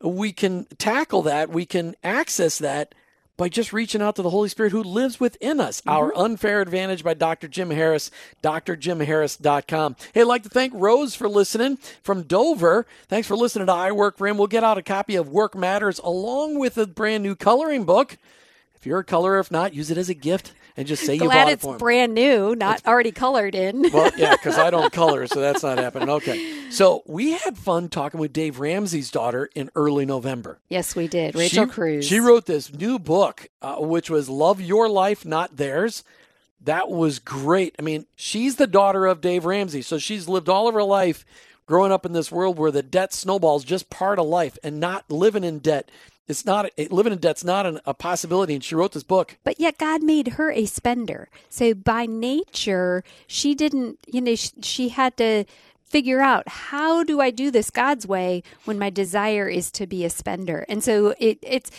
we 0.00 0.32
can 0.32 0.66
tackle 0.78 1.22
that, 1.22 1.50
we 1.50 1.64
can 1.64 1.94
access 2.02 2.58
that 2.58 2.94
by 3.42 3.48
just 3.48 3.72
reaching 3.72 4.00
out 4.00 4.14
to 4.14 4.22
the 4.22 4.31
Holy 4.31 4.48
Spirit 4.48 4.70
who 4.70 4.85
lives 4.85 5.18
within 5.18 5.59
us. 5.59 5.81
Mm-hmm. 5.81 5.90
Our 5.90 6.16
Unfair 6.16 6.61
Advantage 6.61 7.02
by 7.02 7.14
Dr. 7.14 7.48
Jim 7.48 7.70
Harris, 7.70 8.09
drjimharris.com. 8.40 9.96
Hey, 10.14 10.20
I'd 10.20 10.28
like 10.28 10.44
to 10.44 10.48
thank 10.48 10.72
Rose 10.76 11.16
for 11.16 11.28
listening 11.28 11.78
from 12.05 12.22
Dover. 12.22 12.87
Thanks 13.09 13.26
for 13.26 13.35
listening 13.35 13.66
to 13.66 13.72
I 13.72 13.90
Work 13.90 14.16
for 14.16 14.28
Him. 14.28 14.38
We'll 14.38 14.46
get 14.46 14.62
out 14.62 14.78
a 14.78 14.83
copy 14.83 15.16
of 15.16 15.28
Work 15.28 15.57
Matters 15.57 15.98
along 15.98 16.61
with 16.61 16.78
a 16.78 16.87
brand 16.87 17.24
new 17.24 17.35
coloring 17.35 17.83
book. 17.83 18.16
If 18.76 18.87
you're 18.87 19.00
a 19.00 19.05
colorer, 19.05 19.40
if 19.40 19.50
not, 19.50 19.74
use 19.74 19.90
it 19.90 19.98
as 19.98 20.09
a 20.09 20.14
gift 20.14 20.52
and 20.76 20.87
just 20.87 21.04
say 21.04 21.14
you 21.14 21.20
glad 21.20 21.44
bought 21.44 21.50
it 21.50 21.52
it's 21.54 21.62
for 21.62 21.72
him. 21.72 21.78
brand 21.78 22.14
new 22.14 22.54
not 22.56 22.85
already 22.87 23.12
colored 23.12 23.54
in 23.54 23.82
Well, 23.92 24.11
yeah, 24.16 24.32
because 24.32 24.58
I 24.58 24.70
don't 24.70 24.92
color, 24.92 25.26
so 25.26 25.40
that's 25.40 25.62
not 25.62 25.78
happening. 25.78 26.08
Okay. 26.08 26.70
So 26.70 27.02
we 27.06 27.32
had 27.32 27.58
fun 27.58 27.88
talking 27.88 28.20
with 28.20 28.32
Dave 28.32 28.58
Ramsey's 28.58 29.11
daughter 29.11 29.50
in 29.54 29.70
early 29.74 30.06
November. 30.06 30.58
Yes, 30.68 30.96
we 30.96 31.08
did. 31.08 31.35
Rachel 31.35 31.66
she, 31.66 31.70
Cruze. 31.70 32.04
She 32.04 32.20
wrote 32.20 32.46
this 32.46 32.72
new 32.72 32.98
book, 32.98 33.48
uh, 33.61 33.76
which 33.76 34.08
was 34.08 34.28
Love 34.28 34.61
Your 34.61 34.88
Life, 34.88 35.24
Not 35.24 35.56
Theirs. 35.56 36.04
That 36.62 36.88
was 36.88 37.18
great. 37.18 37.74
I 37.78 37.82
mean, 37.82 38.06
she's 38.14 38.56
the 38.56 38.66
daughter 38.66 39.06
of 39.06 39.20
Dave 39.20 39.44
Ramsey, 39.44 39.82
so 39.82 39.98
she's 39.98 40.28
lived 40.28 40.48
all 40.48 40.68
of 40.68 40.74
her 40.74 40.85
life 40.85 41.24
growing 41.66 41.92
up 41.92 42.06
in 42.06 42.12
this 42.12 42.30
world 42.30 42.58
where 42.58 42.70
the 42.70 42.82
debt 42.82 43.12
snowballs 43.12 43.64
just 43.64 43.90
part 43.90 44.18
of 44.18 44.26
life 44.26 44.58
and 44.62 44.80
not 44.80 45.11
living 45.11 45.44
in 45.44 45.58
debt. 45.58 45.90
It's 46.28 46.46
not 46.46 46.70
living 46.90 47.12
in 47.12 47.18
debt's 47.18 47.44
not 47.44 47.66
an, 47.66 47.80
a 47.85 47.94
possibility. 47.94 48.54
And 48.54 48.62
she 48.62 48.74
wrote 48.74 48.92
this 48.92 49.02
book. 49.02 49.37
But 49.44 49.58
yet 49.58 49.78
God 49.78 50.02
made 50.02 50.28
her 50.28 50.50
a 50.52 50.66
spender. 50.66 51.28
So 51.48 51.74
by 51.74 52.06
nature, 52.06 53.02
she 53.26 53.54
didn't, 53.54 53.98
you 54.06 54.20
know, 54.20 54.35
she, 54.35 54.50
she 54.62 54.88
had 54.90 55.16
to 55.16 55.44
figure 55.85 56.20
out 56.20 56.48
how 56.48 57.04
do 57.04 57.20
I 57.20 57.30
do 57.30 57.50
this 57.50 57.70
God's 57.70 58.06
way 58.06 58.42
when 58.64 58.78
my 58.78 58.88
desire 58.88 59.48
is 59.48 59.70
to 59.72 59.87
be 59.87 60.04
a 60.04 60.11
spender. 60.11 60.64
And 60.68 60.82
so 60.82 61.14
it, 61.18 61.38
it's 61.42 61.70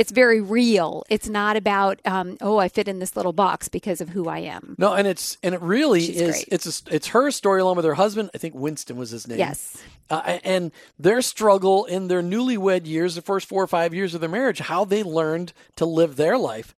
it's 0.00 0.10
very 0.12 0.40
real. 0.40 1.04
It's 1.10 1.28
not 1.28 1.56
about 1.56 2.00
um, 2.06 2.38
oh 2.40 2.56
I 2.58 2.68
fit 2.68 2.88
in 2.88 2.98
this 2.98 3.16
little 3.16 3.32
box 3.34 3.68
because 3.68 4.00
of 4.00 4.08
who 4.08 4.28
I 4.28 4.38
am. 4.38 4.74
No, 4.78 4.94
and 4.94 5.06
it's 5.06 5.36
and 5.42 5.54
it 5.54 5.60
really 5.60 6.00
She's 6.00 6.20
is. 6.20 6.30
great. 6.32 6.48
It's 6.50 6.66
a, 6.66 6.94
it's 6.94 7.08
her 7.08 7.30
story 7.30 7.60
along 7.60 7.76
with 7.76 7.84
her 7.84 7.94
husband. 7.94 8.30
I 8.34 8.38
think 8.38 8.54
Winston 8.54 8.96
was 8.96 9.10
his 9.10 9.28
name. 9.28 9.38
Yes. 9.38 9.76
uh, 10.08 10.38
and 10.42 10.72
their 10.98 11.20
struggle 11.22 11.84
in 11.84 12.08
their 12.08 12.22
newlywed 12.22 12.86
years, 12.86 13.14
the 13.14 13.22
first 13.22 13.46
four 13.46 13.62
or 13.62 13.66
five 13.66 13.92
years 13.94 14.14
of 14.14 14.20
their 14.20 14.30
marriage, 14.30 14.58
how 14.60 14.84
they 14.84 15.02
learned 15.02 15.52
to 15.76 15.84
live 15.84 16.16
their 16.16 16.38
life, 16.38 16.74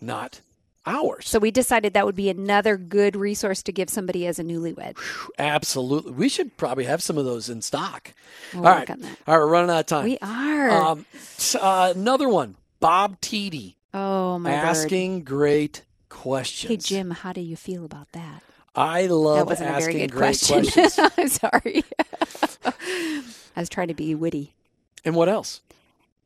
not 0.00 0.40
ours. 0.86 1.28
So 1.28 1.38
we 1.38 1.50
decided 1.50 1.94
that 1.94 2.06
would 2.06 2.14
be 2.16 2.28
another 2.28 2.76
good 2.76 3.16
resource 3.16 3.62
to 3.64 3.72
give 3.72 3.88
somebody 3.90 4.26
as 4.26 4.38
a 4.38 4.44
newlywed. 4.44 4.96
Absolutely, 5.38 6.12
we 6.12 6.28
should 6.28 6.56
probably 6.56 6.84
have 6.84 7.02
some 7.02 7.18
of 7.18 7.24
those 7.24 7.48
in 7.48 7.62
stock. 7.62 8.12
We'll 8.52 8.66
All 8.66 8.70
work 8.72 8.88
right, 8.88 8.90
on 8.90 9.00
that. 9.00 9.18
all 9.26 9.38
right, 9.38 9.44
we're 9.44 9.50
running 9.50 9.70
out 9.70 9.80
of 9.80 9.86
time. 9.86 10.04
We 10.04 10.18
are. 10.20 10.70
Um, 10.70 11.06
uh, 11.60 11.92
another 11.96 12.28
one, 12.28 12.56
Bob 12.80 13.20
Tiede, 13.20 13.74
oh 13.94 14.38
my 14.38 14.50
word. 14.50 14.56
asking 14.56 15.24
great 15.24 15.82
questions. 16.08 16.68
Hey 16.70 16.76
Jim, 16.76 17.10
how 17.10 17.32
do 17.32 17.40
you 17.40 17.56
feel 17.56 17.84
about 17.84 18.10
that? 18.12 18.42
I 18.74 19.02
That 19.06 19.14
love 19.14 19.50
a 19.50 19.62
asking 19.62 20.06
great 20.08 20.12
question. 20.12 20.62
questions. 20.64 20.98
I'm 21.18 21.28
sorry. 21.28 21.84
I 23.56 23.60
was 23.60 23.68
trying 23.68 23.88
to 23.88 23.94
be 23.94 24.14
witty. 24.14 24.54
and 25.04 25.14
what 25.14 25.28
else? 25.28 25.60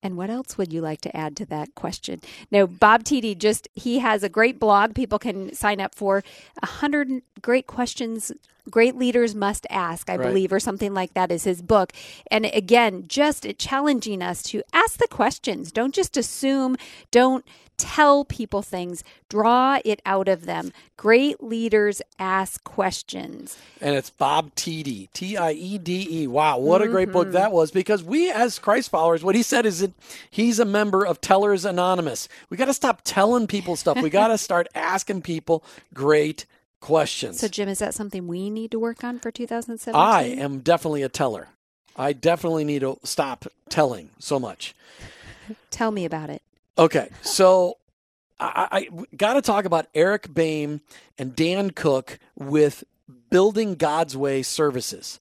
And 0.06 0.16
what 0.16 0.30
else 0.30 0.56
would 0.56 0.72
you 0.72 0.80
like 0.80 1.00
to 1.00 1.16
add 1.16 1.36
to 1.38 1.46
that 1.46 1.74
question? 1.74 2.20
No, 2.52 2.68
Bob 2.68 3.02
Tiede 3.02 3.36
just 3.40 3.66
he 3.74 3.98
has 3.98 4.22
a 4.22 4.28
great 4.28 4.60
blog 4.60 4.94
people 4.94 5.18
can 5.18 5.52
sign 5.52 5.80
up 5.80 5.96
for. 5.96 6.22
A 6.62 6.66
hundred 6.66 7.22
great 7.42 7.66
questions 7.66 8.30
great 8.70 8.96
leaders 8.96 9.34
must 9.34 9.66
ask, 9.70 10.10
I 10.10 10.16
Right. 10.16 10.26
believe, 10.28 10.52
or 10.52 10.58
something 10.60 10.92
like 10.92 11.14
that 11.14 11.30
is 11.30 11.44
his 11.44 11.62
book. 11.62 11.92
And 12.32 12.46
again, 12.46 13.04
just 13.06 13.46
challenging 13.58 14.22
us 14.22 14.42
to 14.44 14.62
ask 14.72 14.98
the 14.98 15.06
questions. 15.08 15.70
Don't 15.70 15.94
just 15.94 16.16
assume, 16.16 16.76
don't 17.12 17.44
tell 17.76 18.24
people 18.24 18.62
things, 18.62 19.04
draw 19.28 19.78
it 19.84 20.00
out 20.06 20.28
of 20.28 20.46
them. 20.46 20.72
Great 20.96 21.42
leaders 21.42 22.02
ask 22.18 22.62
questions. 22.64 23.58
And 23.80 23.94
it's 23.94 24.10
Bob 24.10 24.54
Tiede, 24.54 25.08
T 25.12 25.36
I 25.36 25.52
E 25.52 25.78
D 25.78 26.06
E. 26.22 26.26
Wow, 26.26 26.58
what 26.58 26.82
a 26.82 26.88
great 26.88 27.12
book 27.12 27.26
mm-hmm. 27.26 27.34
that 27.34 27.52
was 27.52 27.70
because 27.70 28.02
we, 28.02 28.30
as 28.30 28.58
Christ 28.58 28.90
followers, 28.90 29.22
what 29.22 29.34
he 29.34 29.42
said 29.42 29.66
is 29.66 29.80
that 29.80 29.92
he's 30.30 30.58
a 30.58 30.64
member 30.64 31.04
of 31.04 31.20
Tellers 31.20 31.64
Anonymous. 31.64 32.28
We 32.50 32.56
got 32.56 32.66
to 32.66 32.74
stop 32.74 33.02
telling 33.04 33.46
people 33.46 33.76
stuff. 33.76 34.00
We 34.00 34.10
got 34.10 34.28
to 34.28 34.38
start 34.46 34.68
asking 34.74 35.22
people 35.22 35.64
great 35.92 36.46
questions. 36.80 37.40
So, 37.40 37.48
Jim, 37.48 37.68
is 37.68 37.78
that 37.78 37.94
something 37.94 38.26
we 38.26 38.50
need 38.50 38.70
to 38.70 38.78
work 38.78 39.02
on 39.04 39.18
for 39.18 39.30
2017? 39.30 39.98
I 39.98 40.22
am 40.22 40.60
definitely 40.60 41.02
a 41.02 41.08
teller. 41.08 41.48
I 41.96 42.12
definitely 42.12 42.64
need 42.64 42.80
to 42.80 42.98
stop 43.02 43.46
telling 43.68 44.10
so 44.18 44.38
much. 44.38 44.74
Tell 45.70 45.90
me 45.90 46.04
about 46.04 46.30
it. 46.30 46.42
Okay, 46.78 47.08
so 47.22 47.78
I, 48.38 48.68
I 48.70 49.06
got 49.16 49.34
to 49.34 49.42
talk 49.42 49.64
about 49.64 49.86
Eric 49.94 50.32
Baim 50.32 50.82
and 51.18 51.34
Dan 51.34 51.70
Cook 51.70 52.18
with 52.34 52.84
Building 53.30 53.76
God's 53.76 54.16
Way 54.16 54.42
Services. 54.42 55.18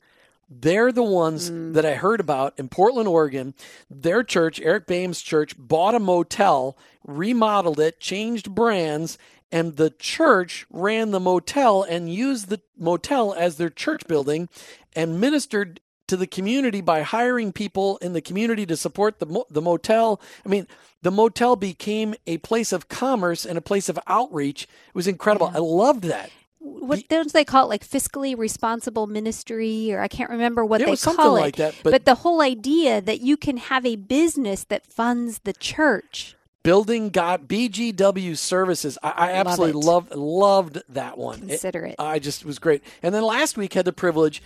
They're 0.49 0.91
the 0.91 1.03
ones 1.03 1.49
mm. 1.49 1.73
that 1.73 1.85
I 1.85 1.95
heard 1.95 2.19
about 2.19 2.59
in 2.59 2.67
Portland, 2.67 3.07
Oregon. 3.07 3.53
Their 3.89 4.21
church, 4.21 4.59
Eric 4.59 4.85
Baim's 4.85 5.21
church, 5.21 5.55
bought 5.57 5.95
a 5.95 5.99
motel, 5.99 6.77
remodeled 7.05 7.79
it, 7.79 7.99
changed 7.99 8.53
brands, 8.53 9.17
and 9.51 9.77
the 9.77 9.91
church 9.91 10.65
ran 10.69 11.11
the 11.11 11.19
motel 11.19 11.83
and 11.83 12.13
used 12.13 12.49
the 12.49 12.61
motel 12.77 13.33
as 13.33 13.55
their 13.55 13.69
church 13.69 14.05
building 14.07 14.49
and 14.93 15.21
ministered 15.21 15.79
to 16.07 16.17
the 16.17 16.27
community 16.27 16.81
by 16.81 17.01
hiring 17.01 17.51
people 17.51 17.97
in 17.97 18.13
the 18.13 18.21
community 18.21 18.65
to 18.67 18.77
support 18.77 19.19
the 19.19 19.25
mo- 19.25 19.45
the 19.49 19.61
motel. 19.61 20.21
I 20.45 20.49
mean, 20.49 20.67
the 21.01 21.11
motel 21.11 21.55
became 21.55 22.15
a 22.27 22.37
place 22.39 22.71
of 22.71 22.87
commerce 22.89 23.45
and 23.45 23.57
a 23.57 23.61
place 23.61 23.89
of 23.89 23.99
outreach. 24.07 24.63
It 24.63 24.95
was 24.95 25.07
incredible. 25.07 25.51
I 25.53 25.59
loved 25.59 26.03
that. 26.05 26.29
What 26.59 27.07
don't 27.09 27.31
they 27.31 27.45
call 27.45 27.65
it? 27.65 27.69
Like 27.69 27.87
fiscally 27.87 28.35
responsible 28.37 29.05
ministry, 29.07 29.91
or 29.93 30.01
I 30.01 30.07
can't 30.07 30.29
remember 30.31 30.65
what 30.65 30.81
Yeah, 30.81 30.87
it 30.89 30.99
they 30.99 31.13
call 31.13 31.35
it. 31.37 31.41
like 31.41 31.55
that, 31.57 31.75
but, 31.83 31.91
but- 31.91 32.05
the 32.05 32.15
whole 32.15 32.41
idea 32.41 33.01
that 33.01 33.21
you 33.21 33.37
can 33.37 33.57
have 33.57 33.85
a 33.85 33.95
business 33.95 34.63
that 34.65 34.85
funds 34.87 35.39
the 35.43 35.53
church. 35.53 36.35
Building 36.63 37.09
God 37.11 37.47
BGW 37.47 38.35
services. 38.35 38.97
I, 39.03 39.09
I 39.11 39.31
absolutely 39.33 39.79
it. 39.79 39.85
loved 39.85 40.15
loved 40.15 40.81
that 40.89 41.15
one. 41.19 41.47
Consider 41.47 41.85
it. 41.85 41.95
I 41.99 42.17
just 42.17 42.43
was 42.43 42.57
great. 42.57 42.81
And 43.03 43.13
then 43.13 43.21
last 43.21 43.55
week 43.55 43.73
had 43.75 43.85
the 43.85 43.93
privilege 43.93 44.41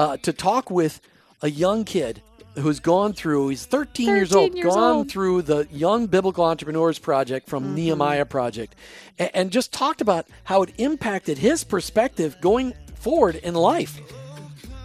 uh, 0.00 0.16
to 0.16 0.32
talk 0.32 0.70
with 0.70 0.98
a 1.42 1.50
young 1.50 1.84
kid 1.84 2.22
who's 2.58 2.80
gone 2.80 3.12
through. 3.12 3.48
He's 3.48 3.66
13, 3.66 4.06
years 4.08 4.32
old. 4.34 4.54
years 4.54 4.74
gone 4.74 4.96
old. 4.96 5.10
through 5.10 5.42
the 5.42 5.68
Young 5.70 6.06
Biblical 6.06 6.44
Entrepreneurs 6.44 6.98
Project 6.98 7.48
from 7.48 7.64
Mm-hmm. 7.64 7.74
Nehemiah 7.74 8.24
Project, 8.24 8.74
and, 9.18 9.30
and 9.34 9.50
just 9.50 9.72
talked 9.72 10.00
about 10.00 10.26
how 10.44 10.62
it 10.62 10.72
impacted 10.78 11.36
his 11.36 11.64
perspective 11.64 12.36
going 12.40 12.72
forward 12.94 13.36
in 13.36 13.54
life. 13.54 14.00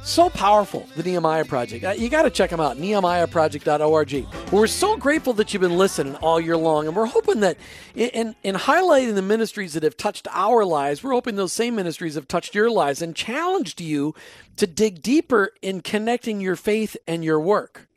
So 0.05 0.29
powerful, 0.29 0.87
the 0.95 1.01
Nehemiah 1.01 1.45
Project. 1.45 1.83
Uh, 1.83 1.89
You 1.97 2.09
got 2.09 2.21
to 2.21 2.29
check 2.29 2.51
them 2.51 2.59
out, 2.59 2.77
nehemiahproject.org. 2.77 4.27
We're 4.51 4.67
so 4.67 4.97
grateful 4.97 5.33
that 5.33 5.51
you've 5.51 5.61
been 5.61 5.79
listening 5.79 6.15
all 6.17 6.39
year 6.39 6.55
long, 6.55 6.85
and 6.85 6.95
we're 6.95 7.07
hoping 7.07 7.39
that 7.39 7.57
in, 7.95 8.09
in, 8.09 8.35
in 8.43 8.55
highlighting 8.55 9.15
the 9.15 9.23
ministries 9.23 9.73
that 9.73 9.81
have 9.81 9.97
touched 9.97 10.27
our 10.31 10.63
lives, 10.63 11.03
we're 11.03 11.13
hoping 11.13 11.37
those 11.37 11.53
same 11.53 11.75
ministries 11.75 12.13
have 12.13 12.27
touched 12.27 12.53
your 12.53 12.69
lives 12.69 13.01
and 13.01 13.15
challenged 13.15 13.81
you 13.81 14.13
to 14.57 14.67
dig 14.67 15.01
deeper 15.01 15.49
in 15.63 15.81
connecting 15.81 16.39
your 16.39 16.55
faith 16.55 16.95
and 17.07 17.25
your 17.25 17.39
work. 17.39 17.87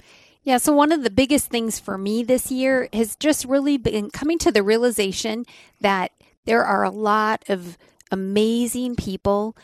Yeah, 0.44 0.56
so 0.56 0.72
one 0.72 0.92
of 0.92 1.02
the 1.02 1.10
biggest 1.10 1.48
things 1.50 1.78
for 1.78 1.98
me 1.98 2.22
this 2.22 2.50
year 2.50 2.88
has 2.94 3.16
just 3.16 3.44
really 3.44 3.76
been 3.76 4.08
coming 4.08 4.38
to 4.38 4.50
the 4.50 4.62
realization 4.62 5.44
that 5.82 6.12
there 6.46 6.64
are 6.64 6.84
a 6.84 6.90
lot 6.90 7.44
of 7.50 7.76
amazing 8.10 8.96
people 8.96 9.54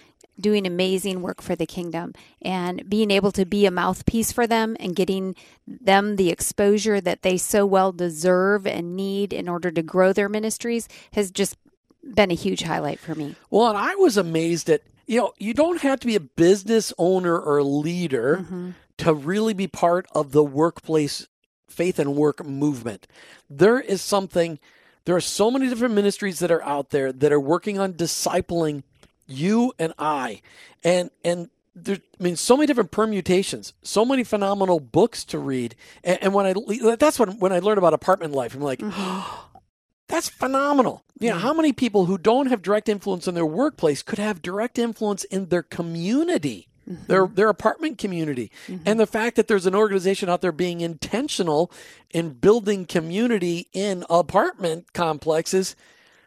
doing 0.40 0.66
amazing 0.66 1.22
work 1.22 1.40
for 1.40 1.54
the 1.54 1.66
kingdom 1.66 2.12
and 2.42 2.88
being 2.88 3.10
able 3.10 3.30
to 3.32 3.44
be 3.44 3.66
a 3.66 3.70
mouthpiece 3.70 4.32
for 4.32 4.46
them 4.46 4.76
and 4.80 4.96
getting 4.96 5.34
them 5.66 6.16
the 6.16 6.30
exposure 6.30 7.00
that 7.00 7.22
they 7.22 7.36
so 7.36 7.64
well 7.64 7.92
deserve 7.92 8.66
and 8.66 8.96
need 8.96 9.32
in 9.32 9.48
order 9.48 9.70
to 9.70 9.82
grow 9.82 10.12
their 10.12 10.28
ministries 10.28 10.88
has 11.12 11.30
just 11.30 11.56
been 12.02 12.30
a 12.30 12.34
huge 12.34 12.62
highlight 12.64 12.98
for 12.98 13.14
me. 13.14 13.34
Well, 13.50 13.68
and 13.68 13.78
I 13.78 13.94
was 13.94 14.16
amazed 14.16 14.68
at, 14.68 14.82
you 15.06 15.20
know, 15.20 15.32
you 15.38 15.54
don't 15.54 15.80
have 15.82 16.00
to 16.00 16.06
be 16.06 16.16
a 16.16 16.20
business 16.20 16.92
owner 16.98 17.38
or 17.38 17.62
leader 17.62 18.38
Mm-hmm. 18.42 18.70
to 18.98 19.14
really 19.14 19.54
be 19.54 19.66
part 19.68 20.06
of 20.14 20.32
the 20.32 20.44
workplace 20.44 21.26
faith 21.68 21.98
and 21.98 22.14
work 22.14 22.44
movement. 22.44 23.06
There 23.50 23.80
is 23.80 24.00
something, 24.02 24.58
there 25.04 25.16
are 25.16 25.20
so 25.20 25.50
many 25.50 25.68
different 25.68 25.94
ministries 25.94 26.38
that 26.38 26.50
are 26.50 26.62
out 26.62 26.90
there 26.90 27.12
that 27.12 27.32
are 27.32 27.40
working 27.40 27.78
on 27.78 27.94
discipling 27.94 28.82
you 29.26 29.72
and 29.78 29.92
I. 29.98 30.40
And, 30.82 31.10
and, 31.24 31.48
there, 31.74 31.96
I 32.18 32.22
mean, 32.22 32.36
so 32.36 32.56
many 32.56 32.66
different 32.66 32.90
permutations, 32.90 33.72
so 33.82 34.04
many 34.04 34.24
phenomenal 34.24 34.80
books 34.80 35.24
to 35.26 35.38
read, 35.38 35.74
and, 36.02 36.18
and 36.22 36.34
when 36.34 36.46
I 36.46 36.54
that's 36.96 37.18
when 37.18 37.38
when 37.38 37.52
I 37.52 37.58
learned 37.58 37.78
about 37.78 37.94
apartment 37.94 38.32
life, 38.32 38.54
I'm 38.54 38.60
like, 38.60 38.78
mm-hmm. 38.78 39.58
that's 40.08 40.28
phenomenal. 40.28 41.02
You 41.18 41.30
know, 41.30 41.38
how 41.38 41.52
many 41.52 41.72
people 41.72 42.06
who 42.06 42.18
don't 42.18 42.46
have 42.46 42.62
direct 42.62 42.88
influence 42.88 43.26
in 43.26 43.34
their 43.34 43.46
workplace 43.46 44.02
could 44.02 44.18
have 44.18 44.42
direct 44.42 44.78
influence 44.78 45.24
in 45.24 45.46
their 45.46 45.62
community, 45.62 46.68
mm-hmm. 46.88 47.06
their 47.06 47.26
their 47.26 47.48
apartment 47.48 47.98
community, 47.98 48.52
mm-hmm. 48.68 48.82
and 48.86 49.00
the 49.00 49.06
fact 49.06 49.34
that 49.36 49.48
there's 49.48 49.66
an 49.66 49.74
organization 49.74 50.28
out 50.28 50.42
there 50.42 50.52
being 50.52 50.80
intentional 50.80 51.72
in 52.10 52.30
building 52.30 52.86
community 52.86 53.68
in 53.72 54.04
apartment 54.08 54.92
complexes, 54.92 55.74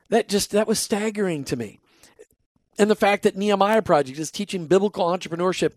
that 0.10 0.28
just 0.28 0.52
that 0.52 0.68
was 0.68 0.80
staggering 0.80 1.46
to 1.46 1.56
me. 1.56 1.80
And 2.78 2.90
the 2.90 2.96
fact 2.96 3.24
that 3.24 3.36
Nehemiah 3.36 3.82
Project 3.82 4.20
is 4.20 4.32
teaching 4.32 4.68
biblical 4.68 5.06
entrepreneurship 5.06 5.74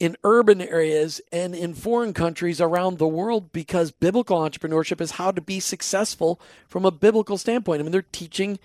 in 0.00 0.16
urban 0.22 0.60
areas 0.60 1.20
and 1.32 1.54
in 1.54 1.74
foreign 1.74 2.14
countries 2.14 2.60
around 2.60 2.98
the 2.98 3.08
world 3.08 3.52
because 3.52 3.90
biblical 3.90 4.38
entrepreneurship 4.38 5.00
is 5.00 5.12
how 5.12 5.30
to 5.32 5.40
be 5.40 5.60
successful 5.60 6.40
from 6.68 6.84
a 6.84 6.90
biblical 6.90 7.36
standpoint. 7.36 7.80
I 7.80 7.82
mean, 7.82 7.92
they're 7.92 8.02
teaching 8.02 8.58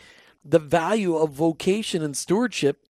the 0.46 0.60
value 0.60 1.16
of 1.16 1.32
vocation 1.32 2.04
and 2.04 2.16
stewardship 2.16 2.86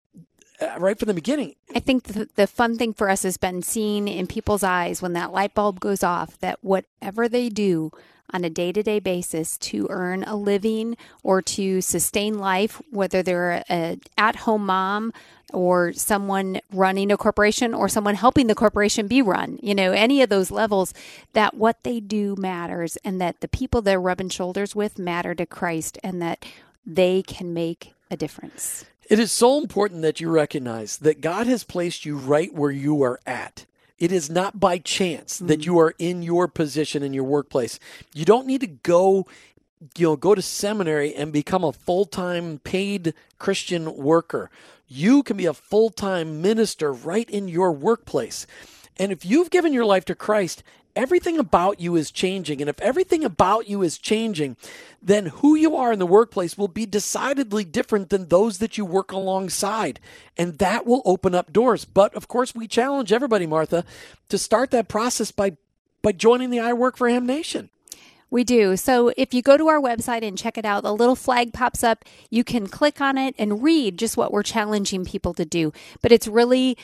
uh, 0.61 0.77
right 0.79 0.99
from 0.99 1.07
the 1.07 1.15
beginning. 1.15 1.55
I 1.75 1.81
think 1.81 2.05
the, 2.05 2.29
the 2.35 2.47
fun 2.47 2.77
thing 2.77 2.95
for 2.95 3.11
us 3.11 3.23
has 3.25 3.37
been 3.37 3.63
seeing 3.63 4.09
in 4.09 4.27
people's 4.27 4.63
eyes 4.63 5.03
when 5.03 5.13
that 5.15 5.33
light 5.33 5.55
bulb 5.55 5.81
goes 5.81 6.03
off 6.03 6.39
that 6.39 6.59
whatever 6.63 7.29
they 7.29 7.49
do 7.49 7.91
on 8.33 8.45
a 8.45 8.51
day 8.51 8.73
to 8.73 8.83
day 8.83 8.99
basis 8.99 9.57
to 9.59 9.87
earn 9.91 10.25
a 10.25 10.37
living 10.37 10.97
or 11.23 11.43
to 11.43 11.81
sustain 11.81 12.39
life, 12.39 12.81
whether 12.91 13.23
they're 13.23 13.65
a 13.69 13.99
at 14.17 14.37
home 14.37 14.67
mom 14.67 15.13
or 15.53 15.93
someone 15.93 16.61
running 16.73 17.11
a 17.11 17.17
corporation 17.17 17.75
or 17.75 17.89
someone 17.89 18.15
helping 18.15 18.47
the 18.47 18.55
corporation 18.55 19.07
be 19.07 19.21
run, 19.21 19.59
you 19.63 19.75
know, 19.75 19.93
any 19.93 20.23
of 20.23 20.29
those 20.29 20.51
levels, 20.51 20.95
that 21.33 21.55
what 21.55 21.83
they 21.83 22.01
do 22.01 22.37
matters 22.39 22.97
and 23.05 23.21
that 23.21 23.41
the 23.41 23.49
people 23.49 23.83
they're 23.83 24.01
rubbing 24.01 24.29
shoulders 24.29 24.75
with 24.77 24.99
matter 24.99 25.35
to 25.35 25.47
Christ 25.47 25.99
and 26.03 26.23
that 26.23 26.45
they 26.87 27.23
can 27.23 27.53
make 27.53 27.95
a 28.11 28.17
difference. 28.17 28.85
It 29.09 29.19
is 29.19 29.33
so 29.33 29.61
important 29.61 30.03
that 30.03 30.21
you 30.21 30.31
recognize 30.31 30.99
that 30.99 31.21
God 31.21 31.49
has 31.49 31.65
placed 31.65 32.07
you 32.07 32.17
right 32.17 32.55
where 32.55 32.71
you 32.71 33.03
are 33.03 33.19
at. 33.27 33.67
It 34.01 34.11
is 34.11 34.31
not 34.31 34.59
by 34.59 34.79
chance 34.79 35.39
that 35.39 35.61
mm. 35.61 35.67
you 35.67 35.79
are 35.79 35.95
in 35.99 36.23
your 36.23 36.49
position 36.49 37.03
in 37.03 37.13
your 37.13 37.25
workplace. 37.25 37.79
You 38.15 38.25
don't 38.25 38.47
need 38.47 38.63
to 38.63 38.67
go 38.67 39.27
you 39.97 40.07
know 40.07 40.17
go 40.17 40.35
to 40.35 40.43
seminary 40.43 41.15
and 41.15 41.33
become 41.33 41.65
a 41.65 41.73
full-time 41.73 42.59
paid 42.59 43.15
Christian 43.39 43.97
worker. 43.97 44.51
You 44.89 45.23
can 45.23 45.37
be 45.37 45.47
a 45.47 45.55
full-time 45.55 46.43
minister 46.43 46.93
right 46.93 47.29
in 47.31 47.49
your 47.49 47.73
workplace. 47.73 48.47
And 48.99 49.13
if 49.13 49.25
you've 49.25 49.51
given 49.51 49.73
your 49.73 49.85
life 49.85 50.05
to 50.07 50.15
Christ, 50.15 50.63
everything 50.97 51.39
about 51.39 51.81
you 51.81 51.97
is 51.97 52.11
changing. 52.11 52.61
And 52.61 52.69
if 52.69 52.81
everything 52.81 53.25
about 53.25 53.69
you 53.69 53.83
is 53.83 53.99
changing, 53.99 54.57
then 55.03 55.27
who 55.27 55.55
you 55.55 55.77
are 55.77 55.93
in 55.93 55.99
the 55.99 56.07
workplace 56.07 56.57
will 56.59 56.69
be 56.69 56.87
decidedly 56.87 57.65
different 57.65 58.11
than 58.11 58.29
those 58.29 58.59
that 58.59 58.79
you 58.79 58.85
work 58.85 59.13
alongside. 59.13 60.01
And 60.37 60.59
that 60.59 60.87
will 60.87 61.03
open 61.05 61.35
up 61.35 61.53
doors. 61.53 61.85
But 61.85 62.15
of 62.15 62.29
course, 62.29 62.55
we 62.55 62.69
challenge 62.69 63.13
everybody, 63.13 63.47
Martha, 63.47 63.85
to 64.29 64.39
start 64.39 64.71
that 64.71 64.89
process 64.89 65.31
by 65.31 65.57
by 66.03 66.13
joining 66.13 66.51
the 66.51 66.61
I 66.61 66.73
Work 66.73 66.97
for 66.97 67.09
Him 67.09 67.27
Nation. 67.27 67.69
We 68.31 68.45
do. 68.45 68.77
So 68.77 69.13
if 69.17 69.35
you 69.35 69.43
go 69.43 69.57
to 69.57 69.67
our 69.69 69.81
website 69.81 70.23
and 70.23 70.39
check 70.39 70.57
it 70.57 70.65
out, 70.65 70.85
the 70.85 70.95
little 70.95 71.17
flag 71.17 71.53
pops 71.53 71.83
up. 71.83 72.05
You 72.31 72.45
can 72.45 72.69
click 72.69 73.01
on 73.01 73.19
it 73.19 73.35
and 73.39 73.63
read 73.63 73.99
just 73.99 74.17
what 74.17 74.33
we're 74.33 74.45
challenging 74.45 75.05
people 75.05 75.35
to 75.35 75.45
do. 75.45 75.73
But 76.01 76.13
it's 76.13 76.29
really 76.29 76.79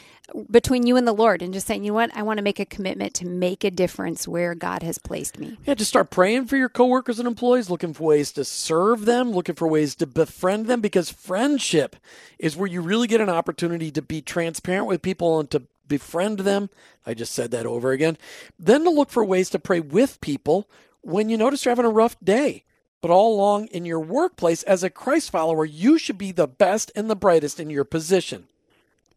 between 0.50 0.86
you 0.86 0.96
and 0.96 1.06
the 1.06 1.12
Lord 1.12 1.42
and 1.42 1.54
just 1.54 1.68
saying, 1.68 1.84
you 1.84 1.92
know 1.92 1.94
what? 1.94 2.10
I 2.16 2.22
want 2.22 2.38
to 2.38 2.42
make 2.42 2.58
a 2.58 2.64
commitment 2.64 3.14
to 3.14 3.26
make 3.26 3.62
a 3.62 3.70
difference 3.70 4.26
where 4.26 4.56
God 4.56 4.82
has 4.82 4.98
placed 4.98 5.38
me. 5.38 5.56
Yeah, 5.64 5.74
just 5.74 5.90
start 5.90 6.10
praying 6.10 6.46
for 6.46 6.56
your 6.56 6.68
coworkers 6.68 7.20
and 7.20 7.28
employees, 7.28 7.70
looking 7.70 7.94
for 7.94 8.04
ways 8.04 8.32
to 8.32 8.44
serve 8.44 9.04
them, 9.04 9.30
looking 9.30 9.54
for 9.54 9.68
ways 9.68 9.94
to 9.96 10.06
befriend 10.06 10.66
them, 10.66 10.80
because 10.80 11.10
friendship 11.10 11.94
is 12.40 12.56
where 12.56 12.68
you 12.68 12.80
really 12.80 13.06
get 13.06 13.20
an 13.20 13.30
opportunity 13.30 13.92
to 13.92 14.02
be 14.02 14.20
transparent 14.20 14.88
with 14.88 15.00
people 15.00 15.38
and 15.38 15.48
to 15.52 15.62
befriend 15.86 16.40
them. 16.40 16.70
I 17.06 17.14
just 17.14 17.32
said 17.32 17.52
that 17.52 17.66
over 17.66 17.92
again. 17.92 18.18
Then 18.58 18.82
to 18.82 18.90
look 18.90 19.10
for 19.10 19.24
ways 19.24 19.48
to 19.50 19.60
pray 19.60 19.78
with 19.78 20.20
people 20.20 20.68
when 21.06 21.28
you 21.30 21.36
notice 21.36 21.64
you're 21.64 21.70
having 21.70 21.84
a 21.84 21.90
rough 21.90 22.16
day. 22.22 22.64
but 23.02 23.10
all 23.12 23.34
along 23.36 23.66
in 23.68 23.84
your 23.84 24.00
workplace 24.00 24.62
as 24.64 24.82
a 24.82 24.90
Christ 24.90 25.30
follower, 25.30 25.64
you 25.64 25.96
should 25.98 26.18
be 26.18 26.32
the 26.32 26.48
best 26.48 26.90
and 26.96 27.08
the 27.08 27.14
brightest 27.14 27.60
in 27.60 27.70
your 27.70 27.84
position. 27.84 28.48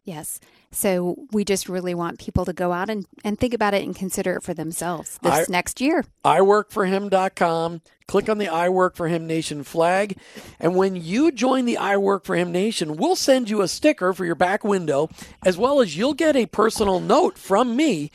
Yes. 0.04 0.40
So 0.72 1.16
we 1.32 1.44
just 1.44 1.68
really 1.68 1.96
want 1.96 2.20
people 2.20 2.46
to 2.46 2.54
go 2.54 2.72
out 2.72 2.90
and, 2.92 3.06
and 3.24 3.40
think 3.40 3.56
about 3.56 3.74
it 3.74 3.84
and 3.84 3.96
consider 3.96 4.36
it 4.36 4.44
for 4.44 4.54
themselves 4.54 5.18
this 5.24 5.34
I- 5.34 5.46
next 5.50 5.82
year. 5.82 6.06
iWorkForHim.com. 6.24 7.82
Click 8.08 8.30
on 8.30 8.38
the 8.38 8.48
I 8.48 8.70
Work 8.70 8.96
for 8.96 9.08
Him 9.08 9.28
Nation 9.28 9.64
flag. 9.64 10.18
And 10.60 10.76
when 10.76 10.96
you 10.96 11.32
join 11.32 11.66
the 11.66 11.78
I 11.78 11.98
Work 11.98 12.26
for 12.26 12.36
Him 12.36 12.52
Nation, 12.52 12.96
we'll 12.98 13.16
send 13.16 13.50
you 13.50 13.62
a 13.62 13.68
sticker 13.68 14.14
for 14.14 14.26
your 14.26 14.36
back 14.36 14.64
window, 14.64 15.10
as 15.44 15.58
well 15.58 15.80
as 15.80 15.96
you'll 15.98 16.16
get 16.16 16.36
a 16.36 16.46
personal 16.48 17.00
note 17.00 17.38
from 17.38 17.76
me 17.76 18.10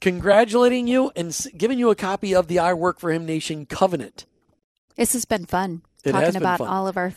congratulating 0.00 0.86
you 0.86 1.10
and 1.16 1.36
giving 1.56 1.78
you 1.78 1.90
a 1.90 1.94
copy 1.94 2.34
of 2.34 2.48
the 2.48 2.58
I 2.58 2.74
Work 2.74 2.98
for 3.00 3.10
Him 3.12 3.26
Nation 3.26 3.66
covenant. 3.66 4.26
This 4.96 5.12
has 5.12 5.24
been 5.24 5.46
fun 5.46 5.82
It 6.04 6.12
talking 6.12 6.36
about 6.36 6.58
fun. 6.58 6.68
all 6.68 6.88
of 6.88 6.96
our, 6.96 7.14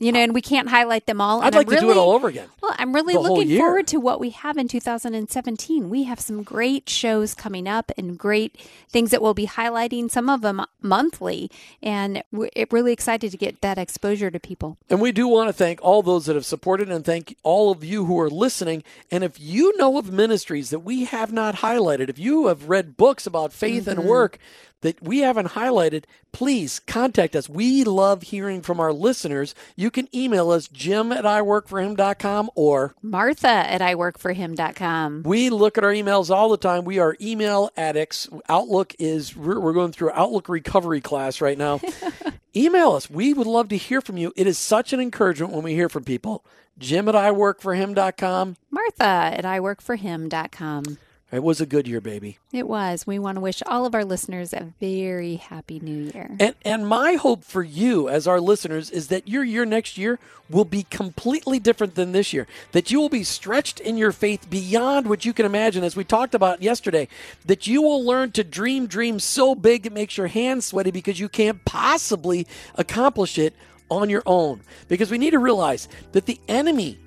you 0.00 0.12
know, 0.12 0.18
and 0.18 0.34
we 0.34 0.40
can't 0.40 0.68
highlight 0.68 1.06
them 1.06 1.20
all. 1.20 1.42
I'd 1.42 1.54
like 1.54 1.68
I'm 1.68 1.74
to 1.74 1.80
do 1.80 1.86
it 1.86 1.88
really- 1.90 2.00
all 2.00 2.12
over 2.12 2.28
again. 2.28 2.48
Well, 2.62 2.74
I'm 2.78 2.94
really 2.94 3.14
looking 3.14 3.56
forward 3.56 3.86
to 3.88 3.98
what 3.98 4.18
we 4.18 4.30
have 4.30 4.56
in 4.56 4.66
2017. 4.66 5.90
We 5.90 6.04
have 6.04 6.18
some 6.18 6.42
great 6.42 6.88
shows 6.88 7.34
coming 7.34 7.68
up 7.68 7.92
and 7.96 8.18
great 8.18 8.56
things 8.88 9.10
that 9.10 9.20
we'll 9.20 9.34
be 9.34 9.46
highlighting, 9.46 10.10
some 10.10 10.28
of 10.28 10.40
them 10.40 10.64
monthly. 10.80 11.50
And 11.82 12.22
we're 12.32 12.50
really 12.70 12.92
excited 12.92 13.30
to 13.30 13.36
get 13.36 13.60
that 13.60 13.78
exposure 13.78 14.30
to 14.30 14.40
people. 14.40 14.78
And 14.88 15.00
we 15.00 15.12
do 15.12 15.28
want 15.28 15.48
to 15.48 15.52
thank 15.52 15.80
all 15.82 16.02
those 16.02 16.26
that 16.26 16.34
have 16.34 16.46
supported 16.46 16.90
and 16.90 17.04
thank 17.04 17.36
all 17.42 17.70
of 17.70 17.84
you 17.84 18.06
who 18.06 18.18
are 18.20 18.30
listening. 18.30 18.82
And 19.10 19.22
if 19.22 19.38
you 19.38 19.76
know 19.76 19.98
of 19.98 20.10
ministries 20.10 20.70
that 20.70 20.80
we 20.80 21.04
have 21.04 21.32
not 21.32 21.56
highlighted, 21.56 22.08
if 22.08 22.18
you 22.18 22.46
have 22.46 22.68
read 22.68 22.96
books 22.96 23.26
about 23.26 23.52
faith 23.52 23.86
and 23.86 24.00
mm-hmm. 24.00 24.08
work 24.08 24.38
that 24.82 25.02
we 25.02 25.18
haven't 25.18 25.50
highlighted, 25.50 26.04
please 26.32 26.80
contact 26.80 27.36
us. 27.36 27.48
We 27.48 27.84
love 27.84 28.22
hearing 28.22 28.62
from 28.62 28.80
our 28.80 28.92
listeners. 28.92 29.54
You 29.76 29.90
can 29.90 30.08
email 30.14 30.50
us, 30.50 30.68
jim 30.68 31.12
at 31.12 31.24
iworkforhim.com 31.24 32.50
or 32.54 32.94
Martha 33.02 33.48
at 33.48 33.80
iworkforhim.com. 33.80 35.22
we 35.24 35.50
look 35.50 35.78
at 35.78 35.84
our 35.84 35.92
emails 35.92 36.30
all 36.30 36.48
the 36.48 36.56
time. 36.56 36.84
We 36.84 36.98
are 36.98 37.16
email 37.20 37.70
addicts. 37.76 38.28
Outlook 38.48 38.94
is, 38.98 39.36
we're 39.36 39.72
going 39.72 39.92
through 39.92 40.10
Outlook 40.12 40.48
recovery 40.48 41.00
class 41.00 41.40
right 41.40 41.58
now. 41.58 41.80
email 42.56 42.92
us. 42.92 43.10
We 43.10 43.32
would 43.32 43.46
love 43.46 43.68
to 43.68 43.76
hear 43.76 44.00
from 44.00 44.16
you. 44.16 44.32
It 44.36 44.46
is 44.46 44.58
such 44.58 44.92
an 44.92 45.00
encouragement 45.00 45.52
when 45.52 45.62
we 45.62 45.74
hear 45.74 45.88
from 45.88 46.04
people. 46.04 46.44
Jim 46.78 47.08
at 47.08 47.14
iworkforhim.com. 47.14 48.56
Martha 48.70 49.04
at 49.04 49.44
iworkforhim.com. 49.44 50.98
It 51.32 51.44
was 51.44 51.60
a 51.60 51.66
good 51.66 51.86
year, 51.86 52.00
baby. 52.00 52.38
It 52.52 52.66
was. 52.66 53.06
We 53.06 53.20
want 53.20 53.36
to 53.36 53.40
wish 53.40 53.62
all 53.64 53.86
of 53.86 53.94
our 53.94 54.04
listeners 54.04 54.52
a 54.52 54.72
very 54.80 55.36
happy 55.36 55.78
new 55.78 56.10
year. 56.12 56.36
And 56.40 56.56
and 56.64 56.86
my 56.88 57.14
hope 57.14 57.44
for 57.44 57.62
you 57.62 58.08
as 58.08 58.26
our 58.26 58.40
listeners 58.40 58.90
is 58.90 59.08
that 59.08 59.28
your 59.28 59.44
year 59.44 59.64
next 59.64 59.96
year 59.96 60.18
will 60.48 60.64
be 60.64 60.82
completely 60.82 61.60
different 61.60 61.94
than 61.94 62.10
this 62.10 62.32
year. 62.32 62.48
That 62.72 62.90
you 62.90 62.98
will 62.98 63.08
be 63.08 63.22
stretched 63.22 63.78
in 63.78 63.96
your 63.96 64.10
faith 64.10 64.50
beyond 64.50 65.06
what 65.06 65.24
you 65.24 65.32
can 65.32 65.46
imagine 65.46 65.84
as 65.84 65.94
we 65.94 66.02
talked 66.02 66.34
about 66.34 66.62
yesterday. 66.62 67.06
That 67.46 67.68
you 67.68 67.80
will 67.80 68.04
learn 68.04 68.32
to 68.32 68.42
dream 68.42 68.88
dreams 68.88 69.22
so 69.22 69.54
big 69.54 69.86
it 69.86 69.92
makes 69.92 70.16
your 70.16 70.26
hands 70.26 70.66
sweaty 70.66 70.90
because 70.90 71.20
you 71.20 71.28
can't 71.28 71.64
possibly 71.64 72.46
accomplish 72.74 73.38
it 73.38 73.54
on 73.88 74.10
your 74.10 74.24
own. 74.26 74.62
Because 74.88 75.12
we 75.12 75.18
need 75.18 75.30
to 75.30 75.38
realize 75.38 75.88
that 76.10 76.26
the 76.26 76.40
enemy 76.48 76.98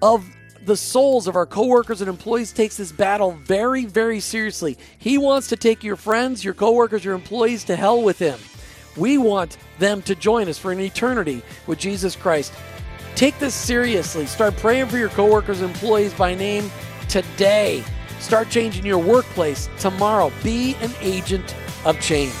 of 0.00 0.24
the 0.66 0.76
souls 0.76 1.28
of 1.28 1.36
our 1.36 1.46
coworkers 1.46 2.00
and 2.00 2.10
employees 2.10 2.52
takes 2.52 2.76
this 2.76 2.90
battle 2.90 3.32
very, 3.44 3.84
very 3.84 4.18
seriously. 4.18 4.76
He 4.98 5.16
wants 5.16 5.46
to 5.48 5.56
take 5.56 5.84
your 5.84 5.94
friends, 5.94 6.44
your 6.44 6.54
coworkers, 6.54 7.04
your 7.04 7.14
employees 7.14 7.62
to 7.64 7.76
hell 7.76 8.02
with 8.02 8.18
him. 8.18 8.38
We 8.96 9.16
want 9.16 9.58
them 9.78 10.02
to 10.02 10.16
join 10.16 10.48
us 10.48 10.58
for 10.58 10.72
an 10.72 10.80
eternity 10.80 11.42
with 11.68 11.78
Jesus 11.78 12.16
Christ. 12.16 12.52
Take 13.14 13.38
this 13.38 13.54
seriously. 13.54 14.26
Start 14.26 14.56
praying 14.56 14.86
for 14.86 14.98
your 14.98 15.08
coworkers 15.10 15.60
and 15.60 15.70
employees 15.70 16.12
by 16.12 16.34
name 16.34 16.68
today. 17.08 17.84
Start 18.18 18.50
changing 18.50 18.84
your 18.84 18.98
workplace 18.98 19.68
tomorrow. 19.78 20.32
Be 20.42 20.74
an 20.80 20.90
agent 21.00 21.54
of 21.84 22.00
change. 22.00 22.34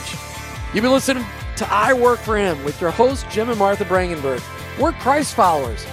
You've 0.74 0.82
been 0.82 0.92
listening 0.92 1.24
to 1.56 1.72
I 1.72 1.92
Work 1.92 2.18
for 2.18 2.36
Him 2.36 2.62
with 2.64 2.80
your 2.80 2.90
hosts, 2.90 3.24
Jim 3.32 3.50
and 3.50 3.58
Martha 3.58 3.84
Brangenberg. 3.84 4.42
We're 4.80 4.92
Christ 4.92 5.34
followers. 5.34 5.86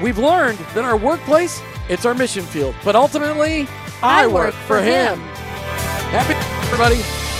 We've 0.00 0.18
learned 0.18 0.58
that 0.74 0.84
our 0.84 0.96
workplace, 0.96 1.60
it's 1.88 2.04
our 2.04 2.14
mission 2.14 2.44
field. 2.44 2.74
But 2.84 2.96
ultimately, 2.96 3.66
I, 4.02 4.26
work, 4.26 4.54
for 4.54 4.80
him. 4.80 5.18
Happy 6.10 6.34
everybody. 6.66 7.31